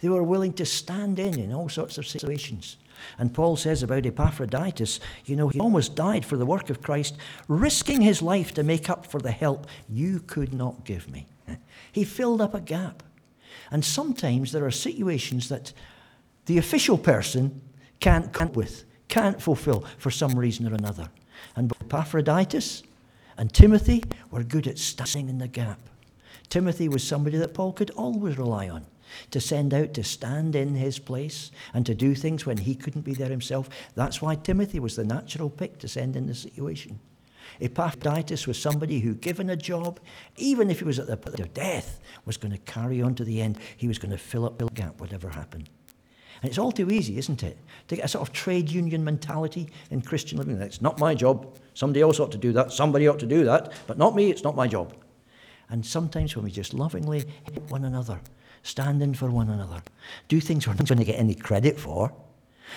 They 0.00 0.08
were 0.08 0.22
willing 0.22 0.52
to 0.54 0.66
stand 0.66 1.18
in 1.18 1.38
in 1.38 1.52
all 1.52 1.68
sorts 1.68 1.98
of 1.98 2.06
situations. 2.06 2.76
And 3.18 3.34
Paul 3.34 3.56
says 3.56 3.82
about 3.82 4.06
Epaphroditus, 4.06 5.00
you 5.24 5.36
know, 5.36 5.48
he 5.48 5.58
almost 5.60 5.96
died 5.96 6.24
for 6.24 6.36
the 6.36 6.46
work 6.46 6.70
of 6.70 6.82
Christ, 6.82 7.16
risking 7.48 8.00
his 8.00 8.22
life 8.22 8.54
to 8.54 8.62
make 8.62 8.88
up 8.88 9.06
for 9.06 9.20
the 9.20 9.32
help 9.32 9.66
you 9.88 10.20
could 10.20 10.54
not 10.54 10.84
give 10.84 11.10
me. 11.10 11.26
He 11.90 12.04
filled 12.04 12.40
up 12.40 12.54
a 12.54 12.60
gap. 12.60 13.02
And 13.70 13.84
sometimes 13.84 14.52
there 14.52 14.64
are 14.64 14.70
situations 14.70 15.48
that 15.48 15.72
the 16.46 16.58
official 16.58 16.98
person 16.98 17.60
can't 18.00 18.32
cope 18.32 18.56
with, 18.56 18.84
can't 19.12 19.42
fulfill 19.42 19.84
for 19.98 20.10
some 20.10 20.38
reason 20.38 20.66
or 20.66 20.74
another. 20.74 21.06
And 21.54 21.70
Epaphroditus 21.82 22.82
and 23.36 23.52
Timothy 23.52 24.04
were 24.30 24.42
good 24.42 24.66
at 24.66 24.78
standing 24.78 25.28
in 25.28 25.36
the 25.36 25.48
gap. 25.48 25.78
Timothy 26.48 26.88
was 26.88 27.06
somebody 27.06 27.36
that 27.36 27.52
Paul 27.52 27.74
could 27.74 27.90
always 27.90 28.38
rely 28.38 28.70
on 28.70 28.86
to 29.30 29.38
send 29.38 29.74
out 29.74 29.92
to 29.92 30.02
stand 30.02 30.56
in 30.56 30.76
his 30.76 30.98
place 30.98 31.50
and 31.74 31.84
to 31.84 31.94
do 31.94 32.14
things 32.14 32.46
when 32.46 32.56
he 32.56 32.74
couldn't 32.74 33.02
be 33.02 33.12
there 33.12 33.28
himself. 33.28 33.68
That's 33.94 34.22
why 34.22 34.34
Timothy 34.34 34.80
was 34.80 34.96
the 34.96 35.04
natural 35.04 35.50
pick 35.50 35.78
to 35.80 35.88
send 35.88 36.16
in 36.16 36.26
the 36.26 36.34
situation. 36.34 36.98
Epaphroditus 37.60 38.46
was 38.46 38.58
somebody 38.58 39.00
who, 39.00 39.14
given 39.14 39.50
a 39.50 39.56
job, 39.56 40.00
even 40.38 40.70
if 40.70 40.78
he 40.78 40.86
was 40.86 40.98
at 40.98 41.06
the 41.06 41.18
point 41.18 41.38
of 41.38 41.52
death, 41.52 42.00
was 42.24 42.38
going 42.38 42.52
to 42.52 42.72
carry 42.72 43.02
on 43.02 43.14
to 43.16 43.24
the 43.24 43.42
end. 43.42 43.58
He 43.76 43.88
was 43.88 43.98
going 43.98 44.12
to 44.12 44.16
fill 44.16 44.46
up 44.46 44.56
the 44.56 44.68
gap, 44.68 45.02
whatever 45.02 45.28
happened. 45.28 45.68
And 46.42 46.50
it's 46.50 46.58
all 46.58 46.72
too 46.72 46.90
easy, 46.90 47.18
isn't 47.18 47.42
it? 47.44 47.56
To 47.88 47.96
get 47.96 48.04
a 48.04 48.08
sort 48.08 48.28
of 48.28 48.34
trade 48.34 48.68
union 48.68 49.04
mentality 49.04 49.70
in 49.90 50.02
Christian 50.02 50.38
living. 50.38 50.56
It's 50.60 50.82
not 50.82 50.98
my 50.98 51.14
job. 51.14 51.56
Somebody 51.74 52.00
else 52.00 52.18
ought 52.18 52.32
to 52.32 52.38
do 52.38 52.52
that. 52.52 52.72
Somebody 52.72 53.08
ought 53.08 53.20
to 53.20 53.26
do 53.26 53.44
that. 53.44 53.72
But 53.86 53.96
not 53.96 54.16
me. 54.16 54.30
It's 54.30 54.42
not 54.42 54.56
my 54.56 54.66
job. 54.66 54.94
And 55.70 55.86
sometimes 55.86 56.34
when 56.34 56.44
we 56.44 56.50
just 56.50 56.74
lovingly 56.74 57.24
help 57.44 57.70
one 57.70 57.84
another, 57.84 58.20
stand 58.64 59.02
in 59.02 59.14
for 59.14 59.30
one 59.30 59.48
another, 59.48 59.82
do 60.28 60.40
things 60.40 60.66
we're 60.66 60.74
not 60.74 60.86
going 60.86 60.98
to 60.98 61.04
get 61.04 61.18
any 61.18 61.34
credit 61.34 61.78
for, 61.78 62.12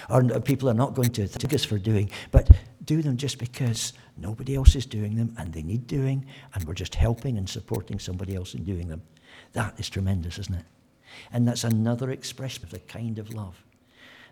or 0.09 0.23
people 0.41 0.69
are 0.69 0.73
not 0.73 0.93
going 0.93 1.09
to 1.09 1.27
thank 1.27 1.53
us 1.53 1.65
for 1.65 1.77
doing, 1.77 2.09
but 2.31 2.49
do 2.85 3.01
them 3.01 3.17
just 3.17 3.39
because 3.39 3.93
nobody 4.15 4.55
else 4.55 4.75
is 4.75 4.85
doing 4.85 5.15
them 5.15 5.35
and 5.37 5.51
they 5.51 5.63
need 5.63 5.87
doing, 5.87 6.25
and 6.53 6.63
we're 6.65 6.73
just 6.73 6.95
helping 6.95 7.37
and 7.37 7.49
supporting 7.49 7.99
somebody 7.99 8.35
else 8.35 8.53
in 8.53 8.63
doing 8.63 8.87
them. 8.87 9.01
That 9.53 9.79
is 9.79 9.89
tremendous, 9.89 10.37
isn't 10.39 10.55
it? 10.55 10.65
And 11.31 11.47
that's 11.47 11.63
another 11.63 12.11
expression 12.11 12.63
of 12.63 12.71
the 12.71 12.79
kind 12.79 13.19
of 13.19 13.33
love 13.33 13.63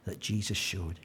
that 0.06 0.20
Jesus 0.20 0.58
showed. 0.58 1.00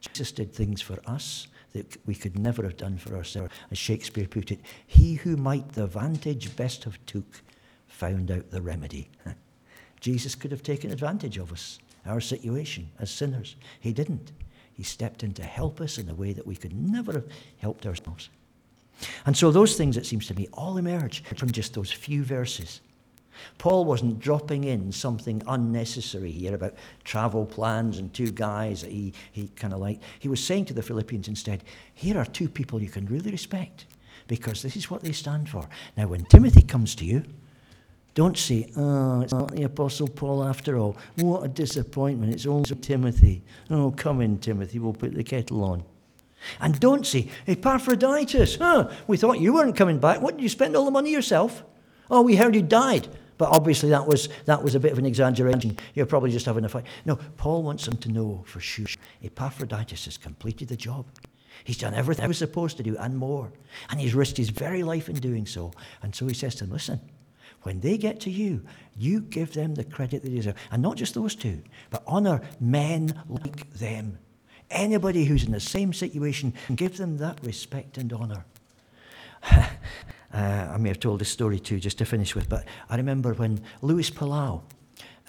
Jesus 0.00 0.32
did 0.32 0.52
things 0.52 0.80
for 0.80 0.98
us 1.06 1.48
that 1.72 1.96
we 2.06 2.14
could 2.14 2.38
never 2.38 2.62
have 2.62 2.76
done 2.76 2.98
for 2.98 3.16
ourselves. 3.16 3.52
As 3.70 3.78
Shakespeare 3.78 4.26
put 4.26 4.52
it, 4.52 4.60
he 4.86 5.14
who 5.14 5.36
might 5.36 5.72
the 5.72 5.86
vantage 5.86 6.54
best 6.56 6.84
have 6.84 7.04
took 7.06 7.42
found 7.88 8.30
out 8.30 8.50
the 8.50 8.62
remedy. 8.62 9.08
Jesus 10.00 10.34
could 10.34 10.50
have 10.50 10.62
taken 10.62 10.90
advantage 10.90 11.38
of 11.38 11.52
us, 11.52 11.78
our 12.06 12.20
situation 12.20 12.90
as 12.98 13.10
sinners. 13.10 13.56
He 13.80 13.92
didn't. 13.92 14.32
He 14.72 14.82
stepped 14.82 15.22
in 15.22 15.32
to 15.34 15.42
help 15.42 15.80
us 15.80 15.98
in 15.98 16.08
a 16.08 16.14
way 16.14 16.32
that 16.32 16.46
we 16.46 16.56
could 16.56 16.74
never 16.74 17.12
have 17.12 17.26
helped 17.58 17.86
ourselves. 17.86 18.28
And 19.26 19.36
so 19.36 19.50
those 19.50 19.76
things, 19.76 19.96
it 19.96 20.06
seems 20.06 20.26
to 20.28 20.34
me, 20.34 20.48
all 20.52 20.76
emerge 20.76 21.24
from 21.36 21.50
just 21.50 21.74
those 21.74 21.90
few 21.90 22.22
verses 22.22 22.80
Paul 23.58 23.84
wasn't 23.84 24.18
dropping 24.18 24.64
in 24.64 24.92
something 24.92 25.42
unnecessary 25.46 26.30
here 26.30 26.54
about 26.54 26.74
travel 27.04 27.46
plans 27.46 27.98
and 27.98 28.12
two 28.12 28.30
guys 28.30 28.82
that 28.82 28.90
he, 28.90 29.12
he 29.32 29.48
kind 29.56 29.72
of 29.72 29.80
liked. 29.80 30.02
He 30.18 30.28
was 30.28 30.42
saying 30.42 30.66
to 30.66 30.74
the 30.74 30.82
Philippians 30.82 31.28
instead, 31.28 31.64
here 31.94 32.18
are 32.18 32.26
two 32.26 32.48
people 32.48 32.82
you 32.82 32.88
can 32.88 33.06
really 33.06 33.30
respect 33.30 33.86
because 34.28 34.62
this 34.62 34.76
is 34.76 34.90
what 34.90 35.02
they 35.02 35.12
stand 35.12 35.48
for. 35.48 35.68
Now, 35.96 36.08
when 36.08 36.24
Timothy 36.24 36.62
comes 36.62 36.94
to 36.96 37.04
you, 37.04 37.24
don't 38.14 38.38
say, 38.38 38.70
oh, 38.76 39.22
it's 39.22 39.32
not 39.32 39.50
the 39.50 39.64
Apostle 39.64 40.06
Paul 40.06 40.44
after 40.44 40.78
all. 40.78 40.96
What 41.16 41.44
a 41.44 41.48
disappointment. 41.48 42.32
It's 42.32 42.46
only 42.46 42.72
Timothy. 42.76 43.42
Oh, 43.70 43.90
come 43.90 44.20
in, 44.20 44.38
Timothy. 44.38 44.78
We'll 44.78 44.92
put 44.92 45.14
the 45.14 45.24
kettle 45.24 45.64
on. 45.64 45.82
And 46.60 46.78
don't 46.78 47.06
say, 47.06 47.28
Epaphroditus, 47.48 48.56
huh, 48.56 48.90
we 49.08 49.16
thought 49.16 49.40
you 49.40 49.52
weren't 49.52 49.76
coming 49.76 49.98
back. 49.98 50.20
What, 50.20 50.36
did 50.36 50.42
you 50.42 50.48
spend 50.48 50.76
all 50.76 50.84
the 50.84 50.90
money 50.90 51.10
yourself? 51.10 51.64
Oh, 52.10 52.22
we 52.22 52.36
heard 52.36 52.54
you 52.54 52.62
died. 52.62 53.08
But 53.44 53.56
obviously, 53.56 53.90
that 53.90 54.06
was, 54.06 54.30
that 54.46 54.62
was 54.62 54.74
a 54.74 54.80
bit 54.80 54.90
of 54.92 54.96
an 54.96 55.04
exaggeration. 55.04 55.76
You're 55.92 56.06
probably 56.06 56.30
just 56.30 56.46
having 56.46 56.64
a 56.64 56.68
fight. 56.70 56.86
No, 57.04 57.16
Paul 57.36 57.62
wants 57.62 57.84
them 57.84 57.98
to 57.98 58.10
know 58.10 58.42
for 58.46 58.58
sure 58.58 58.86
Epaphroditus 59.22 60.06
has 60.06 60.16
completed 60.16 60.68
the 60.68 60.78
job. 60.78 61.04
He's 61.62 61.76
done 61.76 61.92
everything 61.92 62.22
he 62.22 62.28
was 62.28 62.38
supposed 62.38 62.78
to 62.78 62.82
do 62.82 62.96
and 62.96 63.14
more. 63.14 63.52
And 63.90 64.00
he's 64.00 64.14
risked 64.14 64.38
his 64.38 64.48
very 64.48 64.82
life 64.82 65.10
in 65.10 65.16
doing 65.16 65.44
so. 65.44 65.72
And 66.00 66.14
so 66.14 66.26
he 66.26 66.32
says 66.32 66.54
to 66.54 66.64
them, 66.64 66.72
listen, 66.72 67.02
when 67.64 67.80
they 67.80 67.98
get 67.98 68.18
to 68.20 68.30
you, 68.30 68.64
you 68.96 69.20
give 69.20 69.52
them 69.52 69.74
the 69.74 69.84
credit 69.84 70.22
they 70.22 70.30
deserve. 70.30 70.56
And 70.70 70.80
not 70.80 70.96
just 70.96 71.12
those 71.12 71.34
two, 71.34 71.62
but 71.90 72.02
honor 72.06 72.40
men 72.60 73.12
like 73.28 73.70
them. 73.74 74.18
Anybody 74.70 75.26
who's 75.26 75.44
in 75.44 75.52
the 75.52 75.60
same 75.60 75.92
situation, 75.92 76.54
give 76.74 76.96
them 76.96 77.18
that 77.18 77.44
respect 77.44 77.98
and 77.98 78.10
honor. 78.10 78.46
Uh, 80.34 80.68
I 80.74 80.78
may 80.78 80.88
have 80.88 80.98
told 80.98 81.20
this 81.20 81.28
story 81.28 81.60
too, 81.60 81.78
just 81.78 81.98
to 81.98 82.04
finish 82.04 82.34
with, 82.34 82.48
but 82.48 82.64
I 82.90 82.96
remember 82.96 83.34
when 83.34 83.60
Luis 83.82 84.10
Palau 84.10 84.62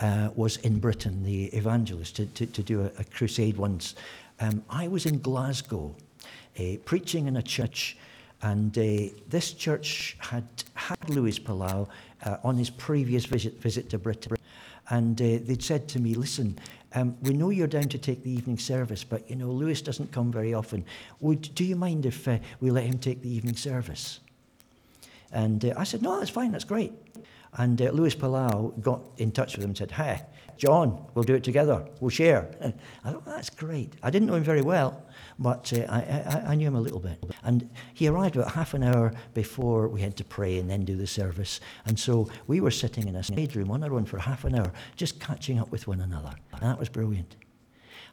uh, 0.01 0.29
was 0.35 0.57
in 0.57 0.79
Britain, 0.79 1.21
the 1.23 1.45
evangelist, 1.45 2.15
to, 2.15 2.25
to, 2.25 2.47
to 2.47 2.63
do 2.63 2.81
a, 2.81 2.85
a, 2.99 3.03
crusade 3.03 3.55
once. 3.55 3.95
Um, 4.39 4.63
I 4.67 4.87
was 4.87 5.05
in 5.05 5.19
Glasgow 5.19 5.95
uh, 6.59 6.63
preaching 6.85 7.27
in 7.27 7.37
a 7.37 7.43
church, 7.43 7.97
and 8.41 8.75
uh, 8.77 9.13
this 9.29 9.53
church 9.53 10.17
had 10.19 10.47
had 10.73 11.09
Luis 11.09 11.37
Palau 11.37 11.87
uh, 12.25 12.37
on 12.43 12.57
his 12.57 12.71
previous 12.71 13.25
visit, 13.25 13.61
visit 13.61 13.89
to 13.91 13.99
Britain. 13.99 14.35
And 14.89 15.19
uh, 15.21 15.39
they'd 15.43 15.63
said 15.63 15.87
to 15.89 15.99
me, 15.99 16.15
listen, 16.15 16.59
um, 16.93 17.15
we 17.21 17.33
know 17.33 17.49
you're 17.49 17.67
down 17.67 17.89
to 17.89 17.97
take 17.97 18.23
the 18.23 18.31
evening 18.31 18.57
service, 18.57 19.03
but 19.03 19.29
you 19.29 19.35
know, 19.35 19.49
Luis 19.51 19.81
doesn't 19.81 20.11
come 20.11 20.31
very 20.31 20.53
often. 20.53 20.83
Would, 21.19 21.53
do 21.55 21.63
you 21.63 21.75
mind 21.75 22.05
if 22.05 22.27
uh, 22.27 22.39
we 22.59 22.71
let 22.71 22.85
him 22.85 22.97
take 22.97 23.21
the 23.21 23.29
evening 23.29 23.55
service? 23.55 24.19
And 25.31 25.65
uh, 25.65 25.73
I 25.77 25.83
said, 25.83 26.01
no, 26.01 26.19
that's 26.19 26.29
fine, 26.29 26.51
that's 26.51 26.63
great. 26.63 26.93
And 27.57 27.81
uh, 27.81 27.91
Luis 27.91 28.15
Palau 28.15 28.79
got 28.81 29.01
in 29.17 29.31
touch 29.31 29.55
with 29.55 29.63
him 29.63 29.71
and 29.71 29.77
said, 29.77 29.91
hey, 29.91 30.21
John, 30.57 31.05
we'll 31.13 31.23
do 31.23 31.35
it 31.35 31.43
together, 31.43 31.85
we'll 31.99 32.09
share. 32.09 32.49
I 33.03 33.11
thought, 33.11 33.25
that's 33.25 33.49
great. 33.49 33.93
I 34.03 34.09
didn't 34.09 34.27
know 34.27 34.35
him 34.35 34.43
very 34.43 34.61
well, 34.61 35.03
but 35.38 35.71
uh, 35.73 35.85
I, 35.89 35.99
I, 35.99 36.43
I, 36.51 36.55
knew 36.55 36.67
him 36.67 36.75
a 36.75 36.81
little 36.81 36.99
bit. 36.99 37.23
And 37.43 37.69
he 37.93 38.07
arrived 38.07 38.35
about 38.35 38.51
half 38.51 38.73
an 38.73 38.83
hour 38.83 39.13
before 39.33 39.88
we 39.88 40.01
had 40.01 40.15
to 40.17 40.23
pray 40.23 40.59
and 40.59 40.69
then 40.69 40.85
do 40.85 40.95
the 40.95 41.07
service. 41.07 41.59
And 41.85 41.99
so 41.99 42.29
we 42.47 42.61
were 42.61 42.71
sitting 42.71 43.07
in 43.07 43.15
a 43.15 43.23
stage 43.23 43.55
room 43.55 43.71
on 43.71 43.83
our 43.83 43.93
own 43.93 44.05
for 44.05 44.17
half 44.17 44.45
an 44.45 44.55
hour, 44.55 44.71
just 44.95 45.19
catching 45.19 45.59
up 45.59 45.71
with 45.71 45.88
one 45.88 46.01
another. 46.01 46.33
And 46.53 46.61
that 46.61 46.79
was 46.79 46.89
brilliant. 46.89 47.35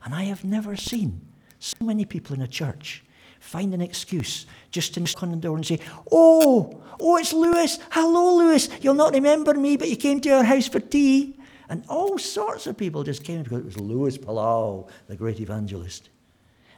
And 0.05 0.14
I 0.14 0.25
have 0.25 0.44
never 0.44 0.77
seen 0.77 1.20
so 1.59 1.77
many 1.85 2.05
people 2.05 2.35
in 2.35 2.42
a 2.42 2.48
church 2.48 3.05
find 3.42 3.74
an 3.74 3.81
excuse 3.81 4.46
just 4.70 4.94
to 4.94 5.00
knock 5.00 5.22
on 5.22 5.31
the 5.31 5.37
door 5.37 5.57
and 5.57 5.66
say, 5.66 5.81
Oh, 6.11 6.81
oh, 7.00 7.16
it's 7.16 7.33
Luis. 7.33 7.78
Hello, 7.90 8.37
Luis. 8.37 8.68
You'll 8.81 8.94
not 8.94 9.12
remember 9.12 9.52
me, 9.55 9.76
but 9.76 9.90
you 9.90 9.96
came 9.96 10.20
to 10.20 10.31
our 10.31 10.44
house 10.44 10.68
for 10.68 10.81
tea. 10.81 11.37
And 11.68 11.85
all 11.88 12.18
sorts 12.18 12.66
of 12.66 12.76
people 12.76 13.02
just 13.02 13.24
came 13.24 13.42
because 13.42 13.61
it 13.61 13.64
was 13.64 13.81
Luis 13.81 14.16
Palau, 14.16 14.88
the 15.09 15.16
great 15.16 15.40
evangelist. 15.40 16.11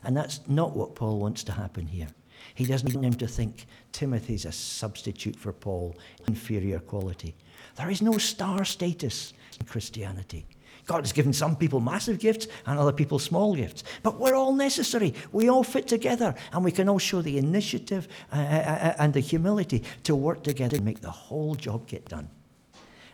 And 0.03 0.17
that's 0.17 0.41
not 0.49 0.77
what 0.77 0.95
Paul 0.95 1.19
wants 1.19 1.45
to 1.45 1.53
happen 1.53 1.87
here. 1.87 2.09
He 2.55 2.65
doesn't 2.65 2.95
want 2.95 3.07
him 3.07 3.15
to 3.15 3.27
think 3.27 3.67
Timothy's 3.93 4.45
a 4.45 4.53
substitute 4.53 5.37
for 5.37 5.53
Paul, 5.53 5.97
inferior 6.29 6.79
quality. 6.79 7.35
There 7.77 7.91
is 7.91 8.03
no 8.03 8.19
star 8.19 8.65
status 8.65 9.33
in 9.59 9.67
Christianity. 9.67 10.47
God 10.87 11.01
has 11.01 11.13
given 11.13 11.33
some 11.33 11.57
people 11.57 11.81
massive 11.81 12.19
gifts 12.19 12.47
and 12.67 12.79
other 12.79 12.93
people 12.93 13.19
small 13.19 13.55
gifts. 13.55 13.85
But 14.03 14.19
we're 14.19 14.35
all 14.35 14.53
necessary. 14.53 15.15
We 15.33 15.49
all 15.49 15.65
fit 15.65 15.89
together 15.89 16.35
and 16.53 16.65
we 16.65 16.73
can 16.73 16.89
all 16.89 16.99
show 16.99 17.23
the 17.23 17.39
initiative 17.39 18.09
uh, 18.33 18.37
uh, 18.37 18.39
uh, 18.39 18.95
and 18.99 19.13
the 19.15 19.21
humility 19.21 19.83
to 20.05 20.15
work 20.15 20.43
together 20.43 20.77
and 20.77 20.85
make 20.85 21.01
the 21.01 21.11
whole 21.11 21.55
job 21.55 21.87
get 21.87 22.07
done. 22.09 22.29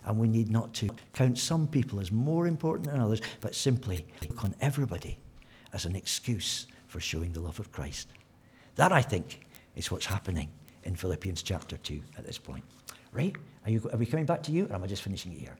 And 0.05 0.18
we 0.18 0.28
need 0.28 0.51
not 0.51 0.72
to 0.74 0.88
count 1.12 1.38
some 1.38 1.68
people 1.68 2.01
as 2.01 2.11
more 2.11 2.47
important 2.47 2.90
than 2.90 3.01
others, 3.01 3.20
but 3.40 3.55
simply 3.55 4.07
look 4.28 4.45
on 4.45 4.55
everybody 4.61 5.18
as 5.72 5.84
an 5.84 5.95
excuse 5.95 6.66
for 6.88 7.01
showing 7.01 7.32
the 7.32 7.40
love 7.40 7.61
of 7.61 7.70
Christ. 7.70 8.09
That, 8.76 8.92
I 8.92 9.03
think, 9.03 9.47
is 9.76 9.90
what's 9.90 10.07
happening 10.07 10.49
in 10.84 10.97
Philippians 10.97 11.42
chapter 11.42 11.76
2 11.76 12.01
at 12.18 12.26
this 12.26 12.38
point. 12.38 12.64
Right? 13.12 13.36
Are, 13.64 13.70
you, 13.70 13.88
are 13.92 13.99
we 13.99 14.07
coming 14.07 14.26
back 14.26 14.42
to 14.45 14.53
you, 14.53 14.66
or 14.66 14.74
am 14.74 14.82
I 14.82 14.86
just 14.86 15.03
finishing 15.03 15.32
it 15.32 15.38
here? 15.38 15.57